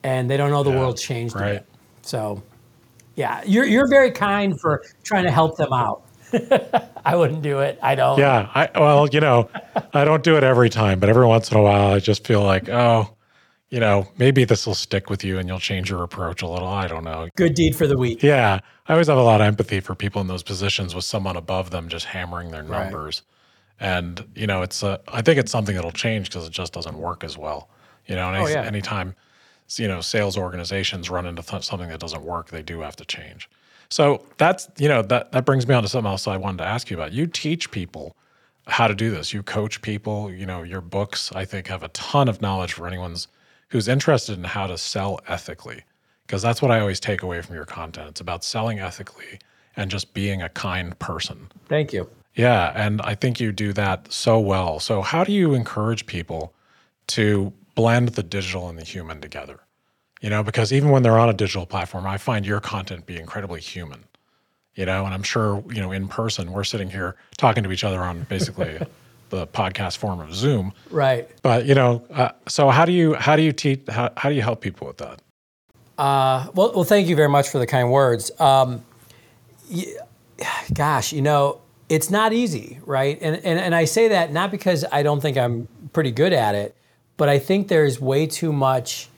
And 0.03 0.31
they 0.31 0.37
don't 0.37 0.51
know 0.51 0.63
the 0.63 0.71
yeah, 0.71 0.79
world's 0.79 1.03
changed. 1.03 1.35
Right. 1.35 1.63
So, 2.03 2.43
yeah, 3.17 3.43
you're 3.47 3.65
you're 3.65 3.89
very 3.89 4.11
kind 4.11 4.59
for 4.61 4.83
trying 5.03 5.25
to 5.25 5.31
help 5.31 5.57
them 5.57 5.73
out. 5.73 6.03
I 7.05 7.17
wouldn't 7.17 7.43
do 7.43 7.61
it. 7.61 7.79
I 7.83 7.95
don't. 7.95 8.19
Yeah. 8.19 8.51
I 8.55 8.71
well, 8.75 9.09
you 9.09 9.21
know, 9.21 9.49
I 9.93 10.05
don't 10.05 10.23
do 10.23 10.37
it 10.37 10.45
every 10.45 10.71
time, 10.71 11.01
but 11.01 11.09
every 11.09 11.27
once 11.27 11.51
in 11.51 11.57
a 11.57 11.63
while, 11.63 11.93
I 11.93 11.99
just 11.99 12.27
feel 12.27 12.43
like, 12.43 12.69
oh, 12.69 13.15
you 13.71 13.81
know, 13.81 14.07
maybe 14.19 14.45
this 14.45 14.67
will 14.67 14.75
stick 14.75 15.11
with 15.11 15.25
you 15.25 15.39
and 15.39 15.49
you'll 15.49 15.59
change 15.59 15.91
your 15.91 16.03
approach 16.03 16.43
a 16.43 16.49
little. 16.49 16.69
I 16.69 16.87
don't 16.87 17.05
know. 17.05 17.29
Good 17.37 17.55
deed 17.55 17.75
for 17.75 17.87
the 17.87 17.99
week. 17.99 18.23
Yeah. 18.23 18.61
I 18.87 18.93
always 18.93 19.09
have 19.09 19.19
a 19.19 19.23
lot 19.23 19.41
of 19.41 19.47
empathy 19.47 19.81
for 19.81 19.95
people 19.95 20.21
in 20.21 20.29
those 20.29 20.43
positions 20.43 20.95
with 20.95 21.05
someone 21.05 21.37
above 21.37 21.71
them 21.71 21.89
just 21.89 22.07
hammering 22.07 22.51
their 22.51 22.63
numbers. 22.63 23.23
Right. 23.81 23.89
And, 23.89 24.25
you 24.37 24.47
know, 24.47 24.63
it's, 24.63 24.83
a, 24.83 25.01
I 25.09 25.23
think 25.23 25.39
it's 25.39 25.51
something 25.51 25.75
that'll 25.75 25.91
change 25.91 26.29
because 26.29 26.47
it 26.47 26.53
just 26.53 26.73
doesn't 26.73 26.97
work 26.97 27.25
as 27.25 27.37
well. 27.37 27.69
You 28.07 28.15
know, 28.15 28.29
and 28.29 28.37
oh, 28.37 28.47
yeah. 28.47 28.63
anytime, 28.63 29.17
you 29.77 29.89
know, 29.89 30.01
sales 30.01 30.37
organizations 30.37 31.11
run 31.11 31.27
into 31.27 31.43
th- 31.43 31.65
something 31.65 31.89
that 31.89 31.99
doesn't 31.99 32.23
work, 32.23 32.51
they 32.51 32.63
do 32.63 32.81
have 32.81 32.97
to 32.97 33.05
change. 33.05 33.49
So 33.89 34.25
that's, 34.39 34.69
you 34.79 34.89
know, 34.89 35.03
that, 35.03 35.33
that 35.33 35.45
brings 35.45 35.67
me 35.67 35.75
on 35.75 35.83
to 35.83 35.89
something 35.89 36.11
else 36.11 36.27
I 36.27 36.37
wanted 36.37 36.59
to 36.59 36.67
ask 36.67 36.91
you 36.91 36.97
about. 36.97 37.13
You 37.13 37.27
teach 37.27 37.71
people 37.71 38.17
how 38.67 38.89
to 38.89 38.95
do 38.95 39.11
this. 39.11 39.33
You 39.33 39.43
coach 39.43 39.83
people, 39.83 40.33
you 40.33 40.47
know, 40.47 40.63
your 40.63 40.81
books, 40.81 41.31
I 41.33 41.45
think, 41.45 41.69
have 41.69 41.83
a 41.83 41.89
ton 41.89 42.29
of 42.29 42.41
knowledge 42.41 42.73
for 42.73 42.87
anyone's 42.87 43.29
who's 43.69 43.89
interested 43.89 44.39
in 44.39 44.45
how 44.45 44.67
to 44.67 44.79
sell 44.79 45.21
ethically. 45.27 45.83
Because 46.27 46.41
that's 46.43 46.63
what 46.63 46.71
I 46.71 46.81
always 46.81 47.01
take 47.01 47.23
away 47.23 47.43
from 47.43 47.55
your 47.55 47.67
content. 47.67 48.09
It's 48.09 48.21
about 48.21 48.45
selling 48.45 48.79
ethically 48.79 49.39
and 49.77 49.91
just 49.91 50.15
being 50.15 50.43
a 50.43 50.49
kind 50.49 50.99
person. 50.99 51.49
Thank 51.69 51.93
you. 51.93 52.09
Yeah. 52.35 52.73
And 52.75 53.03
I 53.03 53.15
think 53.15 53.41
you 53.41 53.53
do 53.53 53.73
that 53.75 54.11
so 54.11 54.41
well. 54.41 54.81
So, 54.81 55.03
how 55.03 55.25
do 55.25 55.33
you 55.33 55.55
encourage 55.55 56.07
people 56.07 56.55
to 57.09 57.53
blend 57.75 58.11
the 58.11 58.23
digital 58.23 58.69
and 58.69 58.79
the 58.79 58.85
human 58.85 59.21
together? 59.21 59.61
You 60.25 60.31
know, 60.31 60.43
because 60.43 60.73
even 60.73 60.89
when 60.89 61.03
they're 61.03 61.19
on 61.19 61.29
a 61.29 61.35
digital 61.35 61.67
platform, 61.67 62.07
I 62.07 62.17
find 62.17 62.47
your 62.47 62.59
content 62.59 63.05
be 63.05 63.19
incredibly 63.19 63.61
human, 63.61 64.05
you 64.75 64.87
know, 64.87 65.05
and 65.05 65.13
I'm 65.13 65.23
sure, 65.23 65.63
you 65.69 65.83
know, 65.83 65.93
in 65.93 66.09
person, 66.09 66.51
we're 66.51 66.65
sitting 66.65 66.89
here 66.89 67.17
talking 67.37 67.63
to 67.63 67.71
each 67.71 67.85
other 67.85 68.01
on 68.01 68.23
basically 68.23 68.79
the 69.29 69.47
podcast 69.47 69.99
form 69.99 70.21
of 70.21 70.35
Zoom. 70.35 70.73
Right. 70.91 71.29
But, 71.43 71.67
you 71.67 71.75
know, 71.75 72.07
uh, 72.11 72.31
so 72.49 72.71
how 72.71 72.87
do 72.87 72.93
you, 72.93 73.13
how 73.13 73.37
do 73.37 73.43
you 73.43 73.53
teach, 73.53 73.83
how, 73.87 74.13
how 74.17 74.31
do 74.31 74.35
you 74.35 74.41
help 74.41 74.63
people 74.63 74.87
with 74.87 74.97
that? 74.97 75.21
Uh, 75.99 76.49
well, 76.55 76.73
well, 76.75 76.85
thank 76.85 77.07
you 77.07 77.17
very 77.17 77.29
much 77.29 77.51
for 77.51 77.59
the 77.59 77.67
kind 77.67 77.93
words. 77.93 78.31
Um, 78.41 78.83
gosh, 80.73 81.13
you 81.13 81.21
know, 81.21 81.61
it's 81.91 82.11
not 82.11 82.33
easy, 82.33 82.81
right? 82.87 83.19
And, 83.21 83.37
and, 83.45 83.59
and 83.61 83.75
I 83.75 83.85
say 83.85 84.09
that 84.09 84.33
not 84.33 84.51
because 84.51 84.87
I 84.91 85.03
don't 85.03 85.21
think 85.21 85.37
I'm 85.37 85.69
pretty 85.93 86.13
good 86.13 86.33
at 86.33 86.55
it, 86.55 86.75
but 87.19 87.29
I 87.29 87.39
think 87.39 87.69
there's 87.69 88.01
way 88.01 88.27
too 88.27 88.55
much 88.55 89.11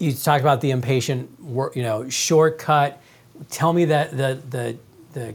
you 0.00 0.14
talk 0.14 0.40
about 0.40 0.60
the 0.62 0.70
impatient, 0.70 1.30
you 1.74 1.82
know, 1.82 2.08
shortcut. 2.08 3.00
Tell 3.50 3.72
me 3.72 3.84
that 3.86 4.10
the 4.16 4.40
the 4.48 4.76
the 5.12 5.34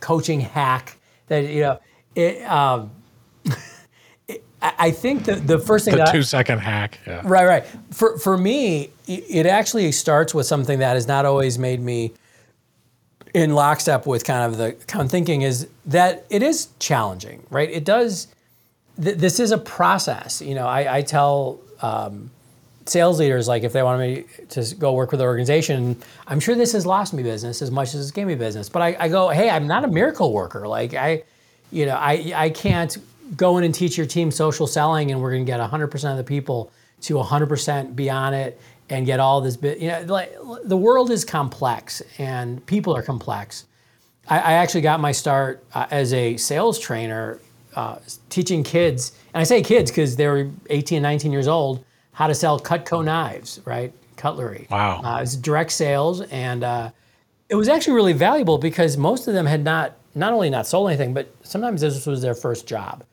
coaching 0.00 0.40
hack 0.40 0.96
that 1.28 1.44
you 1.44 1.60
know. 1.60 1.80
It, 2.14 2.42
um, 2.50 2.90
it, 4.26 4.42
I 4.62 4.90
think 4.90 5.24
the 5.24 5.36
the 5.36 5.58
first 5.58 5.84
thing 5.84 5.96
the 5.96 6.06
two 6.06 6.22
second 6.22 6.60
hack. 6.60 6.98
Yeah. 7.06 7.20
Right, 7.24 7.46
right. 7.46 7.66
For 7.92 8.18
for 8.18 8.38
me, 8.38 8.90
it 9.06 9.46
actually 9.46 9.92
starts 9.92 10.34
with 10.34 10.46
something 10.46 10.78
that 10.78 10.94
has 10.94 11.06
not 11.06 11.26
always 11.26 11.58
made 11.58 11.80
me 11.80 12.14
in 13.34 13.54
lockstep 13.54 14.06
with 14.06 14.24
kind 14.24 14.50
of 14.50 14.56
the 14.56 14.72
kind 14.86 15.04
of 15.04 15.10
thinking 15.10 15.42
is 15.42 15.68
that 15.84 16.24
it 16.30 16.42
is 16.42 16.68
challenging, 16.78 17.46
right? 17.50 17.70
It 17.70 17.84
does. 17.84 18.28
Th- 19.02 19.16
this 19.16 19.38
is 19.40 19.50
a 19.50 19.58
process. 19.58 20.40
You 20.40 20.54
know, 20.54 20.66
I, 20.66 20.96
I 20.96 21.02
tell. 21.02 21.60
Um, 21.82 22.30
sales 22.86 23.18
leaders, 23.18 23.48
like 23.48 23.62
if 23.62 23.72
they 23.72 23.82
want 23.82 24.00
me 24.00 24.24
to 24.48 24.74
go 24.76 24.92
work 24.92 25.10
with 25.10 25.20
the 25.20 25.26
organization, 25.26 25.96
I'm 26.26 26.40
sure 26.40 26.54
this 26.54 26.72
has 26.72 26.86
lost 26.86 27.12
me 27.12 27.22
business 27.22 27.62
as 27.62 27.70
much 27.70 27.94
as 27.94 28.00
it's 28.00 28.10
gave 28.10 28.26
me 28.26 28.34
business. 28.34 28.68
But 28.68 28.82
I, 28.82 28.96
I, 28.98 29.08
go, 29.08 29.28
hey, 29.28 29.50
I'm 29.50 29.66
not 29.66 29.84
a 29.84 29.88
miracle 29.88 30.32
worker. 30.32 30.66
Like 30.66 30.94
I, 30.94 31.24
you 31.72 31.86
know, 31.86 31.96
I, 31.96 32.32
I 32.34 32.50
can't 32.50 32.96
go 33.36 33.58
in 33.58 33.64
and 33.64 33.74
teach 33.74 33.96
your 33.96 34.06
team 34.06 34.30
social 34.30 34.66
selling 34.66 35.10
and 35.10 35.20
we're 35.20 35.32
going 35.32 35.44
to 35.44 35.50
get 35.50 35.60
100% 35.60 36.10
of 36.10 36.16
the 36.16 36.24
people 36.24 36.70
to 37.02 37.14
100% 37.14 37.96
be 37.96 38.08
on 38.08 38.34
it 38.34 38.60
and 38.88 39.04
get 39.04 39.18
all 39.18 39.40
this 39.40 39.56
bit. 39.56 39.78
You 39.78 39.88
know, 39.88 40.02
like 40.02 40.32
the 40.64 40.76
world 40.76 41.10
is 41.10 41.24
complex 41.24 42.02
and 42.18 42.64
people 42.66 42.94
are 42.96 43.02
complex. 43.02 43.66
I, 44.28 44.38
I 44.38 44.52
actually 44.54 44.82
got 44.82 45.00
my 45.00 45.12
start 45.12 45.64
uh, 45.74 45.86
as 45.90 46.12
a 46.12 46.36
sales 46.36 46.78
trainer, 46.78 47.40
uh, 47.74 47.98
teaching 48.30 48.62
kids, 48.62 49.12
and 49.34 49.40
I 49.40 49.44
say 49.44 49.62
kids 49.62 49.90
because 49.90 50.16
they 50.16 50.28
were 50.28 50.48
18, 50.70 51.02
19 51.02 51.32
years 51.32 51.48
old 51.48 51.84
how 52.16 52.26
to 52.26 52.34
sell 52.34 52.58
Cutco 52.58 53.04
knives, 53.04 53.60
right? 53.66 53.92
Cutlery. 54.16 54.66
Wow. 54.70 55.02
Uh, 55.04 55.18
it 55.18 55.20
was 55.20 55.36
direct 55.36 55.70
sales, 55.70 56.22
and 56.22 56.64
uh, 56.64 56.90
it 57.50 57.56
was 57.56 57.68
actually 57.68 57.92
really 57.92 58.14
valuable 58.14 58.56
because 58.56 58.96
most 58.96 59.28
of 59.28 59.34
them 59.34 59.44
had 59.44 59.62
not 59.62 59.98
not 60.14 60.32
only 60.32 60.48
not 60.48 60.66
sold 60.66 60.88
anything, 60.88 61.12
but 61.12 61.30
sometimes 61.42 61.82
this 61.82 62.06
was 62.06 62.22
their 62.22 62.34
first 62.34 62.66
job. 62.66 63.04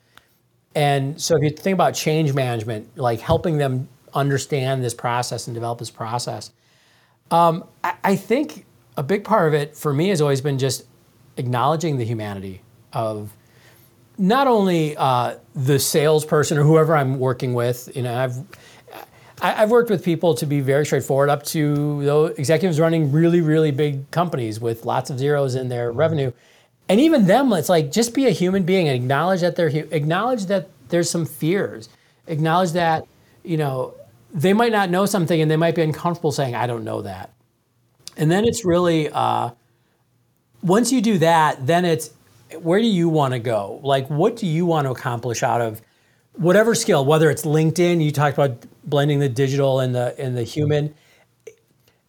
And 0.74 1.20
so 1.20 1.36
if 1.36 1.44
you 1.44 1.50
think 1.50 1.74
about 1.74 1.96
change 1.96 2.34
management, 2.34 2.98
like 2.98 3.20
helping 3.20 3.58
them 3.58 3.90
understand 4.14 4.82
this 4.82 4.94
process 4.94 5.48
and 5.48 5.54
develop 5.54 5.80
this 5.80 5.92
process, 5.92 6.52
um, 7.30 7.66
I, 7.84 7.96
I 8.06 8.16
think 8.16 8.66
a 8.96 9.04
big 9.04 9.26
part 9.26 9.50
of 9.50 9.54
it 9.54 9.76
for 9.76 9.94
me 9.94 10.08
has 10.08 10.22
always 10.22 10.40
been 10.40 10.58
just 10.58 10.86
acknowledging 11.36 11.98
the 11.98 12.06
humanity 12.06 12.62
of 12.94 13.34
not 14.18 14.48
only 14.48 14.96
uh, 14.96 15.36
the 15.56 15.78
salesperson 15.78 16.58
or 16.58 16.64
whoever 16.64 16.96
I'm 16.96 17.20
working 17.20 17.54
with. 17.54 17.94
You 17.94 18.04
know, 18.04 18.16
I've 18.16 18.38
I, 19.44 19.52
have 19.52 19.72
worked 19.72 19.90
with 19.90 20.06
people 20.06 20.34
to 20.36 20.46
be 20.46 20.62
very 20.62 20.86
straightforward, 20.86 21.30
up 21.30 21.44
to 21.48 22.04
those 22.04 22.32
executives 22.40 22.80
running 22.80 23.12
really, 23.12 23.42
really 23.42 23.72
big 23.72 24.10
companies 24.10 24.62
with 24.62 24.86
lots 24.86 25.10
of 25.10 25.20
zeros 25.20 25.56
in 25.56 25.68
their 25.68 25.92
revenue, 25.92 26.32
and 26.88 27.00
even 27.02 27.28
them. 27.28 27.52
It's 27.52 27.68
like 27.68 27.92
just 27.92 28.14
be 28.14 28.26
a 28.26 28.32
human 28.32 28.64
being 28.64 28.88
and 28.88 28.96
acknowledge 28.96 29.42
that 29.42 29.58
they're 29.58 29.68
acknowledge 29.68 30.46
that 30.46 30.70
there's 30.88 31.10
some 31.10 31.26
fears, 31.26 31.90
acknowledge 32.28 32.72
that 32.72 33.06
you 33.44 33.58
know 33.58 33.94
they 34.34 34.54
might 34.54 34.72
not 34.72 34.90
know 34.90 35.06
something 35.06 35.42
and 35.42 35.52
they 35.52 35.58
might 35.58 35.76
be 35.76 35.82
uncomfortable 35.82 36.32
saying 36.32 36.56
I 36.56 36.66
don't 36.66 36.86
know 36.86 37.02
that, 37.02 37.34
and 38.16 38.32
then 38.32 38.46
it's 38.46 38.64
really 38.64 39.10
uh, 39.10 39.52
once 40.62 40.90
you 40.94 41.02
do 41.02 41.18
that, 41.18 41.68
then 41.68 41.84
it's 41.84 42.12
where 42.62 42.80
do 42.80 42.88
you 42.88 43.10
want 43.10 43.34
to 43.34 43.40
go? 43.40 43.82
Like 43.84 44.10
what 44.10 44.38
do 44.38 44.48
you 44.48 44.66
want 44.66 44.88
to 44.88 44.92
accomplish 44.92 45.44
out 45.44 45.60
of 45.60 45.82
whatever 46.34 46.76
skill, 46.76 47.06
whether 47.06 47.30
it's 47.30 47.44
LinkedIn, 47.44 48.04
you 48.04 48.12
talked 48.12 48.38
about 48.38 48.66
blending 48.84 49.20
the 49.20 49.30
digital 49.30 49.80
and 49.80 49.94
the 49.94 50.16
and 50.20 50.38
the 50.38 50.44
human. 50.44 50.94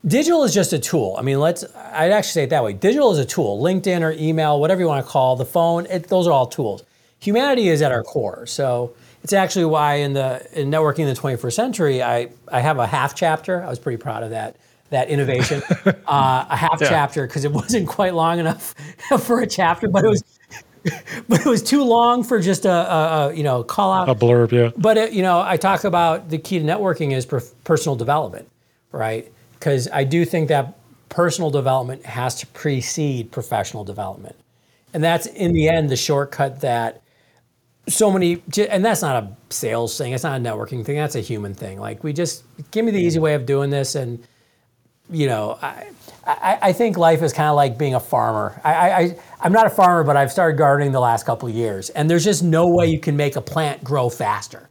Digital 0.07 0.45
is 0.45 0.53
just 0.53 0.75
a 0.75 0.79
tool. 0.79 1.17
I 1.19 1.23
mean, 1.23 1.41
let's. 1.41 1.65
I'd 1.75 2.13
actually 2.13 2.33
say 2.33 2.45
it 2.45 2.51
that 2.51 2.63
way. 2.63 2.73
Digital 2.75 3.11
is 3.13 3.19
a 3.19 3.25
tool. 3.25 3.63
LinkedIn 3.63 4.03
or 4.03 4.13
email, 4.13 4.61
whatever 4.61 4.81
you 4.81 4.87
want 4.87 5.05
to 5.05 5.11
call 5.11 5.37
the 5.37 5.47
phone. 5.47 5.87
It, 5.87 6.09
those 6.09 6.27
are 6.27 6.33
all 6.33 6.47
tools. 6.47 6.83
Humanity 7.21 7.69
is 7.69 7.81
at 7.81 7.91
our 7.91 8.03
core. 8.03 8.45
So 8.47 8.95
it's 9.23 9.33
actually 9.33 9.65
why 9.65 9.95
in 9.95 10.13
the 10.13 10.47
in 10.53 10.71
networking 10.71 11.01
in 11.01 11.07
the 11.07 11.15
21st 11.15 11.53
century, 11.53 12.03
I 12.03 12.29
I 12.49 12.61
have 12.61 12.79
a 12.79 12.87
half 12.87 13.15
chapter. 13.15 13.63
I 13.63 13.71
was 13.71 13.79
pretty 13.79 13.97
proud 13.97 14.23
of 14.23 14.31
that 14.31 14.57
that 14.91 15.09
innovation, 15.09 15.63
uh, 15.87 16.47
a 16.49 16.57
half 16.57 16.79
yeah. 16.81 16.89
chapter 16.89 17.27
because 17.27 17.45
it 17.45 17.53
wasn't 17.53 17.89
quite 17.89 18.15
long 18.15 18.39
enough 18.39 18.75
for 19.21 19.41
a 19.41 19.47
chapter, 19.47 19.89
but 19.89 20.05
it 20.05 20.09
was 20.09 20.23
but 21.29 21.41
it 21.41 21.47
was 21.47 21.63
too 21.63 21.83
long 21.83 22.23
for 22.23 22.41
just 22.41 22.67
a, 22.67 22.71
a, 22.71 23.29
a, 23.29 23.35
you 23.35 23.43
know 23.43 23.65
call 23.65 23.93
out 23.93 24.09
a 24.09 24.15
blurb. 24.15 24.53
Yeah. 24.53 24.71
But 24.77 24.99
it, 24.99 25.13
you 25.13 25.23
know, 25.23 25.41
I 25.41 25.57
talk 25.57 25.85
about 25.85 26.29
the 26.29 26.39
key 26.39 26.59
to 26.59 26.65
networking 26.65 27.13
is 27.13 27.25
personal 27.65 27.97
development, 27.97 28.51
right? 28.93 29.33
Because 29.55 29.89
I 29.93 30.05
do 30.05 30.25
think 30.25 30.49
that 30.49 30.79
personal 31.09 31.51
development 31.51 32.05
has 32.05 32.35
to 32.41 32.47
precede 32.49 33.33
professional 33.33 33.85
development, 33.85 34.37
and 34.93 35.03
that's 35.03 35.27
in 35.27 35.55
the 35.55 35.69
end 35.69 35.89
the 35.89 35.97
shortcut 35.97 36.61
that 36.61 37.03
so 37.89 38.11
many, 38.11 38.43
and 38.69 38.85
that's 38.85 39.03
not 39.03 39.23
a 39.23 39.37
sales 39.51 39.97
thing. 39.97 40.13
It's 40.13 40.25
not 40.25 40.39
a 40.39 40.43
networking 40.43 40.85
thing. 40.85 40.97
That's 40.97 41.17
a 41.17 41.21
human 41.21 41.55
thing. 41.55 41.81
Like 41.81 42.05
we 42.05 42.13
just 42.13 42.45
give 42.71 42.85
me 42.85 42.91
the 42.91 43.01
easy 43.01 43.19
way 43.19 43.35
of 43.35 43.47
doing 43.47 43.71
this, 43.71 43.95
and 43.95 44.23
you 45.15 45.27
know, 45.29 45.59
I, 45.63 45.87
I, 46.27 46.59
I 46.63 46.73
think 46.73 46.97
life 46.97 47.23
is 47.23 47.33
kind 47.33 47.49
of 47.49 47.57
like 47.57 47.79
being 47.79 47.95
a 47.95 48.01
farmer. 48.01 48.61
I, 48.65 48.73
I, 48.91 49.17
I'm 49.41 49.53
not 49.53 49.67
a 49.67 49.71
farmer, 49.71 50.05
but 50.05 50.17
I've 50.17 50.33
started 50.33 50.57
gardening 50.59 50.93
the 50.93 51.01
last 51.01 51.25
couple 51.27 51.49
of 51.49 51.55
years, 51.55 51.91
and 51.91 52.11
there's 52.11 52.25
just 52.25 52.43
no 52.43 52.67
way 52.69 52.87
you 52.87 52.99
can 52.99 53.17
make 53.17 53.37
a 53.37 53.41
plant 53.41 53.85
grow 53.85 54.09
faster. 54.09 54.69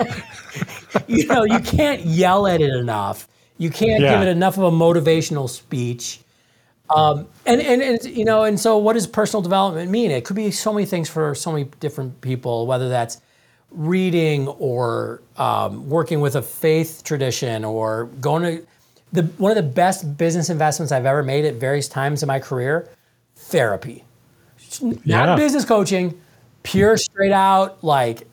Right? 0.00 0.22
you 1.08 1.26
know, 1.26 1.44
you 1.44 1.58
can't 1.60 2.04
yell 2.04 2.46
at 2.46 2.60
it 2.60 2.74
enough. 2.74 3.28
You 3.58 3.70
can't 3.70 4.00
Yeah. 4.02 4.12
give 4.12 4.22
it 4.22 4.28
enough 4.30 4.56
of 4.56 4.64
a 4.64 4.70
motivational 4.70 5.48
speech. 5.48 6.20
Um, 6.94 7.26
and, 7.46 7.60
and, 7.60 7.80
and, 7.82 8.04
you 8.04 8.24
know, 8.24 8.44
and 8.44 8.58
so 8.60 8.76
what 8.78 8.94
does 8.94 9.06
personal 9.06 9.42
development 9.42 9.90
mean? 9.90 10.10
It 10.10 10.24
could 10.24 10.36
be 10.36 10.50
so 10.50 10.72
many 10.72 10.84
things 10.86 11.08
for 11.08 11.34
so 11.34 11.52
many 11.52 11.64
different 11.80 12.20
people, 12.20 12.66
whether 12.66 12.88
that's 12.88 13.20
reading 13.70 14.48
or 14.48 15.22
um, 15.36 15.88
working 15.88 16.20
with 16.20 16.36
a 16.36 16.42
faith 16.42 17.02
tradition 17.04 17.64
or 17.64 18.06
going 18.20 18.42
to 18.42 18.66
the 19.12 19.22
one 19.38 19.50
of 19.50 19.56
the 19.56 19.62
best 19.62 20.16
business 20.16 20.48
investments 20.50 20.90
I've 20.92 21.06
ever 21.06 21.22
made 21.22 21.44
at 21.44 21.54
various 21.54 21.88
times 21.88 22.22
in 22.22 22.26
my 22.26 22.38
career, 22.38 22.88
therapy. 23.36 24.04
Not 24.80 24.96
Yeah. 25.04 25.36
business 25.36 25.64
coaching, 25.64 26.18
pure 26.62 26.96
straight 26.96 27.32
out 27.32 27.82
like 27.84 28.26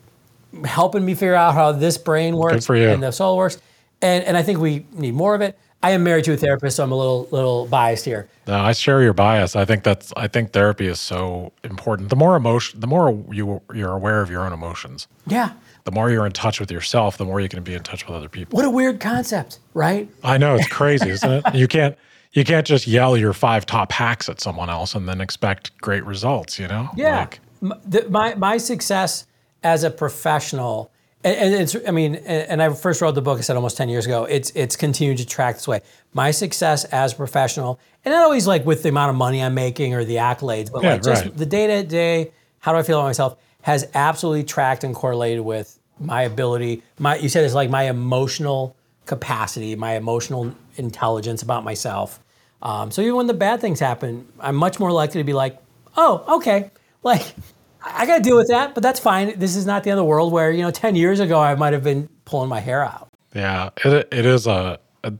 helping 0.64 1.04
me 1.04 1.14
figure 1.14 1.34
out 1.34 1.54
how 1.54 1.72
this 1.72 1.98
brain 1.98 2.36
works 2.36 2.68
and 2.68 3.02
the 3.02 3.10
soul 3.12 3.36
works. 3.36 3.58
And 4.02 4.24
and 4.24 4.36
I 4.36 4.42
think 4.42 4.58
we 4.58 4.86
need 4.92 5.14
more 5.14 5.34
of 5.34 5.40
it. 5.42 5.58
I 5.82 5.92
am 5.92 6.02
married 6.04 6.24
to 6.26 6.34
a 6.34 6.36
therapist, 6.36 6.76
so 6.76 6.84
I'm 6.84 6.92
a 6.92 6.96
little 6.96 7.28
little 7.30 7.66
biased 7.66 8.04
here. 8.04 8.28
No, 8.46 8.58
I 8.58 8.72
share 8.72 9.02
your 9.02 9.12
bias. 9.14 9.56
I 9.56 9.64
think 9.64 9.82
that's 9.82 10.12
I 10.16 10.28
think 10.28 10.52
therapy 10.52 10.86
is 10.86 11.00
so 11.00 11.52
important. 11.64 12.08
The 12.10 12.16
more 12.16 12.36
emotion, 12.36 12.80
the 12.80 12.86
more 12.86 13.22
you 13.30 13.60
you're 13.74 13.92
aware 13.92 14.20
of 14.22 14.30
your 14.30 14.44
own 14.44 14.52
emotions, 14.52 15.08
Yeah. 15.26 15.50
The 15.90 15.94
more 15.96 16.08
you're 16.08 16.26
in 16.26 16.30
touch 16.32 16.60
with 16.60 16.70
yourself, 16.70 17.18
the 17.18 17.24
more 17.24 17.40
you 17.40 17.48
can 17.48 17.64
be 17.64 17.74
in 17.74 17.82
touch 17.82 18.06
with 18.06 18.16
other 18.16 18.28
people. 18.28 18.56
What 18.56 18.64
a 18.64 18.70
weird 18.70 19.00
concept, 19.00 19.58
right? 19.74 20.08
I 20.22 20.38
know 20.38 20.54
it's 20.54 20.68
crazy, 20.68 21.10
isn't 21.10 21.30
it? 21.30 21.54
You 21.54 21.66
can't 21.66 21.96
you 22.32 22.44
can't 22.44 22.64
just 22.64 22.86
yell 22.86 23.16
your 23.16 23.32
five 23.32 23.66
top 23.66 23.90
hacks 23.90 24.28
at 24.28 24.40
someone 24.40 24.70
else 24.70 24.94
and 24.94 25.08
then 25.08 25.20
expect 25.20 25.76
great 25.78 26.04
results. 26.04 26.60
You 26.60 26.68
know? 26.68 26.88
Yeah. 26.94 27.18
Like, 27.18 27.40
the, 27.84 28.08
my 28.08 28.36
my 28.36 28.56
success 28.56 29.26
as 29.64 29.82
a 29.82 29.90
professional, 29.90 30.92
and, 31.24 31.36
and 31.36 31.54
it's 31.54 31.76
I 31.88 31.90
mean, 31.90 32.14
and, 32.14 32.48
and 32.48 32.62
I 32.62 32.72
first 32.72 33.00
wrote 33.00 33.16
the 33.16 33.22
book. 33.22 33.38
I 33.38 33.40
said 33.40 33.56
almost 33.56 33.76
ten 33.76 33.88
years 33.88 34.06
ago. 34.06 34.26
It's 34.26 34.50
it's 34.54 34.76
continued 34.76 35.18
to 35.18 35.26
track 35.26 35.56
this 35.56 35.66
way. 35.66 35.80
My 36.14 36.30
success 36.30 36.84
as 36.84 37.14
a 37.14 37.16
professional, 37.16 37.80
and 38.04 38.12
not 38.14 38.22
always 38.22 38.46
like 38.46 38.64
with 38.64 38.84
the 38.84 38.90
amount 38.90 39.10
of 39.10 39.16
money 39.16 39.42
I'm 39.42 39.54
making 39.54 39.94
or 39.94 40.04
the 40.04 40.16
accolades, 40.16 40.70
but 40.70 40.84
Yeah, 40.84 40.92
like 40.92 41.02
just 41.02 41.24
right. 41.24 41.36
the 41.36 41.46
day 41.46 41.66
to 41.66 41.82
day, 41.82 42.30
how 42.60 42.70
do 42.72 42.78
I 42.78 42.84
feel 42.84 43.00
about 43.00 43.08
myself, 43.08 43.38
has 43.62 43.88
absolutely 43.94 44.44
tracked 44.44 44.84
and 44.84 44.94
correlated 44.94 45.40
with 45.44 45.79
my 46.00 46.22
ability. 46.22 46.82
My 46.98 47.16
you 47.16 47.28
said 47.28 47.44
it's 47.44 47.54
like 47.54 47.70
my 47.70 47.84
emotional 47.84 48.76
capacity, 49.06 49.76
my 49.76 49.96
emotional 49.96 50.54
intelligence 50.76 51.42
about 51.42 51.64
myself. 51.64 52.20
Um, 52.62 52.90
so 52.90 53.02
even 53.02 53.16
when 53.16 53.26
the 53.26 53.34
bad 53.34 53.60
things 53.60 53.80
happen, 53.80 54.26
I'm 54.38 54.56
much 54.56 54.78
more 54.78 54.92
likely 54.92 55.20
to 55.20 55.24
be 55.24 55.32
like, 55.32 55.58
oh, 55.96 56.36
okay, 56.36 56.70
like 57.02 57.34
I 57.82 58.06
got 58.06 58.18
to 58.18 58.22
deal 58.22 58.36
with 58.36 58.48
that, 58.48 58.74
but 58.74 58.82
that's 58.82 59.00
fine. 59.00 59.38
This 59.38 59.56
is 59.56 59.66
not 59.66 59.84
the 59.84 59.90
end 59.90 59.98
of 59.98 60.04
the 60.04 60.08
world. 60.08 60.32
Where 60.32 60.50
you 60.50 60.62
know, 60.62 60.70
ten 60.70 60.96
years 60.96 61.20
ago, 61.20 61.40
I 61.40 61.54
might 61.54 61.72
have 61.72 61.84
been 61.84 62.08
pulling 62.24 62.48
my 62.48 62.60
hair 62.60 62.84
out. 62.84 63.08
Yeah, 63.34 63.70
it, 63.84 64.08
it 64.12 64.26
is 64.26 64.46
a. 64.46 64.78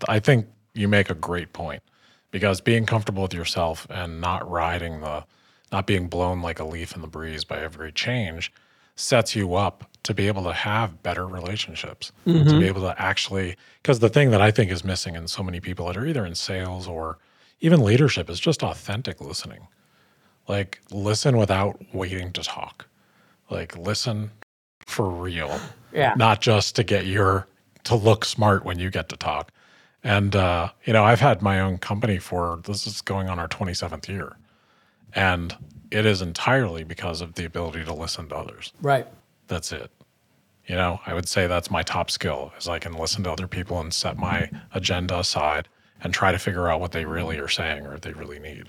I 0.09 0.19
think 0.21 0.47
you 0.75 0.89
make 0.89 1.11
a 1.11 1.15
great 1.15 1.53
point 1.53 1.83
because 2.31 2.61
being 2.61 2.87
comfortable 2.87 3.23
with 3.23 3.35
yourself 3.35 3.87
and 3.91 4.21
not 4.21 4.49
riding 4.49 5.01
the, 5.01 5.25
not 5.73 5.87
being 5.87 6.07
blown 6.09 6.43
like 6.43 6.59
a 6.59 6.65
leaf 6.65 6.95
in 6.95 7.01
the 7.01 7.09
breeze 7.09 7.45
by 7.45 7.59
every 7.59 7.93
change, 7.93 8.53
sets 9.01 9.35
you 9.35 9.55
up 9.55 9.85
to 10.03 10.15
be 10.15 10.29
able 10.29 10.43
to 10.45 10.53
have 10.53 11.03
better 11.03 11.27
relationships. 11.27 12.13
To 12.25 12.59
be 12.59 12.67
able 12.67 12.81
to 12.83 12.95
actually, 13.01 13.57
because 13.83 13.99
the 13.99 14.09
thing 14.09 14.31
that 14.31 14.41
I 14.41 14.51
think 14.51 14.71
is 14.71 14.85
missing 14.85 15.15
in 15.15 15.29
so 15.29 15.43
many 15.43 15.61
people 15.61 15.87
that 15.87 15.97
are 15.97 16.07
either 16.07 16.25
in 16.25 16.35
sales 16.35 16.87
or 16.87 17.19
even 17.61 17.81
leadership 17.83 18.31
is 18.31 18.41
just 18.41 18.63
authentic 18.63 19.21
listening. 19.21 19.67
Like 20.49 20.81
listen 20.91 21.37
without 21.37 21.81
waiting 21.93 22.33
to 22.33 22.43
talk. 22.43 22.87
Like 23.51 23.77
listen 23.77 24.31
for 24.87 25.09
real 25.09 25.61
Yeah. 25.93 26.15
not 26.17 26.41
just 26.41 26.77
to 26.77 26.83
get 26.83 27.07
your 27.07 27.47
to 27.85 27.95
look 27.95 28.25
smart 28.25 28.65
when 28.65 28.79
you 28.79 28.91
get 28.91 29.09
to 29.11 29.17
talk. 29.17 29.53
And 30.03 30.35
uh, 30.35 30.71
you 30.85 30.93
know, 30.95 31.05
I've 31.05 31.21
had 31.21 31.43
my 31.43 31.61
own 31.61 31.77
company 31.79 32.19
for 32.19 32.61
this 32.65 32.87
is 32.87 33.01
going 33.03 33.29
on 33.29 33.39
our 33.39 33.49
27th 33.49 34.09
year. 34.09 34.37
And 35.15 35.55
it 35.91 36.07
is 36.07 36.23
entirely 36.23 36.85
because 36.85 37.21
of 37.21 37.35
the 37.35 37.45
ability 37.45 37.85
to 37.85 37.95
listen 37.95 38.29
to 38.29 38.37
others. 38.37 38.73
Right. 38.81 39.07
That's 39.49 39.73
it. 39.73 39.91
You 40.67 40.77
know, 40.77 41.01
I 41.05 41.15
would 41.15 41.29
say 41.29 41.47
that's 41.47 41.71
my 41.71 41.83
top 41.83 42.11
skill 42.11 42.53
is 42.59 42.69
I 42.69 42.79
can 42.79 42.93
listen 42.93 43.25
to 43.25 43.33
other 43.33 43.49
people 43.49 43.81
and 43.81 43.93
set 43.93 44.17
my 44.17 44.51
agenda 44.73 45.19
aside 45.19 45.69
and 46.03 46.15
try 46.15 46.31
to 46.33 46.39
figure 46.39 46.69
out 46.69 46.81
what 46.81 46.93
they 46.93 47.05
really 47.05 47.39
are 47.39 47.49
saying 47.49 47.87
or 47.87 47.99
they 47.99 48.13
really 48.13 48.39
need. 48.39 48.67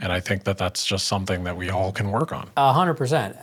And 0.00 0.12
I 0.12 0.20
think 0.20 0.44
that 0.44 0.58
that's 0.58 0.84
just 0.86 1.06
something 1.06 1.44
that 1.44 1.56
we 1.56 1.70
all 1.70 1.92
can 1.92 2.10
work 2.10 2.32
on. 2.32 2.48
A 2.56 2.72
hundred 2.72 2.94
percent. 2.94 3.36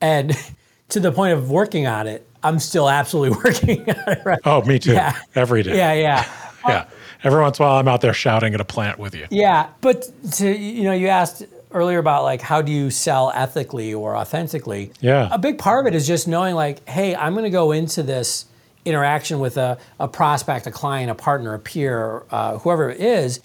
And 0.00 0.36
to 0.90 1.00
the 1.00 1.12
point 1.12 1.32
of 1.32 1.50
working 1.50 1.86
on 1.86 2.06
it, 2.06 2.28
I'm 2.42 2.58
still 2.58 2.88
absolutely 2.88 3.38
working 3.44 3.88
on 3.90 4.12
it. 4.12 4.22
Right. 4.24 4.38
Oh, 4.44 4.62
me 4.62 4.78
too. 4.78 4.92
Yeah. 4.92 5.18
Every 5.34 5.62
day. 5.62 5.76
Yeah. 5.76 5.94
Yeah. 5.94 6.28
Yeah. 6.66 6.88
Every 7.22 7.40
once 7.40 7.60
in 7.60 7.64
a 7.64 7.68
while, 7.68 7.78
I'm 7.78 7.86
out 7.86 8.00
there 8.00 8.12
shouting 8.12 8.52
at 8.52 8.60
a 8.60 8.64
plant 8.64 8.98
with 8.98 9.14
you. 9.14 9.28
Yeah, 9.30 9.68
but 9.80 10.10
to 10.32 10.50
you 10.50 10.82
know, 10.82 10.92
you 10.92 11.06
asked 11.06 11.44
earlier 11.72 11.98
about 11.98 12.22
like 12.22 12.40
how 12.40 12.62
do 12.62 12.72
you 12.72 12.90
sell 12.90 13.32
ethically 13.34 13.92
or 13.92 14.16
authentically? 14.16 14.92
Yeah. 15.00 15.28
A 15.30 15.38
big 15.38 15.58
part 15.58 15.86
of 15.86 15.92
it 15.92 15.96
is 15.96 16.06
just 16.06 16.28
knowing 16.28 16.54
like, 16.54 16.86
hey, 16.88 17.14
I'm 17.14 17.32
going 17.32 17.44
to 17.44 17.50
go 17.50 17.72
into 17.72 18.02
this 18.02 18.46
interaction 18.84 19.40
with 19.40 19.56
a, 19.56 19.78
a 19.98 20.08
prospect, 20.08 20.66
a 20.66 20.70
client, 20.70 21.10
a 21.10 21.14
partner, 21.14 21.54
a 21.54 21.58
peer, 21.58 22.24
uh, 22.30 22.58
whoever 22.58 22.90
it 22.90 23.00
is, 23.00 23.40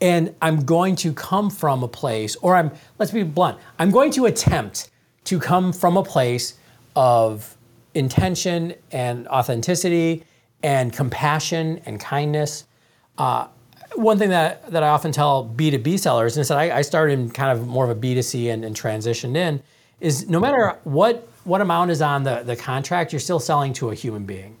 and 0.00 0.34
I'm 0.42 0.64
going 0.64 0.96
to 0.96 1.12
come 1.12 1.50
from 1.50 1.82
a 1.82 1.88
place, 1.88 2.36
or 2.36 2.56
I'm 2.56 2.72
let's 2.98 3.12
be 3.12 3.22
blunt, 3.22 3.58
I'm 3.78 3.90
going 3.90 4.10
to 4.12 4.26
attempt 4.26 4.90
to 5.24 5.38
come 5.38 5.72
from 5.72 5.96
a 5.96 6.02
place 6.02 6.54
of 6.94 7.56
intention 7.94 8.74
and 8.92 9.26
authenticity 9.28 10.24
and 10.62 10.92
compassion 10.92 11.80
and 11.86 11.98
kindness 12.00 12.64
one 13.96 14.18
thing 14.18 14.30
that, 14.30 14.70
that 14.70 14.82
I 14.82 14.88
often 14.88 15.12
tell 15.12 15.48
B2B 15.56 15.98
sellers, 15.98 16.36
and 16.36 16.42
it's 16.42 16.48
that 16.48 16.58
I, 16.58 16.78
I 16.78 16.82
started 16.82 17.18
in 17.18 17.30
kind 17.30 17.56
of 17.56 17.66
more 17.66 17.84
of 17.84 17.90
a 17.90 18.00
B2C 18.00 18.52
and, 18.52 18.64
and 18.64 18.76
transitioned 18.76 19.36
in, 19.36 19.62
is 20.00 20.28
no 20.28 20.38
matter 20.40 20.78
what 20.84 21.28
what 21.44 21.60
amount 21.60 21.92
is 21.92 22.02
on 22.02 22.24
the, 22.24 22.42
the 22.42 22.56
contract, 22.56 23.12
you're 23.12 23.20
still 23.20 23.38
selling 23.38 23.72
to 23.72 23.90
a 23.90 23.94
human 23.94 24.24
being. 24.24 24.56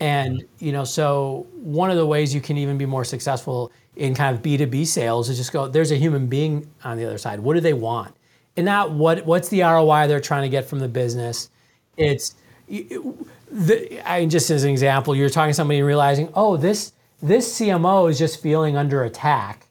And 0.00 0.44
you 0.58 0.72
know, 0.72 0.84
so 0.84 1.46
one 1.54 1.90
of 1.90 1.96
the 1.96 2.06
ways 2.06 2.34
you 2.34 2.40
can 2.40 2.56
even 2.56 2.78
be 2.78 2.86
more 2.86 3.04
successful 3.04 3.72
in 3.96 4.14
kind 4.14 4.34
of 4.34 4.42
B2B 4.42 4.86
sales 4.86 5.28
is 5.28 5.36
just 5.36 5.52
go, 5.52 5.68
there's 5.68 5.90
a 5.90 5.96
human 5.96 6.26
being 6.26 6.70
on 6.84 6.96
the 6.96 7.04
other 7.04 7.18
side. 7.18 7.40
What 7.40 7.54
do 7.54 7.60
they 7.60 7.74
want? 7.74 8.14
And 8.56 8.66
not 8.66 8.92
what 8.92 9.26
what's 9.26 9.48
the 9.48 9.62
ROI 9.62 10.06
they're 10.06 10.20
trying 10.20 10.42
to 10.42 10.48
get 10.48 10.64
from 10.64 10.78
the 10.78 10.88
business. 10.88 11.50
It's 11.96 12.34
the, 12.68 14.00
I 14.04 14.24
just 14.26 14.50
as 14.50 14.64
an 14.64 14.70
example, 14.70 15.14
you're 15.14 15.28
talking 15.28 15.50
to 15.50 15.54
somebody 15.54 15.78
and 15.78 15.86
realizing, 15.86 16.30
oh, 16.34 16.56
this 16.56 16.92
this 17.24 17.58
CMO 17.58 18.10
is 18.10 18.18
just 18.18 18.42
feeling 18.42 18.76
under 18.76 19.02
attack, 19.02 19.66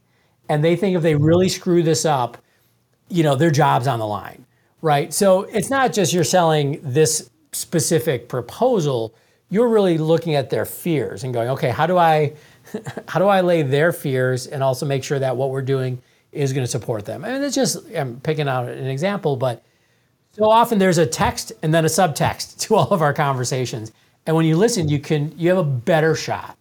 and 0.50 0.64
they 0.64 0.76
think 0.76 0.98
if 0.98 1.04
they 1.04 1.14
really 1.14 1.50
screw 1.50 1.84
this 1.84 2.04
up, 2.04 2.40
you 3.10 3.22
know, 3.22 3.36
their 3.36 3.52
job's 3.52 3.86
on 3.86 4.00
the 4.00 4.08
line, 4.08 4.46
right? 4.82 5.14
So 5.14 5.44
it's 5.44 5.70
not 5.70 5.94
just 5.94 6.14
you're 6.14 6.24
selling 6.24 6.80
this 6.82 7.30
specific 7.52 8.28
proposal. 8.28 9.14
You're 9.50 9.68
really 9.68 10.00
looking 10.00 10.34
at 10.34 10.50
their 10.50 10.66
fears 10.66 11.24
and 11.24 11.32
going, 11.32 11.50
okay, 11.50 11.70
how 11.70 11.86
do 11.86 11.96
I, 11.96 12.34
how 13.08 13.20
do 13.20 13.28
I 13.28 13.42
lay 13.42 13.62
their 13.62 13.92
fears 13.92 14.48
and 14.48 14.64
also 14.64 14.88
make 14.88 15.04
sure 15.04 15.20
that 15.20 15.38
what 15.38 15.52
we're 15.52 15.62
doing 15.62 16.02
is 16.32 16.54
going 16.54 16.66
to 16.66 16.72
support 16.72 17.06
them? 17.06 17.24
And 17.24 17.44
it's 17.44 17.56
just 17.56 17.86
I'm 17.96 18.20
picking 18.22 18.48
out 18.48 18.68
an 18.68 18.88
example, 18.88 19.36
but 19.36 19.64
so 20.32 20.50
often 20.50 20.80
there's 20.80 20.98
a 20.98 21.06
text 21.06 21.52
and 21.62 21.72
then 21.72 21.86
a 21.86 21.88
subtext 21.90 22.58
to 22.62 22.76
all 22.76 22.90
of 22.90 23.04
our 23.04 23.14
conversations. 23.14 23.92
And 24.26 24.36
when 24.36 24.46
you 24.46 24.58
listen, 24.58 24.90
you 24.90 24.98
can 24.98 25.38
you 25.38 25.50
have 25.50 25.60
a 25.60 25.64
better 25.64 26.16
shot 26.16 26.58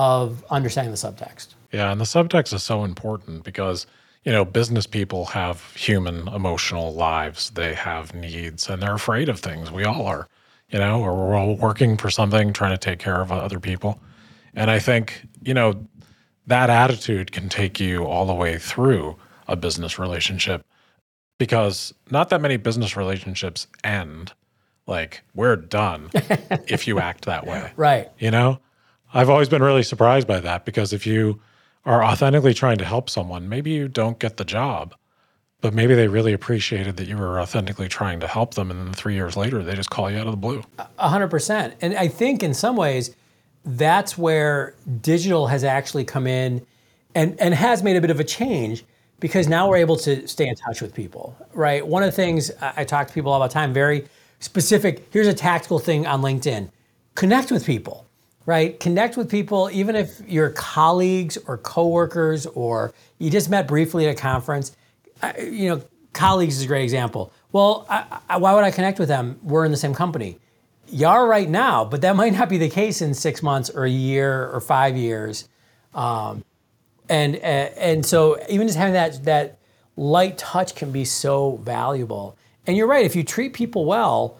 of 0.00 0.42
understanding 0.48 0.90
the 0.90 0.96
subtext. 0.96 1.48
Yeah, 1.72 1.92
and 1.92 2.00
the 2.00 2.06
subtext 2.06 2.54
is 2.54 2.62
so 2.62 2.84
important 2.84 3.44
because 3.44 3.86
you 4.24 4.32
know 4.32 4.46
business 4.46 4.86
people 4.86 5.26
have 5.26 5.62
human 5.74 6.26
emotional 6.28 6.94
lives. 6.94 7.50
They 7.50 7.74
have 7.74 8.14
needs, 8.14 8.70
and 8.70 8.82
they're 8.82 8.94
afraid 8.94 9.28
of 9.28 9.40
things. 9.40 9.70
We 9.70 9.84
all 9.84 10.06
are, 10.06 10.26
you 10.70 10.78
know, 10.78 11.02
or 11.02 11.14
we're 11.14 11.34
all 11.34 11.54
working 11.54 11.98
for 11.98 12.08
something, 12.08 12.54
trying 12.54 12.70
to 12.70 12.78
take 12.78 12.98
care 12.98 13.20
of 13.20 13.30
other 13.30 13.60
people. 13.60 14.00
And 14.54 14.70
I 14.70 14.78
think 14.78 15.20
you 15.42 15.52
know 15.52 15.86
that 16.46 16.70
attitude 16.70 17.30
can 17.30 17.50
take 17.50 17.78
you 17.78 18.06
all 18.06 18.24
the 18.24 18.34
way 18.34 18.56
through 18.56 19.18
a 19.48 19.54
business 19.54 19.98
relationship 19.98 20.64
because 21.36 21.92
not 22.10 22.30
that 22.30 22.40
many 22.40 22.56
business 22.56 22.96
relationships 22.96 23.66
end 23.84 24.32
like 24.86 25.22
we're 25.34 25.56
done 25.56 26.08
if 26.14 26.86
you 26.86 26.98
act 26.98 27.26
that 27.26 27.46
way. 27.46 27.70
Right. 27.76 28.08
You 28.18 28.30
know, 28.30 28.60
I've 29.12 29.30
always 29.30 29.48
been 29.48 29.62
really 29.62 29.82
surprised 29.82 30.26
by 30.26 30.40
that 30.40 30.64
because 30.64 30.92
if 30.92 31.06
you 31.06 31.40
are 31.84 32.04
authentically 32.04 32.54
trying 32.54 32.78
to 32.78 32.84
help 32.84 33.10
someone, 33.10 33.48
maybe 33.48 33.70
you 33.70 33.88
don't 33.88 34.18
get 34.18 34.36
the 34.36 34.44
job, 34.44 34.94
but 35.60 35.74
maybe 35.74 35.94
they 35.94 36.08
really 36.08 36.32
appreciated 36.32 36.96
that 36.98 37.08
you 37.08 37.16
were 37.16 37.40
authentically 37.40 37.88
trying 37.88 38.20
to 38.20 38.26
help 38.26 38.54
them. 38.54 38.70
And 38.70 38.80
then 38.80 38.92
three 38.92 39.14
years 39.14 39.36
later, 39.36 39.62
they 39.62 39.74
just 39.74 39.90
call 39.90 40.10
you 40.10 40.18
out 40.18 40.26
of 40.26 40.32
the 40.32 40.36
blue. 40.36 40.62
A 40.98 41.08
hundred 41.08 41.28
percent. 41.28 41.74
And 41.80 41.96
I 41.96 42.08
think 42.08 42.42
in 42.42 42.54
some 42.54 42.76
ways, 42.76 43.14
that's 43.64 44.16
where 44.16 44.74
digital 45.00 45.48
has 45.48 45.64
actually 45.64 46.04
come 46.04 46.26
in 46.26 46.64
and, 47.14 47.38
and 47.40 47.54
has 47.54 47.82
made 47.82 47.96
a 47.96 48.00
bit 48.00 48.10
of 48.10 48.20
a 48.20 48.24
change 48.24 48.84
because 49.18 49.48
now 49.48 49.68
we're 49.68 49.76
able 49.76 49.96
to 49.96 50.26
stay 50.26 50.48
in 50.48 50.54
touch 50.54 50.80
with 50.80 50.94
people, 50.94 51.36
right? 51.52 51.86
One 51.86 52.02
of 52.02 52.08
the 52.08 52.16
things 52.16 52.50
I 52.60 52.72
I 52.78 52.84
talk 52.84 53.08
to 53.08 53.12
people 53.12 53.32
all 53.32 53.40
the 53.40 53.48
time, 53.48 53.74
very 53.74 54.06
specific, 54.38 55.06
here's 55.10 55.26
a 55.26 55.34
tactical 55.34 55.78
thing 55.78 56.06
on 56.06 56.22
LinkedIn. 56.22 56.70
Connect 57.14 57.50
with 57.50 57.66
people, 57.66 58.06
right? 58.50 58.80
Connect 58.80 59.16
with 59.16 59.30
people, 59.30 59.70
even 59.72 59.94
if 59.94 60.20
you're 60.26 60.50
colleagues 60.50 61.38
or 61.46 61.56
coworkers 61.56 62.46
or 62.46 62.92
you 63.18 63.30
just 63.30 63.48
met 63.48 63.68
briefly 63.68 64.08
at 64.08 64.10
a 64.10 64.20
conference. 64.20 64.76
You 65.38 65.68
know, 65.68 65.82
colleagues 66.14 66.56
is 66.56 66.64
a 66.64 66.66
great 66.66 66.82
example. 66.82 67.32
Well, 67.52 67.86
I, 67.88 68.18
I, 68.28 68.36
why 68.38 68.52
would 68.54 68.64
I 68.64 68.72
connect 68.72 68.98
with 68.98 69.06
them? 69.06 69.38
We're 69.44 69.64
in 69.64 69.70
the 69.70 69.76
same 69.76 69.94
company. 69.94 70.36
You 70.88 71.06
are 71.06 71.28
right 71.28 71.48
now, 71.48 71.84
but 71.84 72.00
that 72.00 72.16
might 72.22 72.32
not 72.32 72.48
be 72.48 72.58
the 72.58 72.68
case 72.68 73.00
in 73.00 73.14
six 73.14 73.40
months 73.40 73.70
or 73.70 73.84
a 73.84 73.90
year 73.90 74.48
or 74.48 74.60
five 74.60 74.96
years 74.96 75.48
Um, 75.94 76.42
and 77.08 77.36
and 77.36 78.04
so 78.04 78.36
even 78.48 78.66
just 78.66 78.78
having 78.78 78.94
that 78.94 79.24
that 79.24 79.58
light 79.96 80.38
touch 80.38 80.74
can 80.74 80.90
be 80.90 81.04
so 81.04 81.60
valuable. 81.62 82.36
And 82.66 82.76
you're 82.76 82.88
right. 82.88 83.06
If 83.06 83.14
you 83.14 83.22
treat 83.22 83.52
people 83.52 83.84
well, 83.84 84.38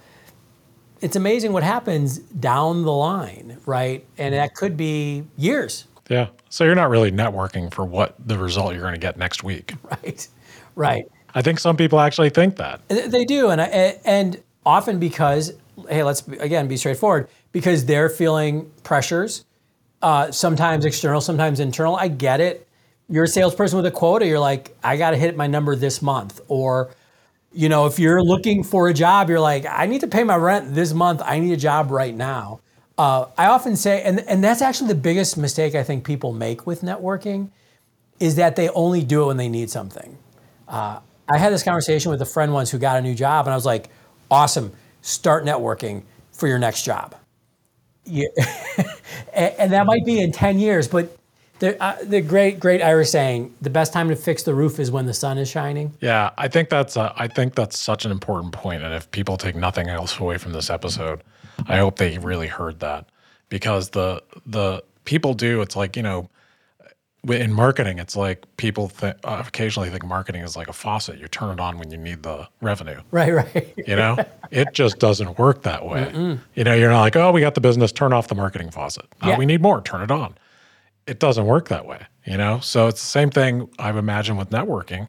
it's 1.01 1.17
amazing 1.17 1.53
what 1.53 1.63
happens 1.63 2.19
down 2.19 2.83
the 2.85 2.93
line, 2.93 3.59
right? 3.67 4.05
And 4.19 4.35
that 4.35 4.55
could 4.55 4.77
be 4.77 5.25
years, 5.37 5.87
Yeah. 6.09 6.29
So 6.49 6.65
you're 6.65 6.75
not 6.75 6.91
really 6.91 7.13
networking 7.13 7.73
for 7.73 7.85
what 7.85 8.17
the 8.27 8.37
result 8.37 8.73
you're 8.73 8.83
going 8.83 8.95
to 8.95 9.01
get 9.01 9.17
next 9.17 9.43
week. 9.45 9.75
right? 9.91 10.29
Right. 10.75 11.05
I 11.35 11.43
think 11.43 11.61
some 11.61 11.77
people 11.77 12.01
actually 12.01 12.31
think 12.31 12.57
that. 12.57 12.81
They 12.89 13.25
do, 13.25 13.51
and 13.51 13.61
I, 13.61 13.67
and 14.05 14.43
often 14.67 14.99
because 14.99 15.53
hey, 15.89 16.03
let's 16.03 16.27
again 16.27 16.69
be 16.69 16.77
straightforward 16.77 17.29
because 17.53 17.85
they're 17.85 18.09
feeling 18.09 18.71
pressures, 18.83 19.45
uh, 20.03 20.31
sometimes 20.31 20.85
external, 20.85 21.21
sometimes 21.21 21.61
internal. 21.61 21.97
I 21.97 22.09
get 22.09 22.41
it. 22.41 22.67
You're 23.09 23.25
a 23.25 23.29
salesperson 23.29 23.77
with 23.77 23.87
a 23.87 23.91
quota. 23.91 24.27
You're 24.27 24.41
like, 24.41 24.77
I 24.85 24.97
got 24.97 25.11
to 25.11 25.17
hit 25.17 25.37
my 25.37 25.47
number 25.47 25.75
this 25.77 26.01
month, 26.03 26.41
or 26.49 26.91
you 27.53 27.69
know, 27.69 27.87
if 27.87 27.99
you're 27.99 28.23
looking 28.23 28.63
for 28.63 28.89
a 28.89 28.95
job, 28.95 29.29
you're 29.29 29.41
like, 29.41 29.67
I 29.69 29.87
need 29.87 30.01
to 30.03 30.07
pay 30.07 30.23
my 30.25 30.37
rent 30.37 30.75
this 30.75 30.93
month. 30.93 31.21
I 31.25 31.41
need 31.41 31.53
a 31.53 31.57
job 31.57 31.91
right 31.91 32.15
now. 32.15 32.61
Uh, 32.97 33.27
I 33.37 33.47
often 33.47 33.77
say, 33.77 34.03
and 34.03 34.21
and 34.21 34.45
that's 34.45 34.63
actually 34.63 34.89
the 34.89 34.95
biggest 35.01 35.37
mistake 35.37 35.75
I 35.75 35.83
think 35.83 36.05
people 36.05 36.33
make 36.33 36.67
with 36.67 36.83
networking, 36.83 37.51
is 38.21 38.37
that 38.37 38.57
they 38.57 38.69
only 38.71 39.03
do 39.03 39.25
it 39.25 39.27
when 39.27 39.37
they 39.39 39.49
need 39.49 39.71
something. 39.71 40.19
Uh, 40.69 41.01
I 41.29 41.39
had 41.39 41.53
this 41.53 41.63
conversation 41.63 42.11
with 42.11 42.21
a 42.23 42.27
friend 42.27 42.53
once 42.53 42.71
who 42.71 42.79
got 42.79 42.99
a 42.99 43.03
new 43.03 43.15
job, 43.15 43.47
and 43.47 43.53
I 43.53 43.57
was 43.57 43.67
like, 43.67 43.89
"Awesome, 44.31 44.73
start 45.03 45.45
networking 45.45 46.03
for 46.33 46.47
your 46.49 46.59
next 46.59 46.85
job." 46.85 47.15
Yeah. 48.05 48.27
and, 49.35 49.73
that 49.73 49.87
might 49.87 50.05
be 50.05 50.21
in 50.21 50.33
ten 50.33 50.59
years, 50.59 50.89
but 50.89 51.17
the 51.61 51.81
uh, 51.83 51.97
the 52.03 52.21
great 52.21 52.59
great 52.59 52.83
Irish 52.83 53.11
saying, 53.11 53.55
"The 53.61 53.71
best 53.71 53.93
time 53.93 54.09
to 54.09 54.17
fix 54.17 54.43
the 54.43 54.55
roof 54.55 54.81
is 54.81 54.91
when 54.91 55.07
the 55.07 55.15
sun 55.15 55.39
is 55.39 55.49
shining." 55.49 55.93
Yeah, 56.01 56.31
I 56.37 56.49
think 56.49 56.69
that's 56.69 56.97
a, 56.97 57.13
I 57.17 57.29
think 57.29 57.55
that's 57.55 57.79
such 57.79 58.05
an 58.05 58.11
important 58.11 58.53
point, 58.53 58.83
and 58.83 58.93
if 58.93 59.11
people 59.13 59.37
take 59.37 59.55
nothing 59.55 59.89
else 59.89 60.19
away 60.19 60.39
from 60.39 60.53
this 60.53 60.69
episode, 60.69 61.23
I 61.67 61.79
hope 61.79 61.97
they 61.97 62.19
really 62.19 62.49
heard 62.49 62.81
that 62.81 63.07
because 63.51 63.91
the 63.91 64.23
the 64.47 64.83
people 65.05 65.35
do. 65.35 65.61
It's 65.61 65.77
like 65.77 65.97
you 65.97 66.03
know, 66.03 66.31
in 67.29 67.53
marketing, 67.53 67.99
it's 67.99 68.17
like 68.17 68.45
people 68.57 68.89
th- 68.89 69.17
uh, 69.25 69.43
occasionally 69.47 69.91
think 69.91 70.05
marketing 70.05 70.43
is 70.43 70.57
like 70.57 70.69
a 70.69 70.73
faucet. 70.73 71.19
You 71.19 71.29
turn 71.29 71.51
it 71.51 71.61
on 71.61 71.79
when 71.79 71.91
you 71.91 71.99
need 71.99 72.23
the 72.23 72.49
revenue. 72.63 73.01
Right, 73.11 73.35
right. 73.35 73.75
You 73.87 73.97
know, 73.97 74.17
it 74.51 74.73
just 74.73 74.99
doesn't 74.99 75.39
work 75.39 75.63
that 75.65 75.85
way. 75.85 76.39
You 76.55 76.65
know, 76.65 76.75
you're 76.75 76.91
not 76.91 77.01
like, 77.01 77.17
oh, 77.17 77.33
we 77.33 77.41
got 77.41 77.55
the 77.55 77.61
business, 77.61 77.93
turn 77.93 78.13
off 78.13 78.29
the 78.29 78.35
marketing 78.35 78.71
faucet. 78.71 79.05
Uh, 79.21 79.35
we 79.37 79.45
need 79.47 79.61
more, 79.61 79.83
turn 79.83 80.01
it 80.03 80.11
on. 80.11 80.35
It 81.11 81.19
doesn't 81.19 81.45
work 81.45 81.69
that 81.69 81.87
way. 81.87 82.07
You 82.27 82.37
know, 82.37 82.61
so 82.61 82.87
it's 82.87 83.01
the 83.01 83.09
same 83.09 83.31
thing 83.31 83.71
I've 83.79 83.97
imagined 83.97 84.39
with 84.39 84.51
networking, 84.51 85.09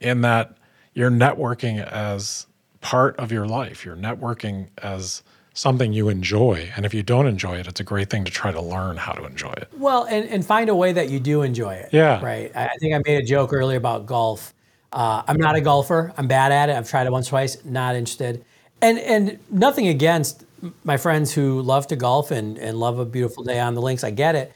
in 0.00 0.20
that 0.22 0.58
you're 0.92 1.10
networking 1.10 1.80
as 1.86 2.46
part 2.80 3.16
of 3.16 3.30
your 3.32 3.46
life. 3.46 3.84
You're 3.84 3.96
networking 3.96 4.68
as 4.78 5.22
something 5.54 5.92
you 5.92 6.08
enjoy, 6.08 6.70
and 6.76 6.84
if 6.84 6.92
you 6.92 7.02
don't 7.02 7.26
enjoy 7.26 7.58
it, 7.58 7.68
it's 7.68 7.80
a 7.80 7.84
great 7.84 8.10
thing 8.10 8.24
to 8.24 8.30
try 8.30 8.52
to 8.52 8.60
learn 8.60 8.96
how 8.96 9.12
to 9.12 9.24
enjoy 9.24 9.52
it. 9.52 9.68
Well, 9.76 10.04
and, 10.04 10.28
and 10.28 10.44
find 10.44 10.68
a 10.68 10.74
way 10.74 10.92
that 10.92 11.08
you 11.08 11.20
do 11.20 11.42
enjoy 11.42 11.74
it. 11.74 11.88
Yeah. 11.92 12.22
Right. 12.22 12.50
I, 12.54 12.66
I 12.66 12.76
think 12.80 12.94
I 12.94 13.00
made 13.06 13.22
a 13.22 13.24
joke 13.24 13.52
earlier 13.52 13.78
about 13.78 14.06
golf. 14.06 14.52
Uh, 14.92 15.22
I'm 15.26 15.38
not 15.38 15.54
a 15.54 15.60
golfer. 15.60 16.12
I'm 16.16 16.28
bad 16.28 16.52
at 16.52 16.68
it. 16.70 16.76
I've 16.76 16.88
tried 16.90 17.06
it 17.06 17.12
once, 17.12 17.28
twice. 17.28 17.64
Not 17.64 17.94
interested. 17.94 18.44
And 18.82 18.98
and 18.98 19.38
nothing 19.50 19.88
against 19.88 20.44
my 20.82 20.96
friends 20.96 21.32
who 21.32 21.62
love 21.62 21.86
to 21.88 21.96
golf 21.96 22.30
and, 22.30 22.58
and 22.58 22.78
love 22.78 22.98
a 22.98 23.04
beautiful 23.04 23.44
day 23.44 23.60
on 23.60 23.74
the 23.74 23.82
links. 23.82 24.02
I 24.04 24.10
get 24.10 24.34
it. 24.34 24.52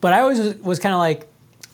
But 0.00 0.12
I 0.12 0.20
always 0.20 0.56
was, 0.56 0.78
kind 0.78 0.94
of 0.94 0.98
like, 0.98 1.26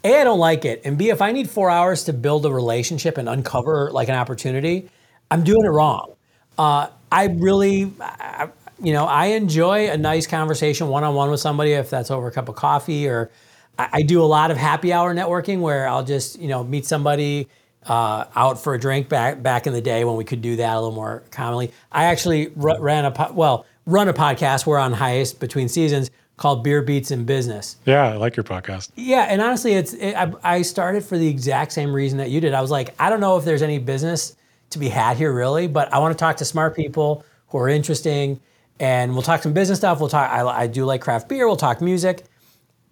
A, 0.04 0.20
I 0.20 0.24
don't 0.24 0.38
like 0.38 0.64
it. 0.64 0.82
And 0.84 0.96
B, 0.96 1.10
if 1.10 1.20
I 1.20 1.32
need 1.32 1.50
four 1.50 1.70
hours 1.70 2.04
to 2.04 2.12
build 2.12 2.46
a 2.46 2.52
relationship 2.52 3.18
and 3.18 3.28
uncover 3.28 3.90
like 3.90 4.08
an 4.08 4.14
opportunity, 4.14 4.88
I'm 5.30 5.44
doing 5.44 5.64
it 5.64 5.70
wrong. 5.70 6.14
Uh, 6.58 6.88
I 7.10 7.26
really, 7.26 7.92
I, 8.00 8.48
you 8.82 8.92
know, 8.92 9.06
I 9.06 9.26
enjoy 9.26 9.90
a 9.90 9.96
nice 9.96 10.26
conversation 10.26 10.88
one 10.88 11.04
on 11.04 11.14
one 11.14 11.30
with 11.30 11.40
somebody 11.40 11.72
if 11.72 11.90
that's 11.90 12.10
over 12.10 12.28
a 12.28 12.32
cup 12.32 12.48
of 12.48 12.56
coffee 12.56 13.06
or 13.06 13.30
I, 13.78 13.88
I 13.92 14.02
do 14.02 14.22
a 14.22 14.26
lot 14.26 14.50
of 14.50 14.56
happy 14.56 14.92
hour 14.92 15.14
networking 15.14 15.60
where 15.60 15.88
I'll 15.88 16.04
just, 16.04 16.38
you 16.38 16.48
know, 16.48 16.64
meet 16.64 16.86
somebody 16.86 17.48
uh, 17.86 18.26
out 18.36 18.62
for 18.62 18.74
a 18.74 18.80
drink 18.80 19.08
back 19.08 19.42
back 19.42 19.66
in 19.66 19.72
the 19.72 19.80
day 19.80 20.04
when 20.04 20.16
we 20.16 20.24
could 20.24 20.40
do 20.40 20.56
that 20.56 20.72
a 20.72 20.80
little 20.80 20.94
more 20.94 21.22
commonly. 21.30 21.72
I 21.90 22.04
actually 22.04 22.48
ru- 22.54 22.78
ran 22.80 23.04
a 23.04 23.10
po- 23.10 23.32
well 23.32 23.66
run 23.86 24.08
a 24.08 24.14
podcast. 24.14 24.66
We're 24.66 24.78
on 24.78 24.92
hiatus 24.92 25.32
between 25.32 25.68
seasons 25.68 26.10
called 26.42 26.64
Beer 26.64 26.82
Beats 26.82 27.12
in 27.12 27.24
Business. 27.24 27.76
Yeah, 27.86 28.02
I 28.02 28.16
like 28.16 28.34
your 28.34 28.42
podcast. 28.42 28.90
Yeah, 28.96 29.28
and 29.30 29.40
honestly, 29.40 29.74
it's 29.74 29.92
it, 29.92 30.16
I, 30.16 30.32
I 30.42 30.62
started 30.62 31.04
for 31.04 31.16
the 31.16 31.28
exact 31.28 31.70
same 31.70 31.94
reason 31.94 32.18
that 32.18 32.30
you 32.30 32.40
did. 32.40 32.52
I 32.52 32.60
was 32.60 32.70
like, 32.72 32.96
I 32.98 33.10
don't 33.10 33.20
know 33.20 33.36
if 33.36 33.44
there's 33.44 33.62
any 33.62 33.78
business 33.78 34.34
to 34.70 34.80
be 34.80 34.88
had 34.88 35.16
here 35.16 35.32
really, 35.32 35.68
but 35.68 35.94
I 35.94 36.00
want 36.00 36.18
to 36.18 36.20
talk 36.20 36.38
to 36.38 36.44
smart 36.44 36.74
people 36.74 37.24
who 37.46 37.58
are 37.58 37.68
interesting, 37.68 38.40
and 38.80 39.12
we'll 39.12 39.22
talk 39.22 39.40
some 39.44 39.52
business 39.52 39.78
stuff. 39.78 40.00
We'll 40.00 40.08
talk. 40.08 40.28
I, 40.32 40.44
I 40.44 40.66
do 40.66 40.84
like 40.84 41.00
craft 41.00 41.28
beer. 41.28 41.46
We'll 41.46 41.54
talk 41.54 41.80
music, 41.80 42.24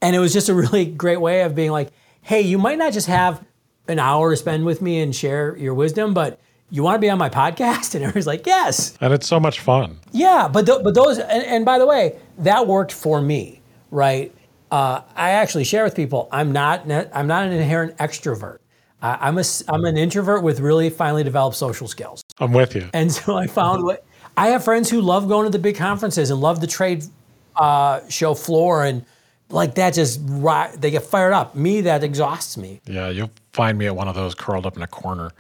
and 0.01 0.15
it 0.15 0.21
was 0.21 0.33
just 0.33 0.49
a 0.49 0.55
really 0.55 0.85
great 0.87 1.21
way 1.21 1.43
of 1.43 1.57
being 1.57 1.73
like, 1.73 1.91
hey, 2.23 2.43
you 2.43 2.57
might 2.57 2.79
not 2.79 2.93
just 2.93 3.09
have 3.09 3.45
an 3.89 3.99
hour 3.99 4.31
to 4.31 4.37
spend 4.37 4.65
with 4.65 4.81
me 4.81 5.01
and 5.01 5.13
share 5.13 5.57
your 5.57 5.75
wisdom, 5.75 6.15
but 6.15 6.39
you 6.71 6.83
want 6.83 6.97
to 6.97 7.01
be 7.01 7.11
on 7.11 7.19
my 7.19 7.29
podcast? 7.29 7.95
And 7.95 8.05
everybody's 8.05 8.27
like, 8.27 8.47
yes. 8.47 8.97
And 9.01 9.13
it's 9.13 9.27
so 9.27 9.41
much 9.41 9.61
fun. 9.61 9.99
Yeah, 10.13 10.49
but 10.49 10.67
th- 10.67 10.83
but 10.83 10.95
those 10.95 11.19
and, 11.19 11.45
and 11.45 11.65
by 11.65 11.79
the 11.79 11.87
way, 11.87 12.19
that 12.39 12.67
worked 12.67 12.93
for 12.93 13.21
me, 13.21 13.61
right? 13.91 14.33
Uh, 14.71 15.03
I 15.17 15.31
actually 15.31 15.65
share 15.65 15.85
with 15.85 15.97
people. 15.97 16.29
I'm 16.31 16.53
not 16.53 16.91
I'm 16.91 17.27
not 17.27 17.47
an 17.47 17.53
inherent 17.53 17.97
extrovert. 17.99 18.59
I 19.03 19.19
I'm 19.21 19.39
a 19.39 19.45
I'm 19.69 19.85
an 19.85 19.97
introvert 19.97 20.43
with 20.43 20.61
really 20.61 20.91
finely 20.91 21.25
developed 21.25 21.57
social 21.57 21.89
skills. 21.89 22.23
I'm 22.39 22.53
with 22.53 22.75
you. 22.75 22.89
And 22.93 23.11
so 23.11 23.37
I 23.37 23.47
found 23.47 23.83
what 23.85 24.05
I 24.37 24.49
have 24.49 24.65
friends 24.65 24.89
who 24.89 25.01
love 25.01 25.29
going 25.29 25.45
to 25.45 25.51
the 25.51 25.59
big 25.59 25.77
conferences 25.77 26.31
and 26.31 26.41
love 26.41 26.61
the 26.61 26.67
trade 26.67 27.05
uh, 27.57 28.01
show 28.09 28.35
floor 28.35 28.85
and 28.85 29.05
like 29.51 29.75
that 29.75 29.95
just 29.95 30.21
they 30.81 30.91
get 30.91 31.03
fired 31.03 31.33
up. 31.33 31.55
Me 31.55 31.81
that 31.83 32.05
exhausts 32.05 32.57
me. 32.57 32.81
Yeah, 32.87 33.09
you'll 33.09 33.33
find 33.53 33.77
me 33.77 33.87
at 33.87 33.97
one 33.97 34.09
of 34.09 34.15
those 34.15 34.35
curled 34.35 34.67
up 34.67 34.77
in 34.77 34.83
a 34.83 34.87
corner. 34.87 35.33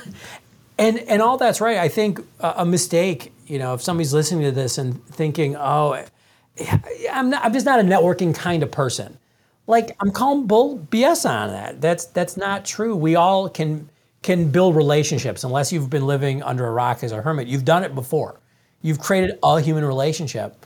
And 0.78 0.98
and 1.00 1.20
all 1.20 1.36
that's 1.36 1.60
right. 1.60 1.76
I 1.76 1.88
think 1.88 2.20
a, 2.40 2.64
mistake, 2.64 3.32
you 3.46 3.58
know, 3.58 3.74
if 3.74 3.82
somebody's 3.82 4.14
listening 4.14 4.42
to 4.44 4.52
this 4.52 4.78
and 4.78 5.04
thinking, 5.06 5.54
"Oh, 5.56 6.02
I'm 7.10 7.30
not 7.30 7.44
I'm 7.44 7.52
just 7.52 7.66
not 7.66 7.78
a 7.78 7.82
networking 7.82 8.34
kind 8.34 8.62
of 8.62 8.70
person." 8.70 9.18
Like 9.66 9.94
I'm 10.00 10.10
calling 10.10 10.46
bull 10.46 10.78
BS 10.90 11.28
on 11.28 11.50
that. 11.50 11.80
That's 11.80 12.06
that's 12.06 12.36
not 12.36 12.64
true. 12.64 12.96
We 12.96 13.16
all 13.16 13.48
can 13.48 13.90
can 14.22 14.50
build 14.50 14.76
relationships 14.76 15.44
unless 15.44 15.72
you've 15.72 15.90
been 15.90 16.06
living 16.06 16.42
under 16.42 16.66
a 16.66 16.70
rock 16.70 17.02
as 17.04 17.12
a 17.12 17.20
hermit. 17.20 17.48
You've 17.48 17.64
done 17.64 17.84
it 17.84 17.94
before. 17.94 18.40
You've 18.80 18.98
created 18.98 19.38
a 19.42 19.60
human 19.60 19.84
relationship. 19.84 20.64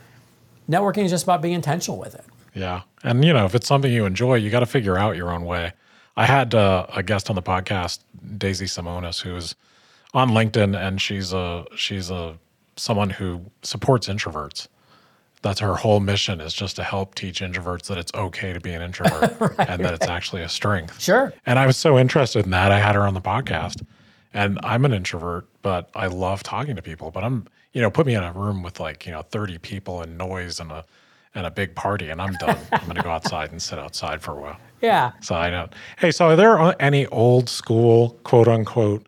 Networking 0.69 1.05
is 1.05 1.11
just 1.11 1.23
about 1.23 1.41
being 1.41 1.53
intentional 1.53 1.97
with 1.97 2.15
it. 2.15 2.25
Yeah. 2.53 2.81
And, 3.03 3.23
you 3.23 3.33
know, 3.33 3.45
if 3.45 3.55
it's 3.55 3.67
something 3.67 3.91
you 3.91 4.05
enjoy, 4.05 4.35
you 4.35 4.49
got 4.49 4.61
to 4.61 4.65
figure 4.65 4.97
out 4.97 5.15
your 5.15 5.31
own 5.31 5.45
way. 5.45 5.73
I 6.15 6.25
had 6.25 6.55
uh, 6.55 6.87
a 6.93 7.03
guest 7.03 7.29
on 7.29 7.35
the 7.35 7.43
podcast, 7.43 7.99
Daisy 8.37 8.65
Simonis, 8.65 9.21
who 9.21 9.35
is 9.35 9.55
on 10.17 10.31
LinkedIn 10.31 10.75
and 10.75 11.01
she's 11.01 11.31
a, 11.31 11.65
she's 11.75 12.09
a, 12.09 12.37
someone 12.75 13.09
who 13.09 13.41
supports 13.61 14.07
introverts. 14.07 14.67
That's 15.43 15.59
her 15.59 15.75
whole 15.75 15.99
mission 15.99 16.41
is 16.41 16.53
just 16.53 16.75
to 16.77 16.83
help 16.83 17.13
teach 17.13 17.41
introverts 17.41 17.85
that 17.87 17.97
it's 17.97 18.11
okay 18.15 18.51
to 18.51 18.59
be 18.59 18.71
an 18.73 18.81
introvert 18.81 19.55
and 19.59 19.85
that 19.85 19.93
it's 19.93 20.07
actually 20.07 20.41
a 20.41 20.49
strength. 20.49 20.99
Sure. 20.99 21.31
And 21.45 21.59
I 21.59 21.67
was 21.67 21.77
so 21.77 21.97
interested 21.99 22.45
in 22.45 22.51
that. 22.51 22.71
I 22.71 22.79
had 22.79 22.95
her 22.95 23.03
on 23.03 23.13
the 23.13 23.21
podcast. 23.21 23.83
And 24.33 24.59
I'm 24.63 24.83
an 24.85 24.93
introvert, 24.93 25.47
but 25.61 25.89
I 25.95 26.07
love 26.07 26.43
talking 26.43 26.75
to 26.75 26.81
people. 26.81 27.11
But 27.11 27.23
I'm, 27.23 27.47
you 27.73 27.81
know, 27.81 27.89
put 27.89 28.05
me 28.05 28.15
in 28.15 28.23
a 28.23 28.31
room 28.33 28.61
with 28.63 28.79
like, 28.79 29.05
you 29.05 29.11
know, 29.11 29.21
30 29.21 29.59
people 29.59 30.01
and 30.01 30.17
noise 30.17 30.59
and 30.59 30.71
a 30.71 30.83
and 31.35 31.45
a 31.45 31.51
big 31.51 31.75
party 31.75 32.09
and 32.09 32.19
I'm 32.19 32.33
done. 32.33 32.57
I'm 32.71 32.87
gonna 32.87 33.03
go 33.03 33.11
outside 33.11 33.51
and 33.51 33.61
sit 33.61 33.77
outside 33.77 34.21
for 34.21 34.31
a 34.31 34.41
while. 34.41 34.57
Yeah. 34.79 35.13
So 35.21 35.33
I 35.33 35.49
don't. 35.49 35.73
Hey, 35.97 36.11
so 36.11 36.27
are 36.27 36.35
there 36.35 36.75
any 36.79 37.07
old 37.07 37.49
school 37.49 38.11
quote 38.23 38.47
unquote 38.47 39.06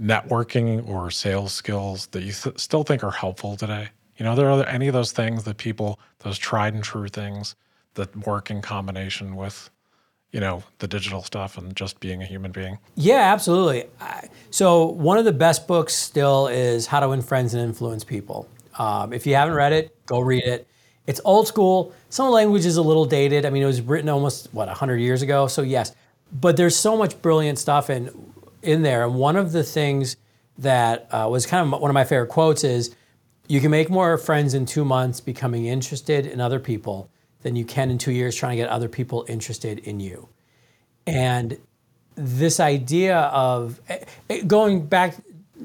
networking 0.00 0.86
or 0.88 1.10
sales 1.10 1.52
skills 1.52 2.06
that 2.08 2.22
you 2.22 2.32
th- 2.32 2.58
still 2.58 2.82
think 2.82 3.04
are 3.04 3.10
helpful 3.10 3.56
today? 3.56 3.88
You 4.16 4.24
know, 4.24 4.34
there 4.34 4.48
are 4.50 4.64
any 4.66 4.86
of 4.88 4.94
those 4.94 5.12
things 5.12 5.44
that 5.44 5.56
people, 5.56 5.98
those 6.20 6.38
tried 6.38 6.74
and 6.74 6.84
true 6.84 7.08
things 7.08 7.56
that 7.94 8.14
work 8.26 8.50
in 8.50 8.62
combination 8.62 9.36
with, 9.36 9.70
you 10.30 10.40
know, 10.40 10.62
the 10.78 10.86
digital 10.86 11.22
stuff 11.22 11.58
and 11.58 11.74
just 11.74 12.00
being 12.00 12.22
a 12.22 12.26
human 12.26 12.52
being? 12.52 12.78
Yeah, 12.94 13.32
absolutely. 13.32 13.84
So 14.50 14.86
one 14.86 15.18
of 15.18 15.24
the 15.24 15.32
best 15.32 15.66
books 15.66 15.94
still 15.94 16.46
is 16.48 16.86
How 16.86 17.00
to 17.00 17.08
Win 17.08 17.22
Friends 17.22 17.54
and 17.54 17.62
Influence 17.62 18.04
People. 18.04 18.48
Um, 18.78 19.12
if 19.12 19.26
you 19.26 19.34
haven't 19.34 19.54
read 19.54 19.72
it, 19.72 19.96
go 20.06 20.20
read 20.20 20.44
it. 20.44 20.66
It's 21.06 21.20
old 21.24 21.46
school. 21.46 21.92
Some 22.08 22.30
language 22.30 22.64
is 22.66 22.76
a 22.76 22.82
little 22.82 23.04
dated. 23.04 23.44
I 23.44 23.50
mean, 23.50 23.62
it 23.62 23.66
was 23.66 23.80
written 23.80 24.08
almost 24.08 24.48
what 24.52 24.68
100 24.68 24.96
years 24.96 25.22
ago. 25.22 25.46
So 25.46 25.62
yes, 25.62 25.94
but 26.32 26.56
there's 26.56 26.76
so 26.76 26.96
much 26.96 27.20
brilliant 27.20 27.58
stuff 27.58 27.90
in 27.90 28.06
in 28.64 28.82
there. 28.82 29.04
And 29.04 29.14
one 29.14 29.36
of 29.36 29.52
the 29.52 29.62
things 29.62 30.16
that 30.58 31.08
uh, 31.12 31.28
was 31.30 31.46
kind 31.46 31.72
of 31.72 31.80
one 31.80 31.90
of 31.90 31.94
my 31.94 32.04
favorite 32.04 32.28
quotes 32.28 32.64
is, 32.64 32.94
"You 33.48 33.60
can 33.60 33.70
make 33.70 33.90
more 33.90 34.16
friends 34.18 34.54
in 34.54 34.66
two 34.66 34.84
months 34.84 35.20
becoming 35.20 35.66
interested 35.66 36.26
in 36.26 36.40
other 36.40 36.60
people 36.60 37.10
than 37.42 37.56
you 37.56 37.64
can 37.64 37.90
in 37.90 37.98
two 37.98 38.12
years 38.12 38.34
trying 38.34 38.56
to 38.56 38.62
get 38.62 38.70
other 38.70 38.88
people 38.88 39.24
interested 39.28 39.78
in 39.80 40.00
you." 40.00 40.28
And 41.06 41.58
this 42.14 42.60
idea 42.60 43.18
of 43.18 43.80
eh, 43.88 44.04
eh, 44.30 44.42
going 44.42 44.86
back, 44.86 45.16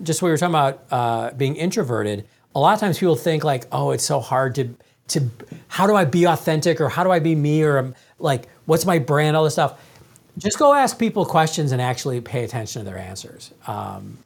just 0.04 0.22
what 0.22 0.28
we 0.28 0.32
were 0.32 0.38
talking 0.38 0.56
about, 0.56 0.84
uh, 0.91 1.32
being 1.32 1.56
introverted. 1.56 2.28
A 2.56 2.60
lot 2.60 2.74
of 2.74 2.80
times 2.80 2.97
people 3.00 3.16
think 3.16 3.43
like, 3.43 3.68
"Oh, 3.72 3.91
it's 3.91 4.06
so 4.06 4.20
hard 4.20 4.56
to." 4.56 4.76
To 5.10 5.28
how 5.70 5.88
do 5.88 5.95
I 5.95 6.06
be 6.06 6.26
authentic 6.26 6.80
or 6.80 6.88
how 6.88 7.04
do 7.04 7.10
I 7.10 7.18
be 7.18 7.34
me 7.34 7.64
or 7.64 7.95
like 8.20 8.47
what's 8.66 8.86
my 8.86 9.00
brand 9.00 9.36
all 9.36 9.43
this 9.43 9.54
stuff 9.54 9.82
just 10.40 10.58
go 10.58 10.74
ask 10.74 10.98
people 10.98 11.26
questions 11.26 11.72
and 11.72 11.82
actually 11.82 12.22
pay 12.22 12.44
attention 12.44 12.84
to 12.84 12.86
their 12.86 12.98
answers. 12.98 13.52
Um, 13.68 14.18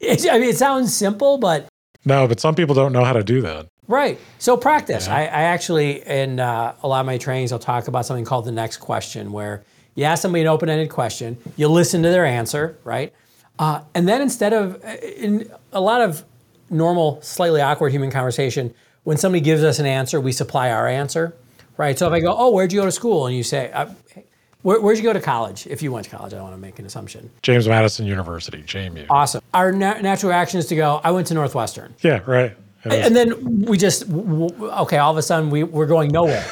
it, 0.00 0.26
I 0.30 0.38
mean, 0.38 0.50
it 0.50 0.56
sounds 0.56 0.94
simple, 0.94 1.38
but 1.38 1.68
no, 2.04 2.26
but 2.28 2.40
some 2.40 2.54
people 2.54 2.74
don't 2.74 2.92
know 2.92 3.04
how 3.04 3.12
to 3.12 3.22
do 3.22 3.40
that. 3.42 3.66
Right. 3.86 4.18
So 4.38 4.56
practice. 4.56 5.06
Yeah. 5.06 5.16
I, 5.16 5.20
I, 5.20 5.42
actually, 5.42 6.06
in 6.06 6.40
uh, 6.40 6.74
a 6.82 6.88
lot 6.88 7.00
of 7.00 7.06
my 7.06 7.18
trainings, 7.18 7.52
I'll 7.52 7.58
talk 7.58 7.88
about 7.88 8.06
something 8.06 8.24
called 8.24 8.46
the 8.46 8.52
next 8.52 8.78
question, 8.78 9.30
where 9.32 9.62
you 9.94 10.04
ask 10.04 10.22
somebody 10.22 10.42
an 10.42 10.48
open-ended 10.48 10.90
question, 10.90 11.36
you 11.56 11.68
listen 11.68 12.02
to 12.02 12.08
their 12.08 12.24
answer, 12.24 12.78
right? 12.84 13.12
Uh, 13.58 13.82
and 13.94 14.08
then 14.08 14.22
instead 14.22 14.52
of 14.52 14.82
in 14.84 15.50
a 15.72 15.80
lot 15.80 16.00
of 16.00 16.24
normal, 16.70 17.20
slightly 17.22 17.60
awkward 17.60 17.92
human 17.92 18.10
conversation, 18.10 18.74
when 19.04 19.16
somebody 19.16 19.40
gives 19.40 19.62
us 19.62 19.78
an 19.78 19.86
answer, 19.86 20.20
we 20.20 20.32
supply 20.32 20.70
our 20.70 20.88
answer, 20.88 21.36
right? 21.76 21.98
So 21.98 22.06
if 22.06 22.12
I 22.12 22.20
go, 22.20 22.34
"Oh, 22.36 22.50
where'd 22.50 22.72
you 22.72 22.80
go 22.80 22.86
to 22.86 22.92
school?" 22.92 23.26
and 23.26 23.36
you 23.36 23.42
say, 23.42 23.70
uh, 23.70 23.86
where, 24.64 24.80
would 24.80 24.96
you 24.96 25.02
go 25.02 25.12
to 25.12 25.20
college? 25.20 25.66
If 25.66 25.82
you 25.82 25.92
went 25.92 26.06
to 26.06 26.16
college, 26.16 26.32
I 26.32 26.36
don't 26.36 26.44
want 26.44 26.56
to 26.56 26.60
make 26.60 26.78
an 26.78 26.86
assumption. 26.86 27.30
James 27.42 27.68
Madison 27.68 28.06
University, 28.06 28.62
JMU. 28.62 29.04
Awesome. 29.10 29.42
Our 29.52 29.70
na- 29.72 30.00
natural 30.00 30.30
reaction 30.30 30.58
is 30.58 30.64
to 30.68 30.74
go, 30.74 31.02
I 31.04 31.10
went 31.10 31.26
to 31.26 31.34
Northwestern. 31.34 31.94
Yeah, 32.00 32.22
right. 32.26 32.56
And 32.84 33.14
then 33.14 33.66
we 33.66 33.76
just, 33.76 34.10
okay, 34.10 34.96
all 34.96 35.10
of 35.10 35.18
a 35.18 35.22
sudden 35.22 35.50
we, 35.50 35.64
we're 35.64 35.86
going 35.86 36.10
nowhere. 36.10 36.46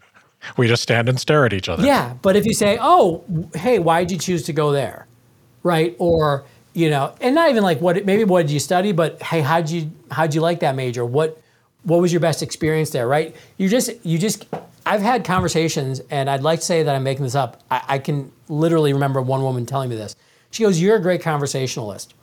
we 0.56 0.68
just 0.68 0.82
stand 0.82 1.10
and 1.10 1.20
stare 1.20 1.44
at 1.44 1.52
each 1.52 1.68
other. 1.68 1.84
Yeah. 1.84 2.14
But 2.22 2.34
if 2.34 2.46
you 2.46 2.54
say, 2.54 2.78
oh, 2.80 3.24
hey, 3.54 3.78
why 3.78 4.04
did 4.04 4.12
you 4.12 4.18
choose 4.18 4.42
to 4.44 4.54
go 4.54 4.72
there? 4.72 5.06
Right. 5.62 5.94
Or, 5.98 6.46
you 6.72 6.88
know, 6.88 7.14
and 7.20 7.34
not 7.34 7.50
even 7.50 7.62
like 7.62 7.82
what, 7.82 8.06
maybe 8.06 8.24
what 8.24 8.42
did 8.42 8.52
you 8.52 8.60
study, 8.60 8.92
but 8.92 9.22
hey, 9.22 9.42
how'd 9.42 9.68
you, 9.68 9.90
how'd 10.10 10.34
you 10.34 10.40
like 10.40 10.60
that 10.60 10.76
major? 10.76 11.04
What, 11.04 11.38
what 11.82 12.00
was 12.00 12.10
your 12.10 12.20
best 12.20 12.42
experience 12.42 12.88
there? 12.88 13.06
Right. 13.06 13.36
You 13.58 13.68
just, 13.68 13.90
you 14.04 14.18
just, 14.18 14.46
I've 14.86 15.02
had 15.02 15.24
conversations, 15.24 16.00
and 16.10 16.28
I'd 16.30 16.42
like 16.42 16.60
to 16.60 16.64
say 16.64 16.82
that 16.82 16.94
I'm 16.94 17.02
making 17.02 17.24
this 17.24 17.34
up. 17.34 17.62
I, 17.70 17.82
I, 17.88 17.98
can 17.98 18.32
literally 18.48 18.92
remember 18.92 19.20
one 19.20 19.42
woman 19.42 19.66
telling 19.66 19.90
me 19.90 19.96
this. 19.96 20.16
She 20.50 20.62
goes, 20.62 20.80
You're 20.80 20.96
a 20.96 21.00
great 21.00 21.22
conversationalist. 21.22 22.14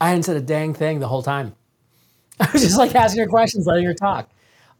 I 0.00 0.08
hadn't 0.08 0.24
said 0.24 0.36
a 0.36 0.40
dang 0.40 0.74
thing 0.74 1.00
the 1.00 1.08
whole 1.08 1.22
time. 1.22 1.54
I 2.40 2.48
was 2.52 2.62
just 2.62 2.78
like 2.78 2.94
asking 2.94 3.20
her 3.22 3.28
questions, 3.28 3.66
letting 3.66 3.84
her 3.84 3.94
talk. 3.94 4.28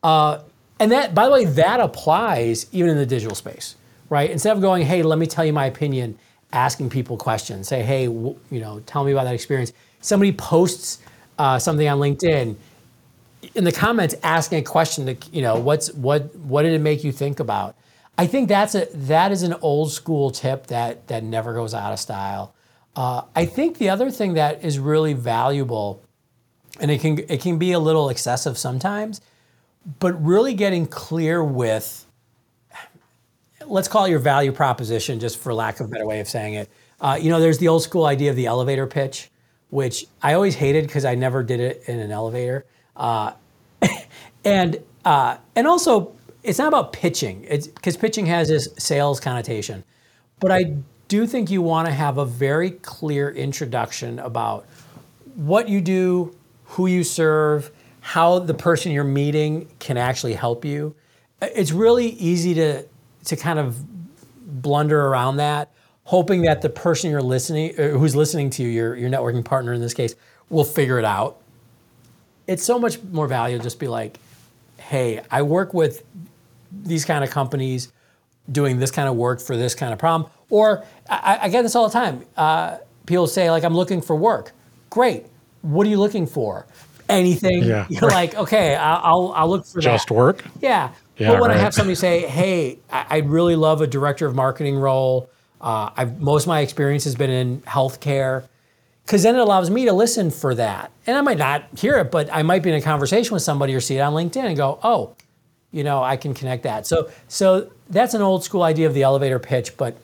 Uh, 0.03 0.41
and 0.79 0.93
that, 0.93 1.15
by 1.15 1.27
the 1.27 1.33
way, 1.33 1.45
that 1.45 1.81
applies 1.81 2.67
even 2.73 2.91
in 2.91 2.97
the 2.97 3.07
digital 3.07 3.35
space, 3.35 3.77
right? 4.09 4.31
Instead 4.31 4.57
of 4.57 4.63
going, 4.63 4.85
Hey, 4.85 5.03
let 5.03 5.19
me 5.19 5.27
tell 5.27 5.45
you 5.45 5.53
my 5.53 5.67
opinion, 5.67 6.19
asking 6.53 6.91
people 6.91 7.17
questions, 7.17 7.69
say, 7.69 7.83
Hey, 7.83 8.05
you 8.05 8.39
know, 8.51 8.81
tell 8.87 9.05
me 9.05 9.13
about 9.13 9.25
that 9.25 9.35
experience. 9.35 9.73
Somebody 10.01 10.33
posts 10.33 10.99
uh, 11.39 11.59
something 11.59 11.87
on 11.89 11.99
LinkedIn 11.99 12.57
in 13.55 13.65
the 13.65 13.73
comments 13.73 14.15
asking 14.23 14.59
a 14.59 14.63
question 14.63 15.07
to 15.07 15.17
you 15.31 15.43
know 15.43 15.59
what's 15.59 15.93
what 15.95 16.35
what 16.37 16.63
did 16.63 16.73
it 16.73 16.81
make 16.81 17.05
you 17.05 17.13
think 17.13 17.41
about? 17.41 17.77
I 18.19 18.27
think 18.27 18.49
that's 18.49 18.75
a 18.75 18.87
that 18.93 19.33
is 19.33 19.43
an 19.43 19.55
old 19.61 19.93
school 19.93 20.31
tip 20.31 20.67
that 20.69 21.09
that 21.09 21.23
never 21.23 21.55
goes 21.55 21.75
out 21.75 21.93
of 21.93 21.99
style. 21.99 22.55
Uh, 22.97 23.21
i 23.35 23.45
think 23.45 23.77
the 23.77 23.91
other 23.91 24.11
thing 24.11 24.35
that 24.35 24.65
is 24.65 24.79
really 24.79 25.13
valuable 25.13 26.03
and 26.81 26.91
it 26.91 26.99
can 26.99 27.19
it 27.29 27.43
can 27.43 27.59
be 27.59 27.73
a 27.73 27.79
little 27.79 28.09
excessive 28.09 28.57
sometimes 28.57 29.21
but 29.99 30.13
really 30.25 30.55
getting 30.55 30.87
clear 30.87 31.45
with 31.45 32.07
let's 33.67 33.87
call 33.87 34.07
it 34.07 34.11
your 34.11 34.19
value 34.19 34.51
proposition 34.51 35.21
just 35.21 35.39
for 35.39 35.53
lack 35.53 35.79
of 35.79 35.87
a 35.87 35.89
better 35.91 36.07
way 36.07 36.21
of 36.21 36.29
saying 36.29 36.55
it. 36.55 36.71
Uh, 36.99 37.19
you 37.21 37.29
know 37.29 37.39
there's 37.39 37.59
the 37.59 37.69
old 37.69 37.83
school 37.83 38.07
idea 38.07 38.31
of 38.31 38.37
the 38.37 38.47
elevator 38.47 38.87
pitch 38.87 39.31
which 39.69 40.07
i 40.23 40.33
always 40.33 40.55
hated 40.55 40.87
because 40.87 41.05
i 41.05 41.15
never 41.15 41.43
did 41.43 41.61
it 41.61 41.83
in 41.89 41.99
an 41.99 42.11
elevator 42.11 42.65
uh, 42.97 43.33
and 44.45 44.81
uh, 45.05 45.37
and 45.55 45.67
also, 45.67 46.13
it's 46.43 46.59
not 46.59 46.69
about 46.69 46.93
pitching. 46.93 47.45
It's 47.49 47.69
because 47.69 47.97
pitching 47.97 48.27
has 48.27 48.49
this 48.49 48.69
sales 48.79 49.21
connotation, 49.21 49.85
but 50.41 50.51
I 50.51 50.77
do 51.09 51.27
think 51.27 51.51
you 51.51 51.63
want 51.63 51.87
to 51.87 51.93
have 51.93 52.19
a 52.19 52.25
very 52.25 52.73
clear 52.73 53.31
introduction 53.31 54.19
about 54.19 54.67
what 55.37 55.69
you 55.69 55.81
do, 55.81 56.35
who 56.65 56.87
you 56.89 57.05
serve, 57.05 57.71
how 58.01 58.41
the 58.41 58.55
person 58.55 58.91
you're 58.93 59.05
meeting 59.05 59.69
can 59.79 59.97
actually 59.97 60.35
help 60.35 60.65
you. 60.65 60.95
It's 61.41 61.73
really 61.73 62.09
easy 62.09 62.55
to 62.55 62.85
to 63.27 63.37
kind 63.37 63.59
of 63.59 63.77
blunder 64.63 65.07
around 65.07 65.37
that, 65.37 65.71
hoping 66.05 66.43
that 66.43 66.63
the 66.63 66.71
person 66.71 67.11
you're 67.11 67.23
listening, 67.23 67.75
who's 67.75 68.17
listening 68.17 68.51
to 68.51 68.63
you, 68.63 68.69
your 68.69 68.97
your 68.97 69.11
networking 69.11 69.45
partner 69.45 69.73
in 69.73 69.81
this 69.81 69.95
case, 69.95 70.15
will 70.49 70.65
figure 70.65 70.99
it 70.99 71.05
out 71.05 71.39
it's 72.47 72.65
so 72.65 72.79
much 72.79 73.03
more 73.03 73.27
valuable 73.27 73.63
just 73.63 73.79
be 73.79 73.89
like, 73.89 74.19
hey, 74.79 75.23
I 75.31 75.43
work 75.43 75.75
with 75.75 76.05
these 76.73 77.05
kind 77.05 77.25
of 77.25 77.31
companies 77.31 77.93
doing 78.51 78.79
this 78.79 78.91
kind 78.91 79.09
of 79.09 79.17
work 79.17 79.41
for 79.41 79.57
this 79.57 79.75
kind 79.75 79.93
of 79.93 79.99
problem. 79.99 80.31
Or 80.51 80.85
I, 81.09 81.39
I 81.43 81.49
get 81.49 81.63
this 81.63 81.75
all 81.75 81.89
the 81.89 81.93
time. 81.93 82.25
Uh, 82.37 82.79
people 83.07 83.27
say 83.27 83.51
like, 83.51 83.65
I'm 83.65 83.75
looking 83.75 84.01
for 84.01 84.15
work. 84.15 84.53
Great. 84.91 85.27
What 85.63 85.87
are 85.87 85.91
you 85.91 85.99
looking 85.99 86.27
for? 86.27 86.67
Anything. 87.09 87.65
Yeah, 87.65 87.87
You're 87.91 88.03
right. 88.03 88.33
like, 88.33 88.35
okay, 88.37 88.75
I'll, 88.77 89.33
I'll 89.35 89.49
look 89.49 89.67
for 89.67 89.81
just 89.81 90.09
that. 90.09 90.15
work. 90.15 90.45
Yeah. 90.61 90.93
yeah 91.17 91.33
but 91.33 91.41
when 91.41 91.51
right. 91.51 91.59
I 91.59 91.63
have 91.63 91.75
somebody 91.75 91.95
say, 91.95 92.27
hey, 92.27 92.79
I, 92.91 93.19
really 93.19 93.57
love 93.57 93.81
a 93.81 93.87
director 93.87 94.27
of 94.27 94.35
marketing 94.35 94.77
role. 94.77 95.29
Uh, 95.61 95.91
I've, 95.97 96.21
most 96.21 96.45
of 96.45 96.49
my 96.49 96.61
experience 96.61 97.05
has 97.05 97.15
been 97.15 97.31
in 97.31 97.61
healthcare 97.63 98.45
because 99.07 99.23
then 99.23 99.37
it 99.37 99.41
allows 99.41 99.71
me 99.71 99.85
to 99.85 99.93
listen 99.93 100.33
for 100.33 100.53
that. 100.57 100.91
And 101.07 101.17
I 101.17 101.21
might 101.21 101.39
not 101.39 101.65
hear 101.79 101.97
it, 101.99 102.11
but 102.11 102.29
I 102.33 102.43
might 102.43 102.65
be 102.65 102.71
in 102.71 102.77
a 102.77 102.83
conversation 102.83 103.35
with 103.35 103.43
somebody 103.43 103.73
or 103.73 103.81
see 103.81 103.99
it 103.99 104.01
on 104.01 104.15
LinkedIn 104.15 104.45
and 104.45 104.57
go, 104.57 104.81
oh, 104.83 105.15
you 105.71 105.85
know, 105.85 106.03
I 106.03 106.17
can 106.17 106.35
connect 106.35 106.65
that. 106.65 106.89
So, 106.89 107.09
so 107.29 107.71
that's 107.89 108.15
an 108.15 108.23
old 108.23 108.43
school 108.43 108.65
idea 108.65 108.89
of 108.89 108.95
the 108.95 109.05
elevator 109.05 109.39
pitch. 109.39 109.77
But 109.77 109.97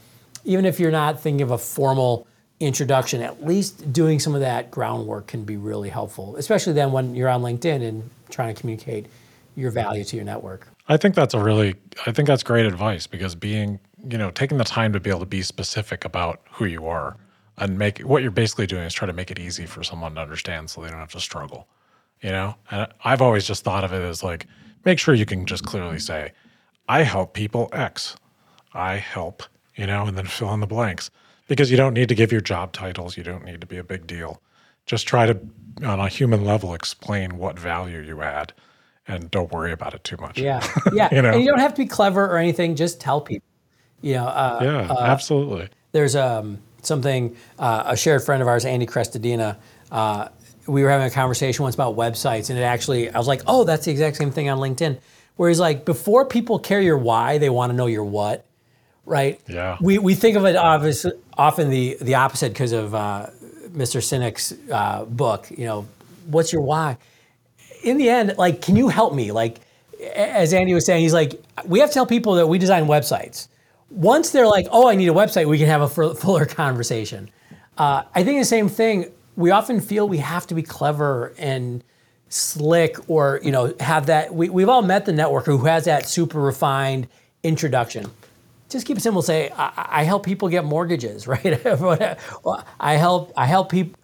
even 0.45 0.65
if 0.65 0.79
you're 0.79 0.93
not 0.93 1.21
thinking 1.21 1.43
of 1.43 1.51
a 1.51 1.59
formal 1.59 2.29
introduction, 2.61 3.23
at 3.23 3.45
least 3.45 3.93
doing 3.93 4.21
some 4.21 4.37
of 4.37 4.41
that 4.41 4.71
groundwork 4.71 5.27
can 5.27 5.43
be 5.43 5.57
really 5.57 5.89
helpful, 5.89 6.37
especially 6.37 6.73
then 6.73 6.93
when 6.93 7.17
you're 7.17 7.29
on 7.29 7.43
LinkedIn 7.43 7.83
and 7.83 8.09
trying 8.31 8.55
to 8.55 8.61
communicate 8.61 9.07
your 9.57 9.73
value 9.73 10.05
to 10.05 10.15
your 10.15 10.25
network. 10.25 10.69
I 10.89 10.97
think 10.97 11.17
that's 11.17 11.35
a 11.35 11.43
really, 11.43 11.75
I 12.07 12.13
think 12.13 12.29
that's 12.29 12.45
great 12.45 12.67
advice 12.67 13.09
because 13.09 13.35
being, 13.35 13.81
you 14.09 14.17
know, 14.17 14.31
taking 14.31 14.59
the 14.59 14.65
time 14.65 14.93
to 14.93 15.01
be 15.01 15.11
able 15.11 15.21
to 15.21 15.27
be 15.27 15.43
specific 15.43 16.05
about 16.05 16.41
who 16.53 16.67
you 16.67 16.87
are 16.87 17.17
and 17.59 17.79
make 17.79 17.99
what 18.01 18.23
you're 18.23 18.31
basically 18.31 18.67
doing 18.67 18.83
is 18.83 18.95
try 18.95 19.07
to 19.07 19.13
make 19.13 19.31
it 19.31 19.39
easy 19.39 19.67
for 19.67 19.83
someone 19.83 20.15
to 20.15 20.21
understand 20.21 20.71
so 20.71 20.81
they 20.81 20.89
don't 20.89 20.99
have 20.99 21.13
to 21.13 21.21
struggle 21.21 21.69
you 22.23 22.31
know? 22.31 22.55
And 22.71 22.87
i've 23.05 23.21
always 23.21 23.47
just 23.47 23.65
thought 23.65 23.85
of 23.85 23.93
it 23.93 24.03
as 24.03 24.23
like 24.23 24.47
make 24.85 24.99
sure 24.99 25.15
you 25.15 25.27
can 25.27 25.45
just 25.45 25.65
clearly 25.65 25.99
say 25.99 26.33
i 26.89 27.03
help 27.03 27.35
people 27.35 27.69
x. 27.73 28.17
I 28.75 28.97
help 28.97 29.43
you 29.77 29.87
know 29.87 30.07
and 30.07 30.17
then 30.17 30.27
fill 30.39 30.53
in 30.55 30.61
the 30.61 30.67
blanks. 30.67 31.11
Because 31.49 31.71
you 31.71 31.77
don't 31.77 31.93
need 31.93 32.09
to 32.09 32.15
give 32.15 32.33
your 32.33 32.41
job 32.41 32.73
titles. 32.73 33.17
You 33.17 33.25
don't 33.25 33.45
need 33.45 33.61
to 33.61 33.67
be 33.67 33.77
a 33.77 33.85
big 33.85 34.07
deal. 34.07 34.41
Just 34.87 35.07
try 35.07 35.27
to 35.27 35.39
on 35.85 36.01
a 36.01 36.09
human 36.09 36.45
level 36.45 36.73
explain 36.73 37.37
what 37.37 37.59
value 37.59 38.01
you 38.01 38.23
add 38.23 38.53
and 39.09 39.31
don't 39.31 39.51
worry 39.53 39.73
about 39.73 39.93
it 39.93 40.05
too 40.05 40.17
much. 40.19 40.39
Yeah. 40.39 40.67
Yeah. 40.93 41.09
You 41.13 41.23
know? 41.23 41.33
and 41.33 41.43
you 41.43 41.49
don't 41.49 41.59
have 41.59 41.75
to 41.75 41.83
be 41.83 41.89
clever 41.89 42.25
or 42.25 42.39
anything. 42.39 42.77
Just 42.77 43.01
tell 43.01 43.21
people. 43.21 43.47
You 44.01 44.15
know 44.15 44.27
uh, 44.27 44.59
yeah 44.63 44.93
uh, 44.93 45.03
absolutely. 45.03 45.69
there's 45.93 46.17
um 46.17 46.59
something 46.83 47.37
uh, 47.59 47.85
a 47.87 47.97
shared 47.97 48.23
friend 48.23 48.43
of 48.43 48.49
ours, 48.49 48.65
Andy 48.65 48.87
Crestodina, 48.87 49.57
uh, 49.91 50.29
we 50.67 50.83
were 50.83 50.91
having 50.91 51.07
a 51.07 51.11
conversation 51.11 51.63
once 51.63 51.75
about 51.75 51.97
websites, 51.97 52.51
and 52.51 52.59
it 52.59 52.63
actually, 52.63 53.11
I 53.11 53.19
was 53.19 53.27
like, 53.27 53.43
oh, 53.47 53.65
that's 53.65 53.85
the 53.85 53.91
exact 53.91 54.17
same 54.17 54.31
thing 54.31 54.49
on 54.49 54.59
LinkedIn. 54.59 54.99
Where 55.37 55.49
he's 55.49 55.61
like, 55.61 55.85
before 55.85 56.27
people 56.27 56.59
care 56.59 56.81
your 56.81 56.99
why, 56.99 57.39
they 57.39 57.51
want 57.51 57.71
to 57.71 57.77
know 57.77 57.87
your 57.87 58.05
what, 58.05 58.45
right? 59.05 59.41
Yeah. 59.49 59.77
We, 59.81 59.99
we 59.99 60.15
think 60.15 60.37
of 60.37 60.45
it 60.45 60.57
obviously, 60.57 61.13
often 61.37 61.71
the, 61.71 61.97
the 62.01 62.15
opposite 62.15 62.53
because 62.53 62.73
of 62.73 62.95
uh, 62.95 63.27
Mr. 63.71 64.01
Sinek's 64.01 64.55
uh, 64.71 65.05
book. 65.05 65.51
You 65.51 65.65
know, 65.65 65.89
what's 66.27 66.53
your 66.53 66.63
why? 66.63 66.99
In 67.83 67.97
the 67.97 68.09
end, 68.09 68.35
like, 68.39 68.63
can 68.63 68.77
you 68.77 68.89
help 68.89 69.15
me? 69.15 69.33
Like, 69.33 69.59
as 70.15 70.53
Andy 70.53 70.75
was 70.75 70.87
saying, 70.87 71.03
he's 71.03 71.15
like, 71.15 71.43
we 71.65 71.81
have 71.81 71.91
to 71.91 71.95
tell 71.95 72.07
people 72.07 72.35
that 72.35 72.47
we 72.47 72.59
design 72.59 72.85
websites. 72.85 73.49
Once 73.93 74.31
they're 74.31 74.49
like, 74.49 74.67
oh, 74.71 74.89
I 74.89 74.95
need 74.95 75.09
a 75.09 75.13
website, 75.13 75.47
we 75.47 75.59
can 75.59 75.69
have 75.69 75.83
a 75.83 75.89
fuller 76.15 76.47
conversation. 76.47 77.31
Uh, 77.79 78.03
I 78.15 78.25
think 78.25 78.41
the 78.41 78.45
same 78.45 78.69
thing. 78.69 79.11
We 79.37 79.51
often 79.51 79.81
feel 79.81 80.09
we 80.09 80.19
have 80.19 80.47
to 80.49 80.55
be 80.55 80.63
clever 80.63 81.33
and 81.39 81.83
slick, 82.29 82.97
or 83.09 83.41
you 83.43 83.51
know, 83.51 83.75
have 83.81 84.07
that. 84.07 84.35
We, 84.35 84.51
we've 84.51 84.69
all 84.69 84.83
met 84.83 85.07
the 85.07 85.13
networker 85.13 85.47
who 85.47 85.65
has 85.65 85.85
that 85.87 86.09
super 86.09 86.41
refined 86.41 87.09
introduction 87.43 88.11
just 88.73 88.87
keep 88.87 88.97
it 88.97 89.03
simple. 89.03 89.23
Say, 89.23 89.51
I, 89.57 90.01
I 90.01 90.03
help 90.05 90.25
people 90.25 90.49
get 90.49 90.65
mortgages, 90.65 91.27
right? 91.29 91.65
I 92.81 92.95
help 92.97 93.33
I 93.37 93.47
help 93.47 93.71
people. 93.71 94.01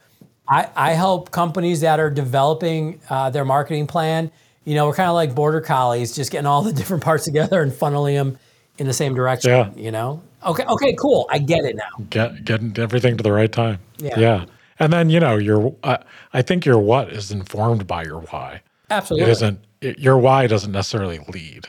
I, 0.48 0.68
I 0.76 0.92
help 0.92 1.30
companies 1.30 1.80
that 1.82 2.00
are 2.00 2.10
developing 2.10 3.00
uh, 3.10 3.28
their 3.30 3.44
marketing 3.44 3.86
plan. 3.86 4.30
You 4.64 4.74
know, 4.74 4.86
we're 4.86 4.94
kind 4.94 5.08
of 5.08 5.14
like 5.14 5.34
border 5.34 5.60
collies, 5.60 6.14
just 6.14 6.30
getting 6.30 6.46
all 6.46 6.62
the 6.62 6.72
different 6.72 7.02
parts 7.02 7.24
together 7.24 7.62
and 7.62 7.72
funneling 7.72 8.14
them 8.14 8.38
in 8.78 8.86
the 8.86 8.92
same 8.92 9.14
direction. 9.14 9.50
Yeah. 9.50 9.70
You 9.76 9.90
know. 9.90 10.22
Okay. 10.46 10.64
Okay. 10.64 10.94
Cool. 10.94 11.26
I 11.30 11.38
get 11.38 11.64
it 11.64 11.76
now. 11.76 12.04
Get 12.10 12.44
getting 12.44 12.76
everything 12.78 13.16
to 13.16 13.22
the 13.22 13.32
right 13.32 13.50
time. 13.50 13.78
Yeah. 13.98 14.18
Yeah. 14.18 14.44
And 14.78 14.92
then 14.92 15.10
you 15.10 15.20
know 15.20 15.36
your 15.36 15.74
uh, 15.82 15.98
I 16.32 16.42
think 16.42 16.64
your 16.64 16.78
what 16.78 17.12
is 17.12 17.30
informed 17.30 17.86
by 17.86 18.04
your 18.04 18.20
why. 18.20 18.62
Absolutely. 18.90 19.28
It 19.28 19.32
isn't. 19.32 19.60
It, 19.80 19.98
your 19.98 20.18
why 20.18 20.46
doesn't 20.46 20.72
necessarily 20.72 21.20
lead 21.28 21.68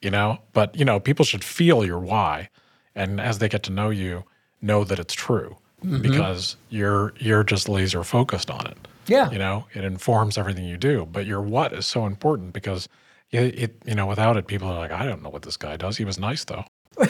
you 0.00 0.10
know 0.10 0.38
but 0.52 0.74
you 0.76 0.84
know 0.84 0.98
people 0.98 1.24
should 1.24 1.44
feel 1.44 1.84
your 1.84 1.98
why 1.98 2.48
and 2.94 3.20
as 3.20 3.38
they 3.38 3.48
get 3.48 3.62
to 3.62 3.72
know 3.72 3.90
you 3.90 4.24
know 4.60 4.84
that 4.84 4.98
it's 4.98 5.14
true 5.14 5.56
mm-hmm. 5.84 6.02
because 6.02 6.56
you're 6.68 7.12
you're 7.18 7.44
just 7.44 7.68
laser 7.68 8.02
focused 8.02 8.50
on 8.50 8.66
it 8.66 8.76
yeah 9.06 9.30
you 9.30 9.38
know 9.38 9.66
it 9.74 9.84
informs 9.84 10.38
everything 10.38 10.64
you 10.64 10.76
do 10.76 11.06
but 11.12 11.26
your 11.26 11.40
what 11.40 11.72
is 11.72 11.86
so 11.86 12.06
important 12.06 12.52
because 12.52 12.88
it, 13.32 13.58
it 13.58 13.82
you 13.86 13.94
know 13.94 14.06
without 14.06 14.36
it 14.36 14.46
people 14.46 14.68
are 14.68 14.78
like 14.78 14.90
i 14.90 15.04
don't 15.04 15.22
know 15.22 15.30
what 15.30 15.42
this 15.42 15.56
guy 15.56 15.76
does 15.76 15.96
he 15.96 16.04
was 16.04 16.18
nice 16.18 16.44
though 16.44 16.64
you 17.00 17.08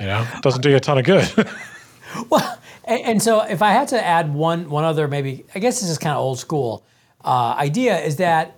know 0.00 0.26
doesn't 0.42 0.60
do 0.60 0.70
you 0.70 0.76
a 0.76 0.80
ton 0.80 0.98
of 0.98 1.04
good 1.04 1.30
well 2.30 2.58
and, 2.84 3.00
and, 3.02 3.22
so 3.22 3.40
if 3.40 3.62
i 3.62 3.70
had 3.70 3.88
to 3.88 4.04
add 4.04 4.32
one 4.34 4.68
one 4.68 4.84
other 4.84 5.06
maybe 5.08 5.44
i 5.54 5.58
guess 5.58 5.80
this 5.80 5.88
is 5.88 5.98
kind 5.98 6.12
of 6.12 6.18
old 6.18 6.38
school 6.38 6.84
uh, 7.24 7.54
idea 7.56 8.00
is 8.00 8.16
that 8.16 8.56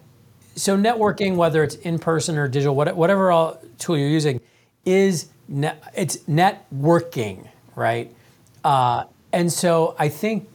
so 0.57 0.76
networking, 0.76 1.36
whether 1.36 1.62
it's 1.62 1.74
in 1.76 1.98
person 1.98 2.38
or 2.38 2.48
digital, 2.48 2.74
whatever 2.74 3.59
tool 3.78 3.98
you're 3.98 4.09
using, 4.09 4.40
is 4.84 5.28
net, 5.48 5.82
it's 5.94 6.18
networking, 6.18 7.48
right? 7.74 8.14
Uh, 8.62 9.05
and 9.32 9.52
so 9.52 9.94
I 9.98 10.09
think 10.09 10.48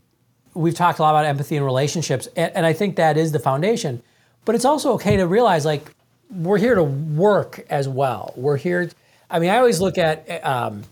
we've 0.54 0.74
talked 0.74 1.00
a 1.00 1.02
lot 1.02 1.12
about 1.12 1.26
empathy 1.26 1.58
and 1.58 1.66
relationships, 1.66 2.28
and, 2.36 2.56
and, 2.56 2.66
I 2.66 2.74
think 2.74 2.96
that 2.96 3.18
is 3.18 3.32
the 3.32 3.40
foundation. 3.40 4.02
But 4.46 4.56
it's 4.56 4.66
also 4.66 4.94
okay 4.94 5.18
to 5.18 5.28
realize 5.28 5.66
like 5.66 5.92
we're 6.30 6.58
here 6.58 6.76
to 6.76 6.84
work 6.84 7.66
as 7.70 7.88
well. 7.88 8.34
We're 8.36 8.58
here. 8.58 8.90
I 9.30 9.40
mean, 9.40 9.50
I 9.50 9.58
always 9.58 9.80
look 9.82 9.98
at. 9.98 10.44
Um, 10.46 10.84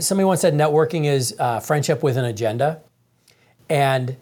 somebody 0.00 0.24
once 0.24 0.40
said 0.40 0.54
networking 0.54 1.04
is 1.04 1.34
uh, 1.38 1.60
friendship 1.60 2.02
with 2.02 2.16
an 2.16 2.24
agenda, 2.24 2.80
and 3.68 4.16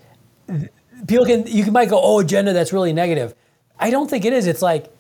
people 1.06 1.24
can 1.24 1.46
you 1.46 1.70
might 1.70 1.88
go, 1.88 2.00
oh, 2.02 2.20
agenda 2.20 2.52
that's 2.52 2.72
really 2.72 2.92
negative. 2.92 3.34
I 3.78 3.90
don't 3.90 4.08
think 4.08 4.24
it 4.24 4.32
is. 4.32 4.46
It's 4.46 4.62
like 4.62 4.92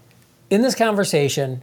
in 0.50 0.62
this 0.62 0.74
conversation, 0.74 1.62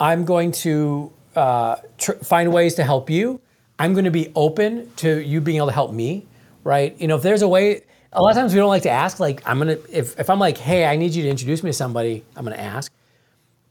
I'm 0.00 0.24
going 0.24 0.52
to 0.52 1.12
uh, 1.36 1.76
tr- 1.98 2.12
find 2.12 2.52
ways 2.52 2.74
to 2.76 2.84
help 2.84 3.10
you. 3.10 3.40
I'm 3.78 3.92
going 3.92 4.04
to 4.04 4.10
be 4.10 4.32
open 4.34 4.90
to 4.96 5.20
you 5.22 5.40
being 5.40 5.56
able 5.56 5.66
to 5.66 5.72
help 5.72 5.92
me, 5.92 6.26
right? 6.62 6.98
You 7.00 7.08
know, 7.08 7.16
if 7.16 7.22
there's 7.22 7.42
a 7.42 7.48
way, 7.48 7.82
a 8.12 8.22
lot 8.22 8.30
of 8.30 8.36
times 8.36 8.54
we 8.54 8.60
don't 8.60 8.68
like 8.68 8.84
to 8.84 8.90
ask. 8.90 9.18
Like, 9.18 9.42
I'm 9.46 9.58
gonna 9.58 9.78
if 9.90 10.18
if 10.18 10.30
I'm 10.30 10.38
like, 10.38 10.58
hey, 10.58 10.86
I 10.86 10.96
need 10.96 11.14
you 11.14 11.22
to 11.24 11.28
introduce 11.28 11.62
me 11.62 11.70
to 11.70 11.74
somebody, 11.74 12.24
I'm 12.36 12.44
gonna 12.44 12.56
ask. 12.56 12.92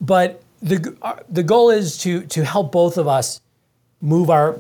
But 0.03 0.43
the 0.61 0.95
uh, 1.01 1.15
the 1.29 1.43
goal 1.43 1.69
is 1.69 1.97
to 1.99 2.21
to 2.27 2.43
help 2.45 2.71
both 2.71 2.97
of 2.97 3.07
us 3.07 3.41
move 4.01 4.29
our 4.29 4.59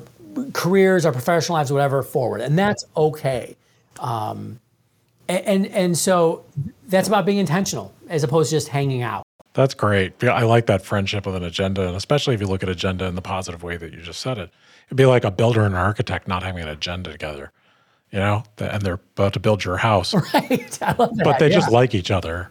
careers, 0.53 1.05
our 1.05 1.11
professional 1.11 1.57
lives, 1.57 1.71
whatever, 1.71 2.01
forward, 2.01 2.41
and 2.41 2.57
that's 2.57 2.85
okay. 2.95 3.55
Um, 3.99 4.59
and, 5.27 5.45
and 5.45 5.67
and 5.67 5.97
so 5.97 6.45
that's 6.87 7.07
about 7.07 7.25
being 7.25 7.37
intentional 7.37 7.93
as 8.09 8.23
opposed 8.23 8.49
to 8.49 8.55
just 8.55 8.69
hanging 8.69 9.01
out. 9.01 9.23
That's 9.53 9.73
great. 9.73 10.23
I 10.23 10.43
like 10.43 10.65
that 10.65 10.83
friendship 10.83 11.25
with 11.25 11.35
an 11.35 11.43
agenda, 11.43 11.87
and 11.87 11.95
especially 11.95 12.33
if 12.33 12.41
you 12.41 12.47
look 12.47 12.63
at 12.63 12.69
agenda 12.69 13.05
in 13.05 13.15
the 13.15 13.21
positive 13.21 13.61
way 13.61 13.77
that 13.77 13.93
you 13.93 14.01
just 14.01 14.19
said 14.19 14.37
it. 14.37 14.49
It'd 14.87 14.97
be 14.97 15.05
like 15.05 15.23
a 15.23 15.31
builder 15.31 15.63
and 15.63 15.75
an 15.75 15.79
architect 15.79 16.27
not 16.27 16.43
having 16.43 16.63
an 16.63 16.69
agenda 16.69 17.11
together, 17.11 17.51
you 18.11 18.19
know, 18.19 18.43
and 18.57 18.81
they're 18.81 18.99
about 19.15 19.33
to 19.33 19.39
build 19.39 19.63
your 19.63 19.77
house. 19.77 20.13
Right. 20.33 20.79
I 20.81 20.95
love 20.97 21.15
that. 21.17 21.23
But 21.23 21.39
they 21.39 21.49
yeah. 21.49 21.55
just 21.55 21.71
like 21.71 21.93
each 21.93 22.11
other. 22.11 22.49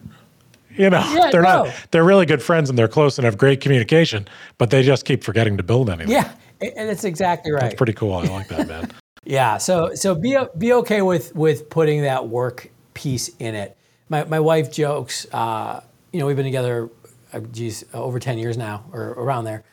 You 0.77 0.89
know, 0.89 0.99
yeah, 1.13 1.29
they're 1.31 1.41
no. 1.41 1.65
not, 1.65 1.73
they're 1.91 2.03
really 2.03 2.25
good 2.25 2.41
friends 2.41 2.69
and 2.69 2.77
they're 2.77 2.87
close 2.87 3.17
and 3.17 3.25
have 3.25 3.37
great 3.37 3.61
communication, 3.61 4.27
but 4.57 4.69
they 4.69 4.83
just 4.83 5.05
keep 5.05 5.23
forgetting 5.23 5.57
to 5.57 5.63
build 5.63 5.89
anything. 5.89 6.11
Yeah. 6.11 6.33
And 6.61 6.89
it's 6.89 7.03
exactly 7.03 7.51
right. 7.51 7.61
That's 7.61 7.75
pretty 7.75 7.93
cool. 7.93 8.13
I 8.13 8.23
like 8.23 8.47
that, 8.47 8.67
man. 8.67 8.91
yeah. 9.25 9.57
So, 9.57 9.95
so 9.95 10.15
be, 10.15 10.37
be 10.57 10.73
okay 10.73 11.01
with, 11.01 11.35
with 11.35 11.69
putting 11.69 12.03
that 12.03 12.27
work 12.27 12.71
piece 12.93 13.29
in 13.39 13.55
it. 13.55 13.77
My, 14.09 14.23
my 14.23 14.39
wife 14.39 14.71
jokes, 14.71 15.27
uh, 15.31 15.81
you 16.11 16.19
know, 16.19 16.25
we've 16.25 16.35
been 16.35 16.45
together, 16.45 16.89
uh, 17.33 17.39
geez, 17.39 17.83
over 17.93 18.19
10 18.19 18.37
years 18.37 18.57
now 18.57 18.85
or 18.91 19.09
around 19.09 19.45
there. 19.45 19.63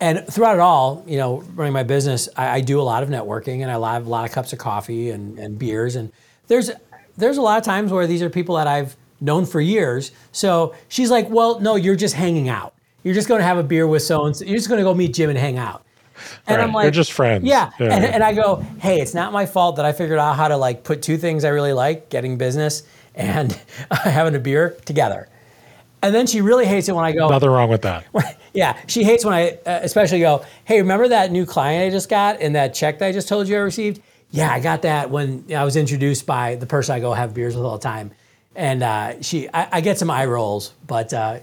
And 0.00 0.26
throughout 0.26 0.54
it 0.54 0.60
all, 0.60 1.04
you 1.06 1.18
know, 1.18 1.42
running 1.54 1.72
my 1.72 1.84
business, 1.84 2.28
I, 2.36 2.48
I 2.48 2.60
do 2.60 2.80
a 2.80 2.82
lot 2.82 3.02
of 3.02 3.08
networking 3.08 3.62
and 3.62 3.70
I 3.70 3.92
have 3.92 4.06
a 4.06 4.10
lot 4.10 4.24
of 4.24 4.32
cups 4.32 4.52
of 4.52 4.58
coffee 4.58 5.10
and, 5.10 5.38
and 5.38 5.58
beers. 5.58 5.94
And 5.94 6.10
there's, 6.48 6.70
there's 7.16 7.36
a 7.36 7.42
lot 7.42 7.58
of 7.58 7.64
times 7.64 7.92
where 7.92 8.06
these 8.06 8.22
are 8.22 8.30
people 8.30 8.56
that 8.56 8.66
I've 8.66 8.96
known 9.22 9.46
for 9.46 9.60
years. 9.60 10.12
So 10.32 10.74
she's 10.88 11.10
like, 11.10 11.30
well, 11.30 11.60
no, 11.60 11.76
you're 11.76 11.96
just 11.96 12.14
hanging 12.14 12.48
out. 12.48 12.74
You're 13.04 13.14
just 13.14 13.28
going 13.28 13.40
to 13.40 13.44
have 13.44 13.56
a 13.56 13.62
beer 13.62 13.86
with 13.86 14.02
so 14.02 14.26
and 14.26 14.36
so. 14.36 14.44
You're 14.44 14.58
just 14.58 14.68
going 14.68 14.78
to 14.78 14.84
go 14.84 14.94
meet 14.94 15.14
Jim 15.14 15.30
and 15.30 15.38
hang 15.38 15.58
out. 15.58 15.84
And 16.46 16.58
right. 16.58 16.64
I'm 16.64 16.72
like, 16.72 16.84
They're 16.84 16.90
just 16.90 17.12
friends. 17.12 17.44
Yeah. 17.44 17.70
yeah. 17.80 17.94
And, 17.94 18.04
and, 18.04 18.22
I 18.22 18.32
go, 18.32 18.56
hey, 18.80 19.00
it's 19.00 19.14
not 19.14 19.32
my 19.32 19.46
fault 19.46 19.76
that 19.76 19.84
I 19.84 19.92
figured 19.92 20.18
out 20.18 20.36
how 20.36 20.48
to 20.48 20.56
like 20.56 20.84
put 20.84 21.02
two 21.02 21.16
things 21.16 21.44
I 21.44 21.48
really 21.48 21.72
like, 21.72 22.10
getting 22.10 22.36
business 22.36 22.84
and 23.14 23.52
having 23.90 24.34
a 24.34 24.38
beer 24.38 24.76
together. 24.84 25.28
And 26.02 26.14
then 26.14 26.26
she 26.26 26.40
really 26.40 26.66
hates 26.66 26.88
it 26.88 26.94
when 26.94 27.04
I 27.04 27.12
go. 27.12 27.28
Nothing 27.28 27.50
wrong 27.50 27.70
with 27.70 27.82
that. 27.82 28.06
yeah, 28.52 28.76
she 28.88 29.04
hates 29.04 29.24
when 29.24 29.34
I 29.34 29.50
uh, 29.66 29.80
especially 29.82 30.20
go, 30.20 30.44
hey, 30.64 30.80
remember 30.80 31.08
that 31.08 31.30
new 31.30 31.46
client 31.46 31.86
I 31.86 31.90
just 31.90 32.08
got 32.08 32.40
and 32.40 32.56
that 32.56 32.74
check 32.74 32.98
that 32.98 33.06
I 33.06 33.12
just 33.12 33.28
told 33.28 33.48
you 33.48 33.56
I 33.56 33.60
received? 33.60 34.02
Yeah, 34.30 34.52
I 34.52 34.60
got 34.60 34.82
that 34.82 35.10
when 35.10 35.44
I 35.54 35.64
was 35.64 35.76
introduced 35.76 36.26
by 36.26 36.56
the 36.56 36.66
person 36.66 36.94
I 36.94 37.00
go 37.00 37.12
have 37.12 37.34
beers 37.34 37.54
with 37.54 37.64
all 37.64 37.78
the 37.78 37.82
time. 37.82 38.12
And 38.54 38.82
uh, 38.82 39.22
she, 39.22 39.48
I, 39.48 39.78
I, 39.78 39.80
get 39.80 39.98
some 39.98 40.10
eye 40.10 40.26
rolls, 40.26 40.74
but 40.86 41.12
uh, 41.14 41.38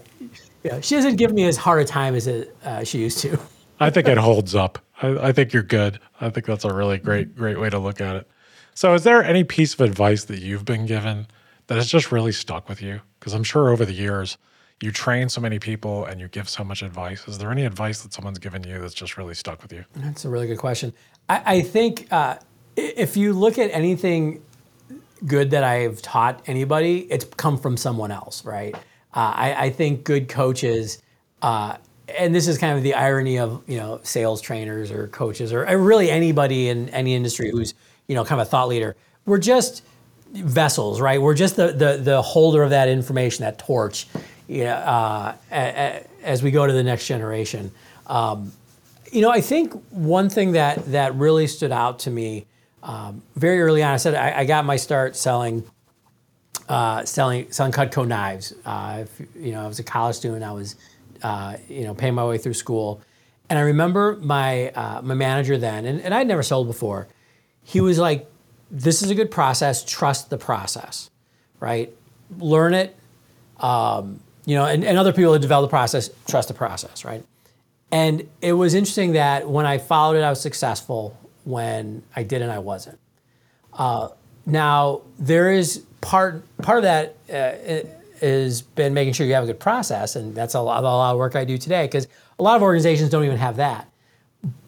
yeah, 0.62 0.80
she 0.80 0.94
doesn't 0.94 1.16
give 1.16 1.32
me 1.32 1.44
as 1.44 1.56
hard 1.56 1.82
a 1.82 1.84
time 1.84 2.14
as 2.14 2.26
it, 2.26 2.56
uh, 2.64 2.84
she 2.84 2.98
used 2.98 3.18
to. 3.20 3.38
I 3.80 3.90
think 3.90 4.06
it 4.06 4.18
holds 4.18 4.54
up. 4.54 4.78
I, 5.02 5.28
I 5.28 5.32
think 5.32 5.52
you're 5.52 5.62
good. 5.62 5.98
I 6.20 6.30
think 6.30 6.46
that's 6.46 6.64
a 6.64 6.72
really 6.72 6.98
great, 6.98 7.34
great 7.34 7.58
way 7.58 7.70
to 7.70 7.78
look 7.78 8.00
at 8.00 8.16
it. 8.16 8.30
So, 8.74 8.94
is 8.94 9.02
there 9.02 9.24
any 9.24 9.42
piece 9.42 9.74
of 9.74 9.80
advice 9.80 10.24
that 10.24 10.38
you've 10.38 10.64
been 10.64 10.86
given 10.86 11.26
that 11.66 11.76
has 11.76 11.88
just 11.88 12.12
really 12.12 12.32
stuck 12.32 12.68
with 12.68 12.80
you? 12.80 13.00
Because 13.18 13.34
I'm 13.34 13.44
sure 13.44 13.70
over 13.70 13.84
the 13.84 13.92
years, 13.92 14.38
you 14.80 14.92
train 14.92 15.28
so 15.28 15.40
many 15.40 15.58
people 15.58 16.04
and 16.04 16.20
you 16.20 16.28
give 16.28 16.48
so 16.48 16.64
much 16.64 16.82
advice. 16.82 17.26
Is 17.28 17.38
there 17.38 17.50
any 17.50 17.64
advice 17.64 18.02
that 18.02 18.12
someone's 18.12 18.38
given 18.38 18.64
you 18.64 18.80
that's 18.80 18.94
just 18.94 19.18
really 19.18 19.34
stuck 19.34 19.62
with 19.62 19.72
you? 19.72 19.84
That's 19.96 20.24
a 20.24 20.30
really 20.30 20.46
good 20.46 20.58
question. 20.58 20.92
I, 21.28 21.42
I 21.56 21.60
think 21.62 22.10
uh, 22.10 22.36
if 22.76 23.16
you 23.16 23.32
look 23.32 23.58
at 23.58 23.70
anything 23.72 24.42
good 25.26 25.50
that 25.50 25.64
I've 25.64 26.00
taught 26.02 26.42
anybody, 26.46 27.00
it's 27.10 27.24
come 27.24 27.58
from 27.58 27.76
someone 27.76 28.10
else, 28.10 28.44
right? 28.44 28.74
Uh, 28.74 28.78
I, 29.34 29.54
I, 29.64 29.70
think 29.70 30.04
good 30.04 30.28
coaches, 30.28 31.02
uh, 31.42 31.76
and 32.16 32.34
this 32.34 32.46
is 32.46 32.58
kind 32.58 32.76
of 32.76 32.84
the 32.84 32.94
irony 32.94 33.38
of 33.38 33.62
you 33.66 33.76
know 33.76 34.00
sales 34.04 34.40
trainers 34.40 34.92
or 34.92 35.08
coaches 35.08 35.52
or 35.52 35.64
really 35.78 36.10
anybody 36.10 36.68
in 36.68 36.88
any 36.90 37.14
industry 37.14 37.50
who's 37.50 37.74
you 38.06 38.14
know 38.14 38.24
kind 38.24 38.40
of 38.40 38.46
a 38.46 38.50
thought 38.50 38.68
leader. 38.68 38.96
We're 39.26 39.38
just 39.38 39.82
vessels, 40.32 41.00
right? 41.00 41.20
We're 41.20 41.34
just 41.34 41.56
the 41.56 41.72
the, 41.72 41.96
the 42.00 42.22
holder 42.22 42.62
of 42.62 42.70
that 42.70 42.88
information, 42.88 43.44
that 43.44 43.58
torch, 43.58 44.06
yeah, 44.46 45.34
uh, 45.50 46.02
as 46.22 46.42
we 46.42 46.52
go 46.52 46.66
to 46.66 46.72
the 46.72 46.84
next 46.84 47.06
generation. 47.06 47.72
Um, 48.06 48.52
you 49.10 49.22
know, 49.22 49.30
I 49.30 49.40
think 49.40 49.72
one 49.90 50.30
thing 50.30 50.52
that 50.52 50.92
that 50.92 51.14
really 51.16 51.48
stood 51.48 51.72
out 51.72 51.98
to 52.00 52.10
me 52.10 52.46
um, 52.82 53.22
very 53.36 53.60
early 53.60 53.82
on, 53.82 53.92
I 53.92 53.96
said 53.96 54.14
I, 54.14 54.40
I 54.40 54.44
got 54.44 54.64
my 54.64 54.76
start 54.76 55.16
selling 55.16 55.64
uh, 56.68 57.04
selling 57.04 57.50
selling 57.50 57.72
Cutco 57.72 58.06
knives. 58.06 58.54
Uh, 58.64 59.00
if, 59.02 59.20
you 59.34 59.52
know, 59.52 59.64
I 59.64 59.66
was 59.66 59.78
a 59.78 59.82
college 59.82 60.16
student. 60.16 60.44
I 60.44 60.52
was 60.52 60.76
uh, 61.22 61.56
you 61.68 61.84
know 61.84 61.94
paying 61.94 62.14
my 62.14 62.24
way 62.24 62.38
through 62.38 62.54
school, 62.54 63.02
and 63.48 63.58
I 63.58 63.62
remember 63.62 64.16
my 64.22 64.70
uh, 64.70 65.02
my 65.02 65.14
manager 65.14 65.58
then, 65.58 65.84
and, 65.84 66.00
and 66.00 66.14
I'd 66.14 66.26
never 66.26 66.42
sold 66.42 66.66
before. 66.66 67.08
He 67.62 67.80
was 67.80 67.98
like, 67.98 68.30
"This 68.70 69.02
is 69.02 69.10
a 69.10 69.14
good 69.14 69.30
process. 69.30 69.84
Trust 69.84 70.30
the 70.30 70.38
process, 70.38 71.10
right? 71.58 71.92
Learn 72.38 72.74
it." 72.74 72.96
Um, 73.58 74.20
you 74.46 74.54
know, 74.54 74.64
and, 74.64 74.84
and 74.84 74.96
other 74.96 75.12
people 75.12 75.32
that 75.32 75.40
develop 75.40 75.68
the 75.68 75.72
process 75.72 76.08
trust 76.26 76.48
the 76.48 76.54
process, 76.54 77.04
right? 77.04 77.24
And 77.92 78.28
it 78.40 78.52
was 78.52 78.74
interesting 78.74 79.12
that 79.12 79.48
when 79.48 79.66
I 79.66 79.78
followed 79.78 80.16
it, 80.16 80.22
I 80.22 80.30
was 80.30 80.40
successful. 80.40 81.18
When 81.44 82.02
I 82.14 82.22
did 82.22 82.42
and 82.42 82.50
I 82.50 82.58
wasn't. 82.58 82.98
Uh, 83.72 84.08
now 84.46 85.02
there 85.18 85.52
is 85.52 85.84
part 86.00 86.42
part 86.62 86.78
of 86.78 86.84
that 86.84 87.16
uh, 87.32 88.60
been 88.74 88.94
making 88.94 89.14
sure 89.14 89.26
you 89.26 89.34
have 89.34 89.44
a 89.44 89.46
good 89.46 89.60
process, 89.60 90.16
and 90.16 90.34
that's 90.34 90.54
a 90.54 90.60
lot, 90.60 90.82
a 90.82 90.86
lot 90.86 91.12
of 91.12 91.18
work 91.18 91.36
I 91.36 91.44
do 91.44 91.56
today 91.56 91.86
because 91.86 92.06
a 92.38 92.42
lot 92.42 92.56
of 92.56 92.62
organizations 92.62 93.10
don't 93.10 93.24
even 93.24 93.38
have 93.38 93.56
that. 93.56 93.90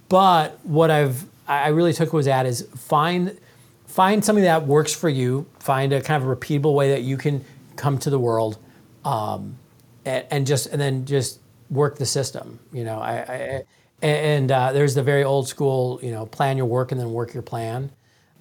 But 0.09 0.59
what 0.65 0.91
I've 0.91 1.25
I 1.49 1.69
really 1.69 1.93
took 1.93 2.13
was 2.13 2.27
that 2.27 2.47
is 2.47 2.69
find 2.77 3.39
find 3.87 4.25
something 4.25 4.45
that 4.45 4.67
works 4.67 4.95
for 4.95 5.09
you. 5.09 5.47
Find 5.59 5.93
a 5.93 6.01
kind 6.01 6.23
of 6.23 6.29
a 6.29 6.35
repeatable 6.35 6.75
way 6.75 6.91
that 6.91 7.03
you 7.03 7.17
can 7.17 7.45
come 7.77 7.99
to 7.99 8.11
the 8.11 8.19
world, 8.19 8.59
um, 9.05 9.59
and, 10.05 10.25
and, 10.31 10.47
just 10.47 10.67
and 10.69 10.81
then 10.81 11.05
just 11.05 11.41
work 11.71 11.97
the 11.99 12.07
system. 12.07 12.59
You 12.73 12.85
know, 12.85 13.01
I, 13.01 13.13
I 13.13 13.63
and 14.03 14.51
uh, 14.51 14.73
there's 14.73 14.95
the 14.95 15.03
very 15.03 15.25
old 15.25 15.49
school, 15.49 16.01
you 16.03 16.11
know, 16.11 16.27
plan 16.27 16.57
your 16.57 16.67
work 16.67 16.93
and 16.93 17.01
then 17.01 17.13
work 17.13 17.33
your 17.33 17.43
plan. 17.43 17.91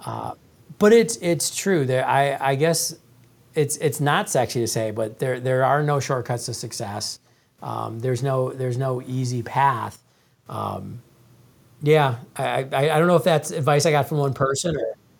Uh, 0.05 0.33
but 0.79 0.93
it's 0.93 1.17
it's 1.17 1.55
true. 1.55 1.85
There, 1.85 2.05
I 2.05 2.37
I 2.39 2.55
guess 2.55 2.95
it's 3.53 3.77
it's 3.77 3.99
not 3.99 4.29
sexy 4.29 4.59
to 4.61 4.67
say, 4.67 4.91
but 4.91 5.19
there 5.19 5.39
there 5.39 5.63
are 5.63 5.83
no 5.83 5.99
shortcuts 5.99 6.45
to 6.47 6.53
success. 6.53 7.19
Um, 7.61 7.99
there's 7.99 8.23
no 8.23 8.51
there's 8.51 8.77
no 8.77 9.01
easy 9.03 9.43
path. 9.43 10.01
Um, 10.49 11.01
yeah, 11.83 12.17
I, 12.35 12.67
I, 12.71 12.95
I 12.95 12.99
don't 12.99 13.07
know 13.07 13.15
if 13.15 13.23
that's 13.23 13.51
advice 13.51 13.85
I 13.85 13.91
got 13.91 14.07
from 14.07 14.17
one 14.17 14.33
person 14.33 14.75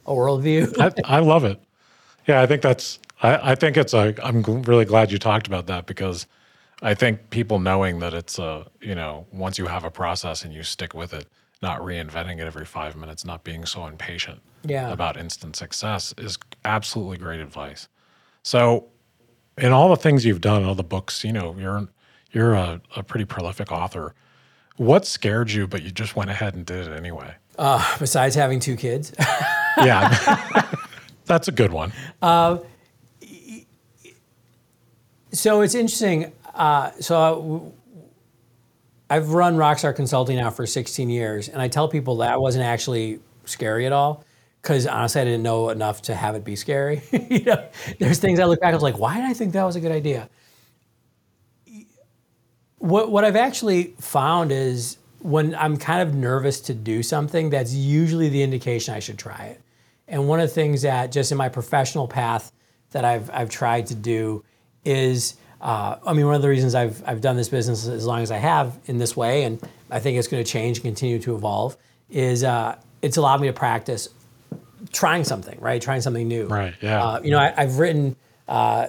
or 0.06 0.28
a 0.28 0.32
worldview. 0.32 0.80
I, 1.06 1.18
I 1.18 1.20
love 1.20 1.44
it. 1.44 1.62
Yeah, 2.28 2.42
I 2.42 2.46
think 2.46 2.62
that's 2.62 3.00
I, 3.22 3.52
I 3.52 3.56
think 3.56 3.78
it's 3.78 3.94
a 3.94 4.16
I'm 4.24 4.42
really 4.64 4.86
glad 4.86 5.12
you 5.12 5.20
talked 5.20 5.48
about 5.48 5.68
that 5.68 5.86
because 5.86 6.28
I 6.82 6.94
think 6.94 7.30
people 7.30 7.60
knowing 7.60 8.00
that 8.00 8.14
it's 8.14 8.40
a 8.40 8.66
you 8.82 8.96
know 8.96 9.28
once 9.32 9.58
you 9.58 9.68
have 9.68 9.84
a 9.84 9.92
process 9.92 10.44
and 10.44 10.54
you 10.54 10.64
stick 10.64 10.94
with 10.94 11.14
it, 11.14 11.28
not 11.62 11.82
reinventing 11.82 12.40
it 12.40 12.48
every 12.48 12.66
five 12.66 12.96
minutes, 12.96 13.24
not 13.24 13.44
being 13.44 13.66
so 13.66 13.86
impatient 13.86 14.42
yeah. 14.64 14.92
about 14.92 15.18
instant 15.18 15.56
success 15.56 16.14
is 16.18 16.38
absolutely 16.66 17.18
great 17.18 17.40
advice. 17.40 17.88
So, 18.44 18.88
in 19.58 19.72
all 19.72 19.90
the 19.90 19.96
things 19.96 20.26
you've 20.26 20.42
done, 20.42 20.64
all 20.64 20.76
the 20.76 20.84
books, 20.84 21.24
you 21.24 21.34
know, 21.34 21.56
you're 21.58 21.88
you're 22.32 22.54
a, 22.54 22.82
a 22.96 23.04
pretty 23.04 23.26
prolific 23.26 23.72
author. 23.72 24.16
What 24.78 25.06
scared 25.06 25.52
you, 25.52 25.68
but 25.68 25.84
you 25.84 25.92
just 25.92 26.16
went 26.16 26.30
ahead 26.30 26.56
and 26.56 26.66
did 26.66 26.88
it 26.88 26.98
anyway? 26.98 27.36
Uh, 27.60 27.98
besides 28.00 28.34
having 28.36 28.60
two 28.60 28.76
kids. 28.76 29.14
yeah, 29.78 30.66
that's 31.26 31.48
a 31.48 31.52
good 31.52 31.72
one. 31.72 31.92
Uh, 32.22 32.60
so 35.32 35.62
it's 35.62 35.76
interesting. 35.76 36.32
Uh, 36.54 36.92
so 37.00 37.74
I've 39.10 39.34
run 39.34 39.58
RockStar 39.58 39.96
Consulting 39.96 40.38
now 40.38 40.50
for 40.50 40.66
16 40.66 41.10
years, 41.10 41.50
and 41.50 41.62
I 41.62 41.68
tell 41.68 41.88
people 41.88 42.18
that 42.18 42.40
wasn't 42.40 42.66
actually 42.66 43.20
scary 43.46 43.86
at 43.86 43.92
all 43.92 44.24
because 44.62 44.86
honestly, 44.86 45.22
I 45.22 45.26
didn't 45.26 45.44
know 45.44 45.70
enough 45.70 46.04
to 46.04 46.16
have 46.16 46.36
it 46.36 46.46
be 46.46 46.56
scary. 46.56 47.02
you 47.12 47.44
know, 47.44 47.68
there's 48.00 48.20
things 48.20 48.40
I 48.40 48.46
look 48.46 48.60
back, 48.60 48.68
and 48.68 48.76
I 48.76 48.78
was 48.78 48.84
like, 48.84 49.00
why 49.00 49.16
did 49.16 49.26
I 49.26 49.34
think 49.34 49.54
that 49.54 49.64
was 49.64 49.76
a 49.76 49.80
good 49.80 49.92
idea? 49.92 50.30
What 52.78 53.12
what 53.12 53.24
I've 53.24 53.36
actually 53.36 53.94
found 54.00 54.52
is 54.52 54.98
when 55.20 55.54
I'm 55.56 55.78
kind 55.78 56.02
of 56.08 56.16
nervous 56.16 56.60
to 56.62 56.74
do 56.74 57.04
something, 57.04 57.50
that's 57.50 57.74
usually 57.74 58.30
the 58.30 58.42
indication 58.42 58.94
I 58.96 59.00
should 59.00 59.20
try 59.20 59.46
it. 59.46 59.62
And 60.08 60.28
one 60.28 60.40
of 60.40 60.50
the 60.50 60.56
things 60.56 60.82
that 60.82 61.12
just 61.12 61.32
in 61.32 61.38
my 61.38 61.50
professional 61.50 62.08
path 62.08 62.52
that 62.92 63.06
I've 63.06 63.30
I've 63.32 63.50
tried 63.50 63.88
to 63.88 63.96
do 63.96 64.44
is, 64.84 65.36
uh, 65.62 65.98
I 66.06 66.14
mean, 66.14 66.26
one 66.26 66.36
of 66.36 66.42
the 66.42 66.50
reasons 66.50 66.74
I've 66.74 67.04
I've 67.08 67.22
done 67.22 67.38
this 67.38 67.50
business 67.50 67.88
as 67.88 68.06
long 68.06 68.22
as 68.22 68.32
I 68.32 68.38
have 68.38 68.78
in 68.86 68.98
this 68.98 69.16
way, 69.16 69.44
and 69.44 69.62
I 69.92 70.00
think 70.00 70.18
it's 70.18 70.28
going 70.28 70.44
to 70.44 70.50
change 70.50 70.78
and 70.78 70.86
continue 70.86 71.20
to 71.20 71.36
evolve, 71.36 71.78
is 72.10 72.44
uh, 72.44 72.78
it's 73.02 73.18
allowed 73.18 73.42
me 73.42 73.48
to 73.48 73.54
practice 73.54 74.10
trying 74.92 75.24
something, 75.24 75.60
right? 75.60 75.82
Trying 75.82 76.02
something 76.02 76.28
new. 76.28 76.48
Right. 76.48 76.74
Yeah. 76.82 77.04
Uh, 77.04 77.22
you 77.22 77.32
know, 77.32 77.38
I, 77.38 77.52
have 77.62 77.78
written 77.78 78.16
uh, 78.48 78.88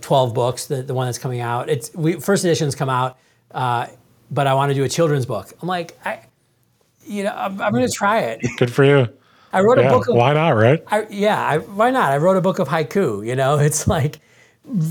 12 0.00 0.34
books. 0.34 0.66
The, 0.66 0.82
the 0.82 0.94
one 0.94 1.06
that's 1.06 1.18
coming 1.18 1.40
out, 1.40 1.68
it's 1.68 1.94
we, 1.94 2.14
first 2.14 2.44
editions 2.44 2.74
come 2.74 2.88
out, 2.88 3.18
uh, 3.52 3.86
but 4.30 4.46
I 4.46 4.54
want 4.54 4.70
to 4.70 4.74
do 4.74 4.84
a 4.84 4.88
children's 4.88 5.26
book. 5.26 5.52
I'm 5.62 5.68
like, 5.68 5.96
I, 6.04 6.20
you 7.06 7.24
know, 7.24 7.32
I'm, 7.34 7.60
I'm 7.60 7.72
going 7.72 7.86
to 7.86 7.92
try 7.92 8.20
it. 8.20 8.44
Good 8.58 8.72
for 8.72 8.84
you. 8.84 9.08
I 9.52 9.60
wrote 9.60 9.78
yeah, 9.78 9.88
a 9.88 9.90
book. 9.90 10.08
Of, 10.08 10.16
why 10.16 10.34
not? 10.34 10.50
Right. 10.50 10.82
I, 10.88 11.06
yeah. 11.08 11.40
I, 11.40 11.58
why 11.58 11.90
not? 11.90 12.12
I 12.12 12.18
wrote 12.18 12.36
a 12.36 12.40
book 12.40 12.58
of 12.58 12.68
haiku. 12.68 13.26
You 13.26 13.36
know, 13.36 13.58
it's 13.58 13.86
like 13.86 14.20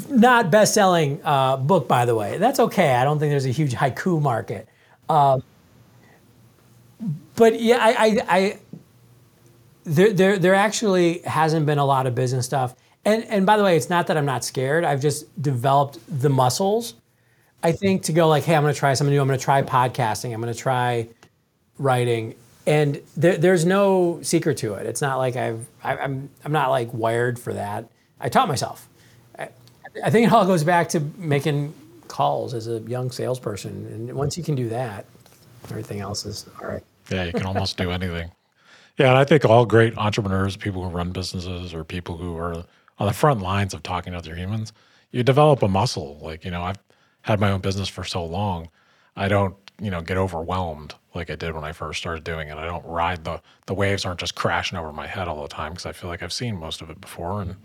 not 0.09 0.51
best-selling 0.51 1.21
uh, 1.23 1.57
book, 1.57 1.87
by 1.87 2.05
the 2.05 2.15
way. 2.15 2.37
That's 2.37 2.59
okay. 2.59 2.95
I 2.95 3.03
don't 3.03 3.19
think 3.19 3.31
there's 3.31 3.45
a 3.45 3.49
huge 3.49 3.73
haiku 3.73 4.21
market. 4.21 4.67
Uh, 5.07 5.39
but 7.35 7.59
yeah, 7.59 7.77
I, 7.79 7.89
I, 7.89 8.25
I 8.29 8.59
there, 9.83 10.11
there, 10.11 10.37
there 10.37 10.55
actually 10.55 11.19
hasn't 11.19 11.65
been 11.65 11.77
a 11.77 11.85
lot 11.85 12.07
of 12.07 12.15
business 12.15 12.45
stuff. 12.45 12.75
And, 13.05 13.23
and 13.25 13.45
by 13.45 13.55
the 13.55 13.63
way, 13.63 13.77
it's 13.77 13.89
not 13.89 14.07
that 14.07 14.17
I'm 14.17 14.25
not 14.25 14.43
scared. 14.43 14.83
I've 14.83 15.01
just 15.01 15.41
developed 15.41 15.99
the 16.09 16.29
muscles, 16.29 16.95
I 17.63 17.71
think, 17.71 18.03
to 18.03 18.13
go 18.13 18.27
like, 18.27 18.43
hey, 18.43 18.55
I'm 18.55 18.63
going 18.63 18.73
to 18.73 18.79
try 18.79 18.93
something 18.95 19.13
new. 19.13 19.21
I'm 19.21 19.27
going 19.27 19.39
to 19.39 19.45
try 19.45 19.61
podcasting. 19.61 20.33
I'm 20.33 20.41
going 20.41 20.53
to 20.53 20.59
try 20.59 21.07
writing. 21.77 22.35
And 22.65 23.01
there, 23.15 23.37
there's 23.37 23.63
no 23.63 24.19
secret 24.23 24.57
to 24.57 24.73
it. 24.73 24.87
It's 24.87 25.01
not 25.01 25.19
like 25.19 25.37
I've, 25.37 25.65
I, 25.83 25.97
I'm, 25.97 26.29
I'm 26.43 26.51
not 26.51 26.69
like 26.69 26.93
wired 26.93 27.39
for 27.39 27.53
that. 27.53 27.87
I 28.19 28.27
taught 28.27 28.49
myself. 28.49 28.89
I, 30.03 30.07
I 30.07 30.09
think 30.09 30.27
it 30.27 30.33
all 30.33 30.45
goes 30.45 30.63
back 30.63 30.89
to 30.89 30.99
making 31.17 31.73
calls 32.07 32.53
as 32.53 32.67
a 32.67 32.79
young 32.81 33.11
salesperson. 33.11 33.87
And 33.91 34.13
once 34.13 34.37
you 34.37 34.43
can 34.43 34.55
do 34.55 34.69
that, 34.69 35.05
everything 35.69 35.99
else 35.99 36.25
is 36.25 36.45
all 36.61 36.67
right. 36.67 36.83
Yeah, 37.09 37.25
you 37.25 37.31
can 37.31 37.45
almost 37.45 37.77
do 37.77 37.91
anything. 37.91 38.31
Yeah, 38.97 39.09
and 39.09 39.17
I 39.19 39.25
think 39.25 39.45
all 39.45 39.63
great 39.63 39.95
entrepreneurs, 39.95 40.57
people 40.57 40.83
who 40.83 40.89
run 40.89 41.11
businesses, 41.11 41.71
or 41.71 41.83
people 41.83 42.17
who 42.17 42.35
are 42.35 42.65
on 42.97 43.05
the 43.05 43.13
front 43.13 43.41
lines 43.41 43.75
of 43.75 43.83
talking 43.83 44.13
to 44.13 44.17
other 44.17 44.33
humans, 44.33 44.73
you 45.11 45.21
develop 45.21 45.61
a 45.61 45.67
muscle. 45.67 46.17
Like 46.19 46.43
you 46.43 46.49
know, 46.49 46.63
I've 46.63 46.79
had 47.21 47.39
my 47.39 47.51
own 47.51 47.61
business 47.61 47.87
for 47.89 48.03
so 48.03 48.25
long, 48.25 48.69
I 49.15 49.27
don't 49.27 49.55
you 49.79 49.91
know 49.91 50.01
get 50.01 50.17
overwhelmed 50.17 50.95
like 51.13 51.29
I 51.29 51.35
did 51.35 51.53
when 51.53 51.63
I 51.63 51.73
first 51.73 51.99
started 51.99 52.23
doing 52.23 52.47
it. 52.47 52.57
I 52.57 52.65
don't 52.65 52.83
ride 52.85 53.23
the 53.23 53.39
the 53.65 53.73
waves 53.73 54.03
aren't 54.05 54.19
just 54.19 54.33
crashing 54.33 54.77
over 54.79 54.91
my 54.91 55.05
head 55.05 55.27
all 55.27 55.43
the 55.43 55.47
time 55.47 55.73
because 55.73 55.85
I 55.85 55.91
feel 55.91 56.09
like 56.09 56.23
I've 56.23 56.33
seen 56.33 56.55
most 56.57 56.81
of 56.81 56.89
it 56.89 56.99
before, 56.99 57.41
and 57.41 57.55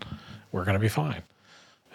we're 0.51 0.65
gonna 0.65 0.77
be 0.79 0.87
fine. 0.89 1.23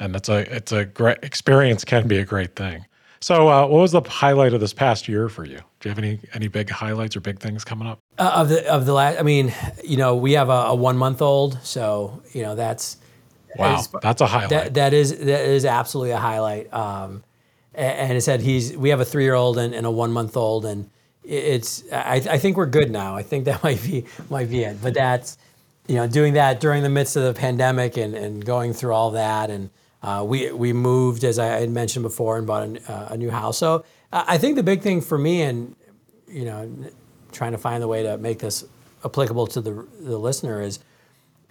And 0.01 0.15
it's 0.15 0.29
a 0.29 0.55
it's 0.55 0.73
a 0.73 0.85
great 0.85 1.19
experience. 1.23 1.85
Can 1.85 2.07
be 2.07 2.19
a 2.19 2.25
great 2.25 2.57
thing. 2.57 2.85
So, 3.21 3.49
uh, 3.49 3.67
what 3.67 3.81
was 3.81 3.93
the 3.93 4.03
highlight 4.03 4.55
of 4.55 4.61
this 4.61 4.73
past 4.73 5.09
year 5.09 5.29
for 5.29 5.45
you? 5.45 5.59
Do 5.81 5.89
you 5.89 5.91
have 5.91 5.99
any 5.99 6.21
any 6.35 6.49
big 6.49 6.71
highlights 6.71 7.17
or 7.17 7.21
big 7.21 7.41
things 7.41 7.65
coming 7.65 7.89
up? 7.89 7.99
Uh, 8.17 8.31
of 8.35 8.49
the 8.49 8.67
of 8.73 8.87
the 8.87 8.93
last, 8.93 9.19
I 9.19 9.23
mean, 9.23 9.53
you 9.85 9.97
know, 9.97 10.15
we 10.15 10.33
have 10.33 10.49
a, 10.49 10.53
a 10.53 10.75
one 10.75 10.97
month 10.97 11.21
old, 11.21 11.59
so 11.65 12.23
you 12.33 12.43
know 12.43 12.55
that's 12.55 12.99
wow, 13.57 13.79
is, 13.79 13.89
that's 14.03 14.21
a 14.21 14.27
highlight. 14.27 14.51
That, 14.51 14.75
that 14.75 14.93
is 14.93 15.19
that 15.19 15.41
is 15.47 15.65
absolutely 15.65 16.13
a 16.13 16.19
highlight. 16.19 16.73
Um, 16.73 17.25
and, 17.75 18.17
it 18.17 18.23
said 18.23 18.41
he's 18.41 18.77
we 18.77 18.91
have 18.91 19.01
a 19.01 19.05
three 19.05 19.25
year 19.25 19.35
old 19.35 19.59
and, 19.59 19.75
and, 19.75 19.87
a 19.87 19.91
one 19.91 20.13
month 20.13 20.37
old, 20.37 20.65
and 20.65 20.91
it's 21.25 21.85
I, 21.93 22.23
I 22.31 22.39
think 22.39 22.57
we're 22.57 22.67
good 22.67 22.91
now. 22.91 23.17
I 23.17 23.23
think 23.23 23.47
that 23.47 23.63
might 23.65 23.83
be 23.83 24.05
might 24.31 24.49
be 24.49 24.63
it. 24.63 24.81
But 24.81 24.95
that's 24.95 25.39
you 25.89 25.97
know 25.97 26.07
doing 26.07 26.35
that 26.35 26.61
during 26.61 26.85
the 26.85 26.89
midst 26.89 27.17
of 27.17 27.25
the 27.25 27.35
pandemic 27.35 27.97
and 27.97 28.15
and 28.15 28.45
going 28.45 28.75
through 28.75 28.95
all 28.95 29.11
that 29.13 29.51
and 29.51 29.71
uh, 30.03 30.25
we 30.27 30.51
we 30.53 30.73
moved, 30.73 31.25
as 31.25 31.39
I 31.39 31.47
had 31.47 31.71
mentioned 31.71 32.03
before, 32.03 32.39
and 32.39 32.47
bought 32.47 32.69
a, 32.69 32.93
uh, 32.93 33.09
a 33.11 33.17
new 33.17 33.31
house. 33.31 33.59
So 33.59 33.85
uh, 34.13 34.25
I 34.27 34.39
think 34.39 34.57
the 34.57 34.63
big 34.63 34.83
thing 34.83 35.01
for 35.01 35.19
me, 35.19 35.43
and 35.43 35.75
you 36.29 36.45
know, 36.45 36.71
trying 37.33 37.53
to 37.53 37.59
find 37.59 37.83
the 37.83 37.89
way 37.89 38.03
to 38.03 38.19
make 38.19 38.39
this 38.39 38.65
applicable 39.05 39.47
to 39.49 39.61
the 39.61 39.87
the 40.01 40.19
listener 40.19 40.63
is, 40.63 40.79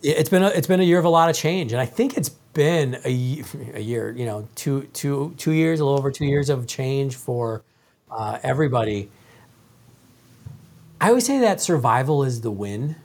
it's 0.01 0.29
been 0.29 0.43
a, 0.43 0.47
it's 0.49 0.67
been 0.67 0.79
a 0.79 0.83
year 0.83 0.99
of 0.99 1.05
a 1.05 1.09
lot 1.09 1.29
of 1.29 1.35
change, 1.35 1.73
and 1.73 1.81
I 1.81 1.85
think 1.85 2.17
it's 2.17 2.29
been 2.29 2.95
a, 3.05 3.43
a 3.73 3.81
year, 3.81 4.11
you 4.11 4.25
know, 4.25 4.47
two 4.55 4.83
two 4.93 5.33
two 5.37 5.51
years, 5.51 5.79
a 5.79 5.85
little 5.85 5.99
over 5.99 6.11
two 6.11 6.25
years 6.25 6.49
of 6.49 6.67
change 6.67 7.15
for 7.15 7.63
uh, 8.09 8.39
everybody. 8.43 9.09
I 10.99 11.09
always 11.09 11.25
say 11.25 11.39
that 11.39 11.61
survival 11.61 12.23
is 12.23 12.41
the 12.41 12.51
win. 12.51 12.95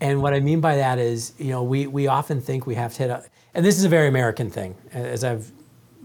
And 0.00 0.20
what 0.20 0.34
I 0.34 0.40
mean 0.40 0.60
by 0.60 0.76
that 0.76 0.98
is, 0.98 1.32
you 1.38 1.50
know, 1.50 1.62
we, 1.62 1.86
we 1.86 2.08
often 2.08 2.40
think 2.40 2.66
we 2.66 2.74
have 2.74 2.92
to 2.94 2.98
hit 2.98 3.10
a, 3.10 3.24
and 3.54 3.64
this 3.64 3.78
is 3.78 3.84
a 3.84 3.88
very 3.88 4.08
American 4.08 4.50
thing. 4.50 4.74
As 4.92 5.24
I've 5.24 5.50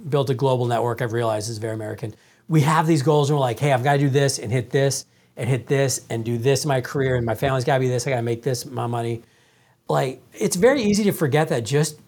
built 0.09 0.29
a 0.29 0.33
global 0.33 0.65
network, 0.65 1.01
I've 1.01 1.13
realized 1.13 1.49
it's 1.49 1.59
very 1.59 1.73
American. 1.73 2.13
We 2.47 2.61
have 2.61 2.87
these 2.87 3.01
goals 3.01 3.29
and 3.29 3.37
we're 3.37 3.41
like, 3.41 3.59
hey, 3.59 3.73
I've 3.73 3.83
got 3.83 3.93
to 3.93 3.99
do 3.99 4.09
this 4.09 4.39
and 4.39 4.51
hit 4.51 4.69
this 4.69 5.05
and 5.35 5.49
hit 5.49 5.67
this 5.67 6.05
and 6.09 6.23
do 6.25 6.37
this 6.37 6.63
in 6.63 6.69
my 6.69 6.81
career 6.81 7.15
and 7.15 7.25
my 7.25 7.35
family's 7.35 7.63
got 7.63 7.75
to 7.75 7.79
be 7.79 7.87
this. 7.87 8.07
I 8.07 8.11
got 8.11 8.17
to 8.17 8.21
make 8.21 8.43
this 8.43 8.65
my 8.65 8.87
money. 8.87 9.23
Like, 9.89 10.21
it's 10.33 10.55
very 10.55 10.81
easy 10.81 11.03
to 11.05 11.11
forget 11.11 11.49
that 11.49 11.63
just 11.65 11.99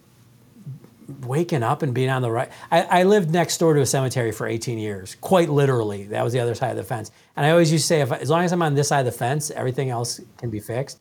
waking 1.22 1.62
up 1.62 1.82
and 1.82 1.94
being 1.94 2.10
on 2.10 2.22
the 2.22 2.30
right. 2.30 2.50
I, 2.70 2.82
I, 2.82 3.02
lived 3.02 3.30
next 3.30 3.58
door 3.58 3.74
to 3.74 3.80
a 3.80 3.86
cemetery 3.86 4.32
for 4.32 4.46
18 4.46 4.78
years, 4.78 5.16
quite 5.20 5.48
literally. 5.48 6.04
That 6.04 6.22
was 6.22 6.32
the 6.32 6.40
other 6.40 6.54
side 6.54 6.70
of 6.70 6.76
the 6.76 6.84
fence. 6.84 7.10
And 7.36 7.44
I 7.44 7.50
always 7.50 7.72
used 7.72 7.84
to 7.84 7.88
say, 7.88 8.00
if, 8.00 8.12
as 8.12 8.30
long 8.30 8.44
as 8.44 8.52
I'm 8.52 8.62
on 8.62 8.74
this 8.74 8.88
side 8.88 9.00
of 9.00 9.06
the 9.06 9.18
fence, 9.18 9.50
everything 9.50 9.90
else 9.90 10.20
can 10.38 10.50
be 10.50 10.60
fixed. 10.60 11.00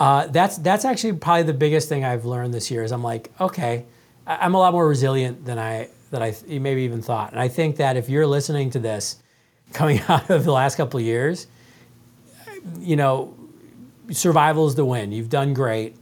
Uh, 0.00 0.26
that's 0.28 0.58
that's 0.58 0.84
actually 0.84 1.14
probably 1.14 1.42
the 1.42 1.54
biggest 1.54 1.88
thing 1.88 2.04
I've 2.04 2.24
learned 2.24 2.54
this 2.54 2.70
year. 2.70 2.84
Is 2.84 2.92
I'm 2.92 3.02
like, 3.02 3.30
okay, 3.40 3.84
I'm 4.26 4.54
a 4.54 4.58
lot 4.58 4.72
more 4.72 4.88
resilient 4.88 5.44
than 5.44 5.58
I 5.58 5.88
that 6.10 6.22
I 6.22 6.34
maybe 6.46 6.82
even 6.82 7.02
thought. 7.02 7.32
And 7.32 7.40
I 7.40 7.48
think 7.48 7.76
that 7.76 7.96
if 7.96 8.08
you're 8.08 8.26
listening 8.26 8.70
to 8.70 8.78
this, 8.78 9.16
coming 9.72 10.00
out 10.08 10.30
of 10.30 10.44
the 10.44 10.52
last 10.52 10.76
couple 10.76 10.98
of 10.98 11.04
years, 11.04 11.46
you 12.78 12.96
know, 12.96 13.34
survival 14.10 14.66
is 14.66 14.74
the 14.74 14.84
win. 14.84 15.12
You've 15.12 15.28
done 15.28 15.54
great. 15.54 15.96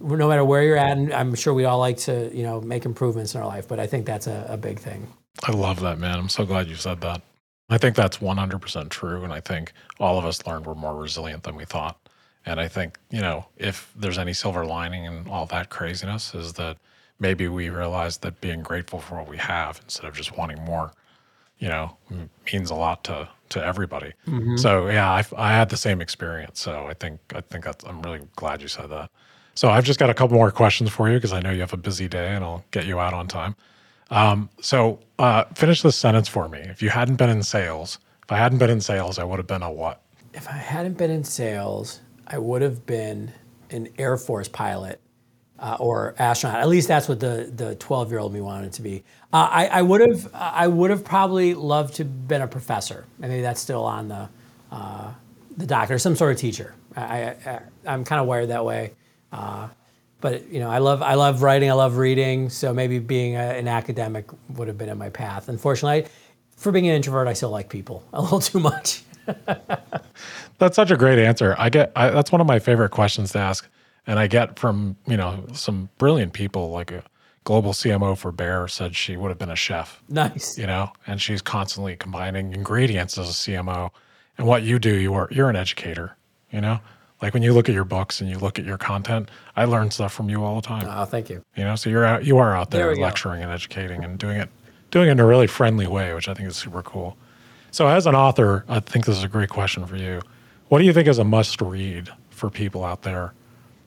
no 0.00 0.28
matter 0.28 0.44
where 0.44 0.62
you're 0.62 0.76
at, 0.76 0.96
and 0.96 1.12
I'm 1.12 1.34
sure 1.34 1.54
we 1.54 1.64
all 1.64 1.78
like 1.78 1.98
to, 1.98 2.34
you 2.34 2.42
know, 2.42 2.60
make 2.60 2.84
improvements 2.84 3.34
in 3.34 3.40
our 3.40 3.46
life, 3.46 3.68
but 3.68 3.78
I 3.78 3.86
think 3.86 4.06
that's 4.06 4.26
a, 4.26 4.46
a 4.48 4.56
big 4.56 4.80
thing. 4.80 5.06
I 5.44 5.52
love 5.52 5.80
that, 5.80 5.98
man. 5.98 6.18
I'm 6.18 6.28
so 6.28 6.44
glad 6.44 6.68
you 6.68 6.74
said 6.74 7.00
that. 7.02 7.22
I 7.70 7.78
think 7.78 7.96
that's 7.96 8.18
100% 8.18 8.90
true. 8.90 9.24
And 9.24 9.32
I 9.32 9.40
think 9.40 9.72
all 9.98 10.18
of 10.18 10.24
us 10.24 10.44
learned 10.46 10.66
we're 10.66 10.74
more 10.74 10.96
resilient 10.96 11.44
than 11.44 11.54
we 11.54 11.64
thought. 11.64 11.96
And 12.44 12.60
I 12.60 12.68
think, 12.68 12.98
you 13.10 13.20
know, 13.20 13.46
if 13.56 13.92
there's 13.94 14.18
any 14.18 14.32
silver 14.32 14.64
lining 14.64 15.04
in 15.04 15.28
all 15.28 15.46
that 15.46 15.70
craziness, 15.70 16.34
is 16.34 16.54
that 16.54 16.76
maybe 17.20 17.48
we 17.48 17.70
realize 17.70 18.18
that 18.18 18.40
being 18.40 18.62
grateful 18.62 18.98
for 18.98 19.16
what 19.16 19.28
we 19.28 19.36
have 19.36 19.80
instead 19.84 20.06
of 20.06 20.14
just 20.14 20.36
wanting 20.36 20.60
more, 20.64 20.92
you 21.58 21.68
know, 21.68 21.96
means 22.52 22.70
a 22.70 22.74
lot 22.74 23.04
to 23.04 23.28
to 23.50 23.64
everybody. 23.64 24.12
Mm-hmm. 24.26 24.56
So 24.56 24.88
yeah, 24.88 25.10
I, 25.10 25.24
I 25.36 25.52
had 25.52 25.68
the 25.68 25.76
same 25.76 26.00
experience. 26.00 26.60
So 26.60 26.86
I 26.86 26.94
think 26.94 27.20
I 27.34 27.40
think 27.42 27.64
that's 27.64 27.84
I'm 27.84 28.02
really 28.02 28.22
glad 28.36 28.60
you 28.60 28.68
said 28.68 28.90
that. 28.90 29.10
So 29.54 29.68
I've 29.68 29.84
just 29.84 29.98
got 29.98 30.10
a 30.10 30.14
couple 30.14 30.36
more 30.36 30.50
questions 30.50 30.90
for 30.90 31.08
you 31.10 31.16
because 31.16 31.32
I 31.32 31.40
know 31.40 31.50
you 31.50 31.60
have 31.60 31.74
a 31.74 31.76
busy 31.78 32.08
day, 32.08 32.34
and 32.34 32.42
I'll 32.44 32.64
get 32.70 32.86
you 32.86 32.98
out 32.98 33.14
on 33.14 33.28
time. 33.28 33.54
Um, 34.10 34.48
so 34.60 34.98
uh, 35.18 35.44
finish 35.54 35.82
this 35.82 35.96
sentence 35.96 36.28
for 36.28 36.48
me. 36.48 36.58
If 36.58 36.82
you 36.82 36.90
hadn't 36.90 37.16
been 37.16 37.30
in 37.30 37.42
sales, 37.42 37.98
if 38.22 38.32
I 38.32 38.38
hadn't 38.38 38.58
been 38.58 38.70
in 38.70 38.80
sales, 38.80 39.18
I 39.18 39.24
would 39.24 39.38
have 39.38 39.46
been 39.46 39.62
a 39.62 39.70
what? 39.70 40.02
If 40.34 40.48
I 40.48 40.52
hadn't 40.52 40.96
been 40.96 41.10
in 41.10 41.24
sales, 41.24 42.00
I 42.32 42.38
would 42.38 42.62
have 42.62 42.86
been 42.86 43.32
an 43.70 43.88
Air 43.98 44.16
Force 44.16 44.48
pilot 44.48 45.00
uh, 45.58 45.76
or 45.78 46.14
astronaut. 46.18 46.60
At 46.60 46.68
least 46.68 46.88
that's 46.88 47.08
what 47.08 47.20
the 47.20 47.52
the 47.54 47.74
12 47.76 48.10
year 48.10 48.18
old 48.18 48.32
me 48.32 48.40
wanted 48.40 48.72
to 48.74 48.82
be. 48.82 49.04
Uh, 49.32 49.48
I, 49.50 49.66
I 49.66 49.82
would 49.82 50.00
have 50.00 50.34
I 50.34 50.66
would 50.66 50.90
have 50.90 51.04
probably 51.04 51.54
loved 51.54 51.94
to 51.94 52.04
have 52.04 52.28
been 52.28 52.42
a 52.42 52.48
professor. 52.48 53.04
Maybe 53.18 53.42
that's 53.42 53.60
still 53.60 53.84
on 53.84 54.08
the 54.08 54.28
uh, 54.72 55.12
the 55.56 55.66
doctor, 55.66 55.98
some 55.98 56.16
sort 56.16 56.32
of 56.32 56.38
teacher. 56.38 56.74
I, 56.96 57.34
I 57.46 57.60
am 57.86 58.04
kind 58.04 58.20
of 58.20 58.26
wired 58.26 58.48
that 58.48 58.64
way. 58.64 58.94
Uh, 59.30 59.68
but 60.20 60.48
you 60.48 60.60
know, 60.60 60.70
I 60.70 60.78
love 60.78 61.02
I 61.02 61.14
love 61.14 61.42
writing. 61.42 61.70
I 61.70 61.74
love 61.74 61.96
reading. 61.96 62.48
So 62.48 62.72
maybe 62.72 62.98
being 62.98 63.36
a, 63.36 63.40
an 63.40 63.68
academic 63.68 64.26
would 64.50 64.68
have 64.68 64.78
been 64.78 64.88
in 64.88 64.98
my 64.98 65.10
path. 65.10 65.48
Unfortunately, 65.48 66.10
for 66.56 66.72
being 66.72 66.88
an 66.88 66.94
introvert, 66.94 67.28
I 67.28 67.34
still 67.34 67.50
like 67.50 67.68
people 67.68 68.02
a 68.12 68.22
little 68.22 68.40
too 68.40 68.60
much. 68.60 69.02
that's 70.58 70.76
such 70.76 70.90
a 70.90 70.96
great 70.96 71.18
answer. 71.18 71.54
I 71.58 71.68
get 71.68 71.92
I, 71.96 72.10
that's 72.10 72.32
one 72.32 72.40
of 72.40 72.46
my 72.46 72.58
favorite 72.58 72.90
questions 72.90 73.32
to 73.32 73.38
ask, 73.38 73.68
and 74.06 74.18
I 74.18 74.26
get 74.26 74.58
from 74.58 74.96
you 75.06 75.16
know 75.16 75.44
some 75.52 75.88
brilliant 75.98 76.32
people 76.32 76.70
like 76.70 76.90
a 76.90 77.04
global 77.44 77.72
CMO 77.72 78.16
for 78.16 78.32
Bear 78.32 78.68
said 78.68 78.94
she 78.94 79.16
would 79.16 79.28
have 79.28 79.38
been 79.38 79.50
a 79.50 79.56
chef. 79.56 80.02
Nice. 80.08 80.56
You 80.56 80.66
know, 80.66 80.92
and 81.06 81.20
she's 81.20 81.42
constantly 81.42 81.96
combining 81.96 82.52
ingredients 82.52 83.18
as 83.18 83.28
a 83.28 83.32
CMO. 83.32 83.90
And 84.38 84.46
what 84.46 84.62
you 84.62 84.78
do, 84.78 84.94
you 84.94 85.14
are 85.14 85.28
you're 85.30 85.50
an 85.50 85.56
educator. 85.56 86.16
You 86.50 86.60
know, 86.60 86.80
like 87.22 87.34
when 87.34 87.42
you 87.42 87.52
look 87.52 87.68
at 87.68 87.74
your 87.74 87.84
books 87.84 88.20
and 88.20 88.28
you 88.28 88.38
look 88.38 88.58
at 88.58 88.64
your 88.64 88.78
content, 88.78 89.30
I 89.56 89.64
learn 89.64 89.90
stuff 89.90 90.12
from 90.12 90.28
you 90.28 90.44
all 90.44 90.56
the 90.56 90.66
time. 90.66 90.86
Oh, 90.88 91.04
thank 91.04 91.30
you. 91.30 91.42
You 91.56 91.64
know, 91.64 91.76
so 91.76 91.88
you're 91.88 92.04
out, 92.04 92.24
you 92.24 92.38
are 92.38 92.54
out 92.54 92.70
there, 92.70 92.94
there 92.94 92.96
lecturing 92.96 93.40
go. 93.40 93.44
and 93.44 93.52
educating 93.52 94.04
and 94.04 94.18
doing 94.18 94.38
it, 94.38 94.48
doing 94.90 95.08
it 95.08 95.12
in 95.12 95.20
a 95.20 95.26
really 95.26 95.46
friendly 95.46 95.86
way, 95.86 96.12
which 96.14 96.28
I 96.28 96.34
think 96.34 96.48
is 96.48 96.56
super 96.56 96.82
cool. 96.82 97.16
So, 97.70 97.88
as 97.88 98.06
an 98.06 98.14
author, 98.14 98.64
I 98.68 98.80
think 98.80 99.06
this 99.06 99.16
is 99.16 99.24
a 99.24 99.28
great 99.28 99.48
question 99.48 99.86
for 99.86 99.96
you. 99.96 100.20
What 100.72 100.78
do 100.78 100.86
you 100.86 100.94
think 100.94 101.06
is 101.06 101.18
a 101.18 101.24
must 101.24 101.60
read 101.60 102.08
for 102.30 102.48
people 102.48 102.82
out 102.82 103.02
there? 103.02 103.34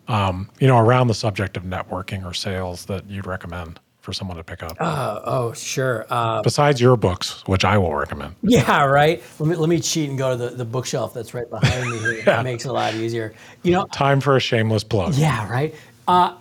Um, 0.07 0.51
you 0.59 0.67
know, 0.67 0.77
around 0.77 1.07
the 1.07 1.15
subject 1.15 1.57
of 1.57 1.63
networking 1.63 2.23
or 2.23 2.31
sales 2.31 2.85
that 2.85 3.09
you'd 3.09 3.25
recommend 3.25 3.79
for 4.01 4.13
someone 4.13 4.37
to 4.37 4.43
pick 4.43 4.61
up? 4.61 4.77
Uh, 4.79 5.19
oh, 5.23 5.51
sure. 5.53 6.05
Uh, 6.11 6.43
Besides 6.43 6.79
your 6.79 6.95
books, 6.95 7.41
which 7.47 7.65
I 7.65 7.79
will 7.79 7.95
recommend. 7.95 8.35
Yeah, 8.43 8.85
right. 8.85 9.23
Let 9.39 9.49
me 9.49 9.55
let 9.55 9.67
me 9.67 9.79
cheat 9.79 10.09
and 10.09 10.17
go 10.19 10.37
to 10.37 10.37
the, 10.37 10.49
the 10.51 10.63
bookshelf 10.63 11.11
that's 11.11 11.33
right 11.33 11.49
behind 11.49 11.89
me 11.89 11.97
here. 11.97 12.17
yeah. 12.17 12.23
That 12.25 12.43
makes 12.43 12.65
it 12.65 12.69
a 12.69 12.73
lot 12.73 12.93
easier. 12.93 13.33
You 13.63 13.71
know, 13.71 13.87
time 13.87 14.21
for 14.21 14.35
a 14.35 14.39
shameless 14.39 14.83
plug. 14.83 15.15
Yeah, 15.15 15.49
right. 15.49 15.73
Uh, 16.07 16.35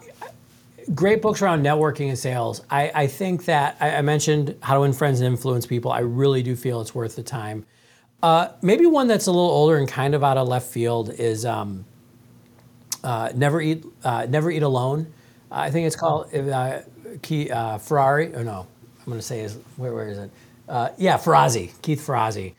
great 0.95 1.23
books 1.23 1.41
around 1.41 1.63
networking 1.63 2.11
and 2.11 2.19
sales. 2.19 2.61
I, 2.69 2.93
I 2.95 3.07
think 3.07 3.47
that 3.47 3.79
I, 3.81 3.97
I, 3.97 4.03
mentioned 4.03 4.57
how 4.61 4.75
to 4.75 4.81
win 4.81 4.93
friends 4.93 5.23
and 5.23 5.27
influence 5.27 5.65
people. 5.65 5.91
I 5.91 6.01
really 6.01 6.43
do 6.43 6.55
feel 6.55 6.83
it's 6.83 6.95
worth 6.95 7.17
the 7.17 7.23
time. 7.23 7.65
Uh, 8.25 8.51
maybe 8.63 8.87
one 8.87 9.07
that's 9.07 9.27
a 9.27 9.31
little 9.31 9.51
older 9.51 9.77
and 9.77 9.87
kind 9.87 10.15
of 10.15 10.25
out 10.25 10.39
of 10.39 10.49
left 10.49 10.67
field 10.67 11.11
is 11.11 11.45
um, 11.45 11.85
uh, 13.03 13.31
never 13.35 13.61
eat 13.61 13.85
uh, 14.03 14.27
never 14.27 14.51
eat 14.51 14.63
alone. 14.63 15.13
I 15.51 15.71
think 15.71 15.87
it's 15.87 15.95
called 15.95 16.35
uh, 16.35 16.81
Key, 17.21 17.51
uh, 17.51 17.77
Ferrari. 17.77 18.35
Or 18.35 18.43
no, 18.43 18.67
I'm 19.01 19.05
going 19.05 19.19
to 19.19 19.23
say 19.23 19.41
is 19.41 19.59
where 19.77 19.93
where 19.93 20.09
is 20.09 20.17
it? 20.17 20.31
Uh, 20.67 20.89
yeah, 20.97 21.19
Ferrazzi, 21.19 21.71
Keith 21.83 22.01
Ferrazzi. 22.01 22.55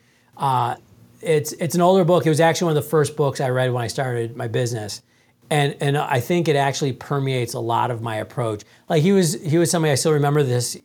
it's 1.20 1.50
it's 1.54 1.74
an 1.74 1.80
older 1.80 2.04
book. 2.04 2.24
It 2.24 2.28
was 2.28 2.38
actually 2.38 2.66
one 2.66 2.76
of 2.76 2.84
the 2.84 2.90
first 2.90 3.16
books 3.16 3.40
I 3.40 3.48
read 3.48 3.72
when 3.72 3.82
I 3.82 3.88
started 3.88 4.36
my 4.36 4.46
business 4.46 5.02
and 5.50 5.74
and 5.80 5.98
I 5.98 6.20
think 6.20 6.46
it 6.46 6.54
actually 6.54 6.92
permeates 6.92 7.54
a 7.54 7.60
lot 7.60 7.90
of 7.90 8.00
my 8.00 8.16
approach. 8.16 8.62
Like 8.88 9.02
he 9.02 9.10
was 9.10 9.42
he 9.42 9.58
was 9.58 9.72
somebody 9.72 9.90
I 9.90 9.96
still 9.96 10.12
remember 10.12 10.44
this. 10.44 10.78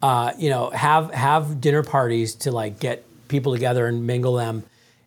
Uh, 0.00 0.32
you 0.38 0.48
know, 0.48 0.70
have 0.70 1.12
have 1.12 1.60
dinner 1.60 1.82
parties 1.82 2.34
to 2.36 2.52
like 2.52 2.80
get 2.80 3.04
people 3.28 3.52
together 3.52 3.86
and 3.86 4.06
mingle 4.06 4.34
them, 4.34 4.64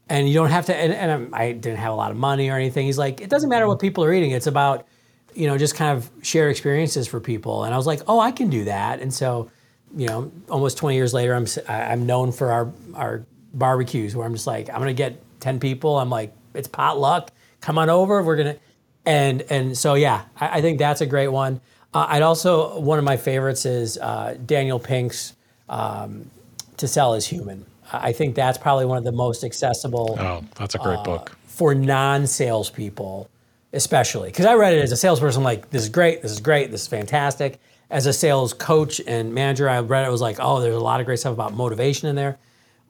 and 0.10 0.28
you 0.28 0.34
don't 0.34 0.50
have 0.50 0.66
to. 0.68 0.76
And, 0.76 0.94
and 0.94 1.36
I 1.36 1.52
didn't 1.52 1.80
have 1.80 1.92
a 1.92 1.96
lot 1.96 2.12
of 2.12 2.18
money 2.18 2.50
or 2.50 2.56
anything. 2.56 2.86
He's 2.86 2.98
like, 2.98 3.22
it 3.22 3.30
doesn't 3.30 3.50
matter 3.50 3.68
what 3.68 3.80
people 3.80 4.04
are 4.04 4.14
eating. 4.14 4.32
It's 4.32 4.48
about 4.48 4.88
you 5.34 5.48
know 5.48 5.58
just 5.58 5.76
kind 5.76 5.98
of 5.98 6.10
share 6.24 6.50
experiences 6.50 7.08
for 7.08 7.20
people. 7.20 7.64
And 7.64 7.74
I 7.74 7.78
was 7.78 7.88
like, 7.88 8.02
oh, 8.08 8.20
I 8.20 8.32
can 8.32 8.50
do 8.50 8.66
that. 8.66 9.02
And 9.02 9.14
so, 9.14 9.52
you 9.96 10.08
know, 10.08 10.32
almost 10.50 10.78
20 10.78 10.96
years 10.96 11.14
later, 11.14 11.36
I'm 11.36 11.46
I'm 11.68 12.06
known 12.06 12.32
for 12.32 12.52
our 12.52 12.72
our 12.96 13.26
barbecues 13.54 14.16
where 14.16 14.26
I'm 14.26 14.34
just 14.34 14.48
like, 14.48 14.70
I'm 14.70 14.80
gonna 14.80 14.94
get 14.94 15.22
10 15.40 15.60
people. 15.60 15.98
I'm 16.00 16.10
like, 16.10 16.34
it's 16.54 16.68
potluck. 16.68 17.32
Come 17.62 17.78
on 17.78 17.90
over. 17.90 18.22
We're 18.24 18.36
gonna 18.36 18.58
and 19.06 19.42
and 19.50 19.78
so 19.78 19.94
yeah, 19.94 20.26
I, 20.40 20.58
I 20.58 20.62
think 20.62 20.80
that's 20.80 21.02
a 21.02 21.06
great 21.06 21.30
one. 21.30 21.62
Uh, 21.94 22.06
I'd 22.10 22.22
also 22.22 22.80
one 22.80 23.00
of 23.00 23.06
my 23.06 23.18
favorites 23.18 23.66
is 23.66 23.98
uh, 23.98 24.38
Daniel 24.46 24.80
Pink's 24.80 25.34
um, 25.70 26.30
"To 26.78 26.88
Sell 26.88 27.14
Is 27.14 27.26
Human." 27.28 27.66
I 27.92 28.12
think 28.12 28.36
that's 28.36 28.58
probably 28.58 28.86
one 28.86 28.98
of 28.98 29.04
the 29.04 29.12
most 29.12 29.44
accessible. 29.44 30.18
Oh, 30.20 30.44
that's 30.56 30.76
a 30.76 30.80
great 30.80 31.00
uh, 31.00 31.04
book 31.04 31.38
for 31.48 31.74
non-salespeople, 31.74 33.30
especially 33.74 34.30
because 34.30 34.46
I 34.46 34.54
read 34.54 34.74
it 34.74 34.84
as 34.84 34.92
a 34.92 34.98
salesperson. 34.98 35.44
Like 35.44 35.70
this 35.70 35.84
is 35.84 35.90
great, 35.90 36.22
this 36.22 36.32
is 36.32 36.40
great, 36.40 36.72
this 36.72 36.82
is 36.82 36.88
fantastic. 36.88 37.60
As 37.90 38.06
a 38.06 38.14
sales 38.14 38.54
coach 38.54 39.00
and 39.08 39.34
manager, 39.34 39.70
I 39.70 39.80
read 39.80 40.06
it 40.06 40.12
was 40.12 40.22
like, 40.22 40.38
oh, 40.40 40.60
there's 40.60 40.76
a 40.76 40.80
lot 40.80 41.00
of 41.00 41.06
great 41.06 41.20
stuff 41.20 41.34
about 41.34 41.54
motivation 41.54 42.10
in 42.10 42.16
there, 42.16 42.38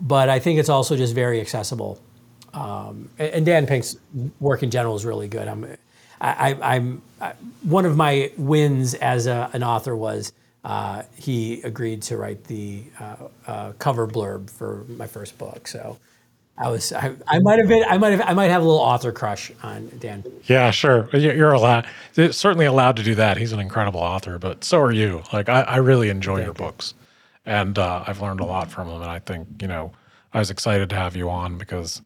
but 0.01 0.27
I 0.27 0.39
think 0.39 0.59
it's 0.59 0.69
also 0.69 0.97
just 0.97 1.13
very 1.13 1.39
accessible. 1.39 2.01
Um, 2.53 3.09
and, 3.19 3.45
Dan 3.45 3.67
Pink's 3.67 3.97
work 4.39 4.63
in 4.63 4.71
general 4.71 4.95
is 4.95 5.05
really 5.05 5.27
good. 5.27 5.47
I'm 5.47 5.77
I, 6.19 6.75
am 6.75 7.03
one 7.61 7.85
of 7.85 7.95
my 7.95 8.31
wins 8.37 8.95
as 8.95 9.27
a, 9.27 9.49
an 9.53 9.63
author 9.63 9.95
was 9.95 10.33
uh, 10.63 11.03
he 11.15 11.61
agreed 11.61 12.01
to 12.03 12.17
write 12.17 12.43
the 12.45 12.83
uh, 12.99 13.15
uh, 13.45 13.71
cover 13.73 14.07
blurb 14.07 14.49
for 14.49 14.85
my 14.89 15.07
first 15.07 15.37
book. 15.37 15.67
So 15.67 15.97
I 16.57 16.69
was 16.69 16.91
I, 16.91 17.13
I, 17.27 17.39
might 17.39 17.59
have 17.59 17.67
been 17.67 17.83
I 17.87 17.97
might 17.97 18.11
have 18.11 18.21
I 18.21 18.33
might 18.33 18.47
have 18.47 18.63
a 18.63 18.65
little 18.65 18.81
author 18.81 19.11
crush 19.11 19.51
on 19.61 19.89
Dan. 19.99 20.23
Yeah, 20.45 20.71
sure. 20.71 21.07
You're 21.13 21.53
allowed 21.53 21.85
certainly 22.31 22.65
allowed 22.65 22.95
to 22.97 23.03
do 23.03 23.15
that. 23.15 23.37
He's 23.37 23.53
an 23.53 23.59
incredible 23.59 23.99
author, 23.99 24.39
but 24.39 24.63
so 24.63 24.81
are 24.81 24.91
you. 24.91 25.21
Like 25.31 25.49
I, 25.49 25.61
I 25.61 25.77
really 25.77 26.09
enjoy 26.09 26.37
Thank 26.37 26.45
your 26.45 26.55
you. 26.55 26.71
books, 26.71 26.95
and 27.45 27.77
uh, 27.77 28.03
I've 28.07 28.21
learned 28.21 28.39
a 28.39 28.45
lot 28.45 28.71
from 28.71 28.87
them. 28.87 29.01
And 29.01 29.11
I 29.11 29.19
think 29.19 29.47
you 29.61 29.67
know 29.67 29.91
I 30.33 30.39
was 30.39 30.49
excited 30.49 30.89
to 30.89 30.95
have 30.95 31.15
you 31.15 31.29
on 31.29 31.57
because 31.57 32.01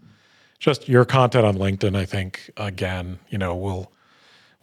just 0.60 0.90
your 0.90 1.06
content 1.06 1.46
on 1.46 1.56
LinkedIn. 1.56 1.96
I 1.96 2.06
think 2.06 2.52
again, 2.58 3.20
you 3.30 3.38
know, 3.38 3.56
will 3.56 3.91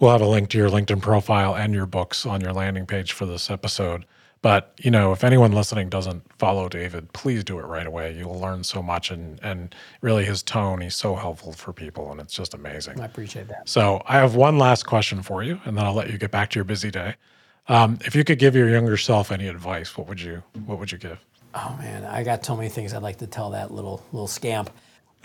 We'll 0.00 0.12
have 0.12 0.20
a 0.20 0.26
link 0.26 0.48
to 0.50 0.58
your 0.58 0.70
LinkedIn 0.70 1.02
profile 1.02 1.54
and 1.56 1.74
your 1.74 1.86
books 1.86 2.24
on 2.24 2.40
your 2.40 2.52
landing 2.52 2.86
page 2.86 3.12
for 3.12 3.26
this 3.26 3.50
episode. 3.50 4.04
But 4.40 4.72
you 4.78 4.90
know, 4.90 5.12
if 5.12 5.24
anyone 5.24 5.50
listening 5.50 5.88
doesn't 5.88 6.22
follow 6.38 6.68
David, 6.68 7.12
please 7.12 7.42
do 7.42 7.58
it 7.58 7.64
right 7.64 7.86
away. 7.86 8.16
You'll 8.16 8.38
learn 8.38 8.62
so 8.62 8.80
much, 8.82 9.10
and 9.10 9.40
and 9.42 9.74
really 10.00 10.24
his 10.24 10.44
tone, 10.44 10.80
he's 10.80 10.94
so 10.94 11.16
helpful 11.16 11.52
for 11.52 11.72
people, 11.72 12.12
and 12.12 12.20
it's 12.20 12.34
just 12.34 12.54
amazing. 12.54 13.00
I 13.00 13.06
appreciate 13.06 13.48
that. 13.48 13.68
So 13.68 14.00
I 14.06 14.14
have 14.14 14.36
one 14.36 14.56
last 14.56 14.86
question 14.86 15.22
for 15.22 15.42
you, 15.42 15.60
and 15.64 15.76
then 15.76 15.84
I'll 15.84 15.94
let 15.94 16.10
you 16.10 16.18
get 16.18 16.30
back 16.30 16.50
to 16.50 16.58
your 16.58 16.64
busy 16.64 16.90
day. 16.90 17.16
Um, 17.66 17.98
if 18.04 18.14
you 18.14 18.22
could 18.22 18.38
give 18.38 18.54
your 18.54 18.68
younger 18.68 18.96
self 18.96 19.32
any 19.32 19.48
advice, 19.48 19.96
what 19.96 20.06
would 20.06 20.20
you 20.20 20.44
what 20.66 20.78
would 20.78 20.92
you 20.92 20.98
give? 20.98 21.18
Oh 21.54 21.76
man, 21.80 22.04
I 22.04 22.22
got 22.22 22.44
so 22.44 22.56
many 22.56 22.68
things 22.68 22.94
I'd 22.94 23.02
like 23.02 23.18
to 23.18 23.26
tell 23.26 23.50
that 23.50 23.72
little 23.72 24.06
little 24.12 24.28
scamp. 24.28 24.70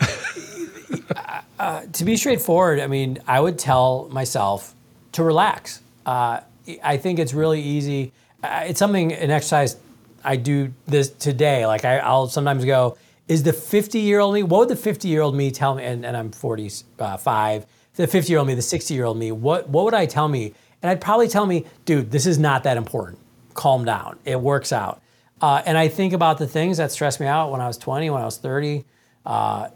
uh, 1.58 1.82
to 1.92 2.04
be 2.04 2.16
straightforward, 2.16 2.80
I 2.80 2.86
mean, 2.86 3.18
I 3.26 3.40
would 3.40 3.58
tell 3.58 4.08
myself 4.10 4.74
to 5.12 5.22
relax. 5.22 5.82
Uh, 6.04 6.40
I 6.82 6.96
think 6.96 7.18
it's 7.18 7.34
really 7.34 7.60
easy. 7.60 8.12
Uh, 8.42 8.64
it's 8.66 8.78
something 8.78 9.12
an 9.12 9.30
exercise 9.30 9.76
I 10.24 10.36
do 10.36 10.72
this 10.86 11.10
today. 11.10 11.66
Like 11.66 11.84
I, 11.84 12.08
will 12.10 12.28
sometimes 12.28 12.64
go, 12.64 12.96
is 13.28 13.42
the 13.42 13.52
50 13.52 14.00
year 14.00 14.20
old 14.20 14.34
me? 14.34 14.42
What 14.42 14.60
would 14.60 14.68
the 14.68 14.76
50 14.76 15.08
year 15.08 15.22
old 15.22 15.34
me 15.34 15.50
tell 15.50 15.74
me? 15.74 15.84
And, 15.84 16.04
and 16.04 16.16
I'm 16.16 16.30
45. 16.32 17.66
The 17.96 18.06
50 18.06 18.32
year 18.32 18.38
old 18.38 18.48
me, 18.48 18.54
the 18.54 18.62
60 18.62 18.94
year 18.94 19.04
old 19.04 19.18
me. 19.18 19.32
What 19.32 19.68
what 19.68 19.84
would 19.84 19.94
I 19.94 20.06
tell 20.06 20.28
me? 20.28 20.54
And 20.82 20.90
I'd 20.90 21.00
probably 21.00 21.28
tell 21.28 21.46
me, 21.46 21.64
dude, 21.84 22.10
this 22.10 22.26
is 22.26 22.38
not 22.38 22.64
that 22.64 22.76
important. 22.76 23.18
Calm 23.54 23.84
down. 23.84 24.18
It 24.24 24.40
works 24.40 24.72
out. 24.72 25.00
Uh, 25.40 25.62
and 25.64 25.78
I 25.78 25.88
think 25.88 26.12
about 26.12 26.38
the 26.38 26.46
things 26.46 26.76
that 26.78 26.92
stressed 26.92 27.20
me 27.20 27.26
out 27.26 27.50
when 27.50 27.60
I 27.60 27.66
was 27.66 27.78
20, 27.78 28.10
when 28.10 28.20
I 28.20 28.24
was 28.24 28.38
30. 28.38 28.84
Uh, 29.24 29.68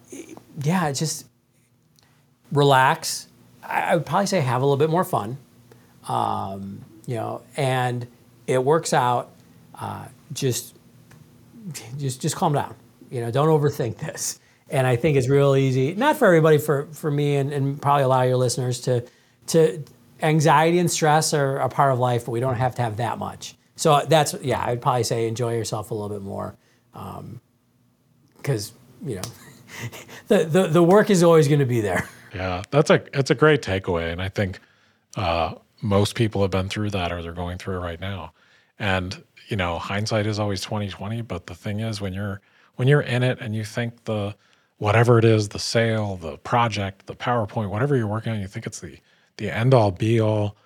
yeah, 0.63 0.91
just 0.93 1.27
relax. 2.53 3.29
I, 3.63 3.81
I, 3.83 3.97
would 3.97 4.07
probably 4.07 4.27
say 4.27 4.41
have 4.41 4.63
a 4.63 4.65
little 4.65 4.77
bit 4.77 4.91
more 4.91 5.05
fun. 5.05 5.39
um, 6.09 6.85
you 7.07 7.15
know, 7.15 7.43
and 7.57 8.07
it 8.47 8.63
works 8.63 8.93
out. 8.93 9.31
Uh, 9.75 10.07
just, 10.33 10.75
just, 11.97 12.21
just 12.21 12.37
calm 12.37 12.53
down. 12.53 12.75
You 13.11 13.21
know, 13.21 13.31
don't 13.31 13.49
overthink 13.49 13.99
this. 13.99 14.41
And 14.71 14.87
I 14.87 14.97
think 14.97 15.17
it's 15.17 15.29
real 15.29 15.57
easy, 15.57 15.95
not 15.95 16.17
for 16.17 16.27
everybody, 16.27 16.59
for 16.59 16.87
for 16.93 17.11
me 17.11 17.37
and, 17.37 17.53
and 17.53 17.81
probably 17.81 18.03
a 18.03 18.09
lot 18.09 18.25
of 18.25 18.29
your 18.29 18.37
listeners 18.37 18.83
to 18.83 19.03
to 19.47 19.83
anxiety 20.21 20.79
and 20.79 20.91
stress 20.91 21.33
are 21.33 21.57
a 21.57 21.71
part 21.71 21.91
of 21.93 21.99
life, 21.99 22.27
but 22.27 22.33
we 22.33 22.41
don't 22.41 22.57
have 22.57 22.75
to 22.75 22.83
have 22.83 22.99
that 22.99 23.19
much. 23.19 23.55
So 23.77 24.05
that's 24.07 24.35
yeah, 24.43 24.63
I'd 24.63 24.83
probably 24.83 25.05
say 25.05 25.27
enjoy 25.27 25.55
yourself 25.55 25.91
a 25.91 25.95
little 25.95 26.11
bit 26.11 26.23
more, 26.23 26.55
because 26.93 28.73
um, 28.73 29.09
you 29.09 29.15
know, 29.15 29.23
the, 30.29 30.45
the 30.45 30.67
the 30.69 30.83
work 30.83 31.11
is 31.11 31.23
always 31.23 31.49
going 31.49 31.61
to 31.61 31.67
be 31.67 31.81
there. 31.81 32.09
Yeah, 32.35 32.63
that's 32.71 32.91
a 32.91 33.03
it's 33.19 33.31
a 33.31 33.35
great 33.35 33.63
takeaway, 33.63 34.13
and 34.13 34.21
I 34.21 34.29
think 34.29 34.61
uh, 35.17 35.55
most 35.83 36.15
people 36.15 36.43
have 36.43 36.51
been 36.51 36.69
through 36.69 36.91
that 36.91 37.13
or 37.13 37.23
they're 37.23 37.33
going 37.33 37.59
through 37.59 37.77
it 37.77 37.81
right 37.81 38.01
now. 38.01 38.33
And 38.79 39.23
you 39.49 39.57
know, 39.57 39.79
hindsight 39.79 40.27
is 40.27 40.39
always 40.39 40.61
twenty 40.61 40.89
twenty. 40.89 41.23
But 41.23 41.47
the 41.47 41.55
thing 41.55 41.81
is, 41.81 42.01
when 42.01 42.13
you're 42.13 42.41
when 42.77 42.89
you're 42.89 43.01
in 43.01 43.23
it 43.23 43.39
and 43.41 43.55
you 43.55 43.65
think 43.65 44.05
the 44.05 44.35
whatever 44.79 45.19
it 45.19 45.25
is, 45.25 45.49
the 45.49 45.59
sale, 45.59 46.17
the 46.17 46.39
project, 46.39 47.07
the 47.07 47.15
PowerPoint, 47.15 47.71
whatever 47.71 47.97
you're 47.97 48.07
working 48.07 48.33
on, 48.33 48.41
you 48.41 48.47
think 48.47 48.67
it's 48.67 48.81
the 48.81 48.99
the 49.37 49.51
end 49.51 49.75
all 49.75 49.91
be 49.91 50.21
all. 50.21 50.57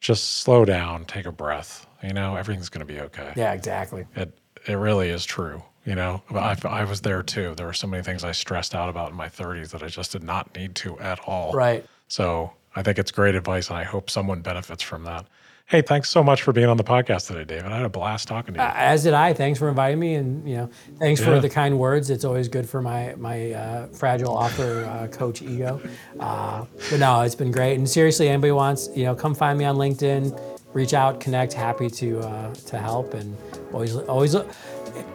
Just 0.00 0.38
slow 0.38 0.64
down, 0.64 1.04
take 1.04 1.26
a 1.26 1.32
breath. 1.32 1.86
You 2.02 2.12
know, 2.12 2.34
everything's 2.34 2.68
going 2.68 2.84
to 2.84 2.92
be 2.92 2.98
okay. 3.00 3.32
Yeah, 3.36 3.52
exactly. 3.52 4.04
It 4.16 4.36
it 4.66 4.74
really 4.74 5.08
is 5.08 5.24
true. 5.24 5.62
You 5.84 5.96
know, 5.96 6.22
I, 6.30 6.56
I 6.64 6.84
was 6.84 7.00
there 7.00 7.22
too. 7.24 7.54
There 7.56 7.66
were 7.66 7.72
so 7.72 7.86
many 7.88 8.02
things 8.04 8.22
I 8.22 8.30
stressed 8.32 8.74
out 8.74 8.88
about 8.88 9.10
in 9.10 9.16
my 9.16 9.28
30s 9.28 9.70
that 9.70 9.82
I 9.82 9.88
just 9.88 10.12
did 10.12 10.22
not 10.22 10.54
need 10.54 10.74
to 10.76 10.98
at 11.00 11.18
all. 11.26 11.52
Right. 11.52 11.84
So 12.06 12.52
I 12.76 12.82
think 12.82 12.98
it's 12.98 13.10
great 13.10 13.34
advice, 13.34 13.68
and 13.68 13.76
I 13.78 13.82
hope 13.82 14.08
someone 14.08 14.42
benefits 14.42 14.82
from 14.82 15.02
that. 15.04 15.26
Hey, 15.66 15.80
thanks 15.80 16.10
so 16.10 16.22
much 16.22 16.42
for 16.42 16.52
being 16.52 16.68
on 16.68 16.76
the 16.76 16.84
podcast 16.84 17.28
today, 17.28 17.44
David. 17.44 17.72
I 17.72 17.76
had 17.76 17.86
a 17.86 17.88
blast 17.88 18.28
talking 18.28 18.54
to 18.54 18.60
you. 18.60 18.66
Uh, 18.66 18.72
as 18.74 19.04
did 19.04 19.14
I. 19.14 19.32
Thanks 19.32 19.58
for 19.58 19.68
inviting 19.68 19.98
me, 19.98 20.14
and 20.16 20.46
you 20.46 20.56
know, 20.56 20.70
thanks 20.98 21.20
Yeah. 21.20 21.26
for 21.28 21.40
the 21.40 21.48
kind 21.48 21.78
words. 21.78 22.10
It's 22.10 22.24
always 22.24 22.46
good 22.48 22.68
for 22.68 22.82
my 22.82 23.14
my 23.16 23.52
uh, 23.52 23.86
fragile 23.88 24.32
author 24.34 24.84
uh, 24.84 25.06
coach 25.08 25.40
ego. 25.40 25.80
Uh, 26.20 26.64
but 26.90 27.00
no, 27.00 27.22
it's 27.22 27.34
been 27.34 27.50
great. 27.52 27.76
And 27.76 27.88
seriously, 27.88 28.28
anybody 28.28 28.52
wants, 28.52 28.88
you 28.94 29.04
know, 29.04 29.14
come 29.14 29.34
find 29.34 29.58
me 29.58 29.64
on 29.64 29.76
LinkedIn, 29.76 30.38
reach 30.74 30.92
out, 30.94 31.20
connect. 31.20 31.54
Happy 31.54 31.88
to 31.88 32.20
uh, 32.20 32.54
to 32.54 32.78
help, 32.78 33.14
and 33.14 33.34
always 33.72 33.96
always. 33.96 34.36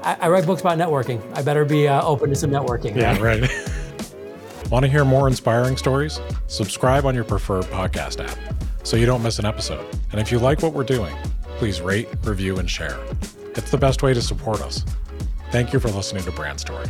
I, 0.03 0.17
I 0.21 0.29
write 0.29 0.45
books 0.45 0.61
about 0.61 0.77
networking. 0.77 1.21
I 1.35 1.41
better 1.41 1.65
be 1.65 1.87
uh, 1.87 2.03
open 2.03 2.29
to 2.29 2.35
some 2.35 2.51
networking. 2.51 2.95
Yeah, 2.95 3.17
right? 3.19 3.41
right. 3.41 4.71
Want 4.71 4.83
to 4.83 4.91
hear 4.91 5.05
more 5.05 5.27
inspiring 5.27 5.77
stories? 5.77 6.19
Subscribe 6.47 7.05
on 7.05 7.15
your 7.15 7.23
preferred 7.23 7.65
podcast 7.65 8.23
app 8.25 8.37
so 8.83 8.97
you 8.97 9.05
don't 9.05 9.23
miss 9.23 9.39
an 9.39 9.45
episode. 9.45 9.85
And 10.11 10.19
if 10.19 10.31
you 10.31 10.39
like 10.39 10.61
what 10.61 10.73
we're 10.73 10.83
doing, 10.83 11.15
please 11.57 11.81
rate, 11.81 12.07
review, 12.23 12.57
and 12.57 12.69
share. 12.69 12.99
It's 13.55 13.71
the 13.71 13.77
best 13.77 14.03
way 14.03 14.13
to 14.13 14.21
support 14.21 14.61
us. 14.61 14.83
Thank 15.51 15.73
you 15.73 15.79
for 15.79 15.89
listening 15.89 16.23
to 16.23 16.31
Brand 16.31 16.59
Story. 16.59 16.85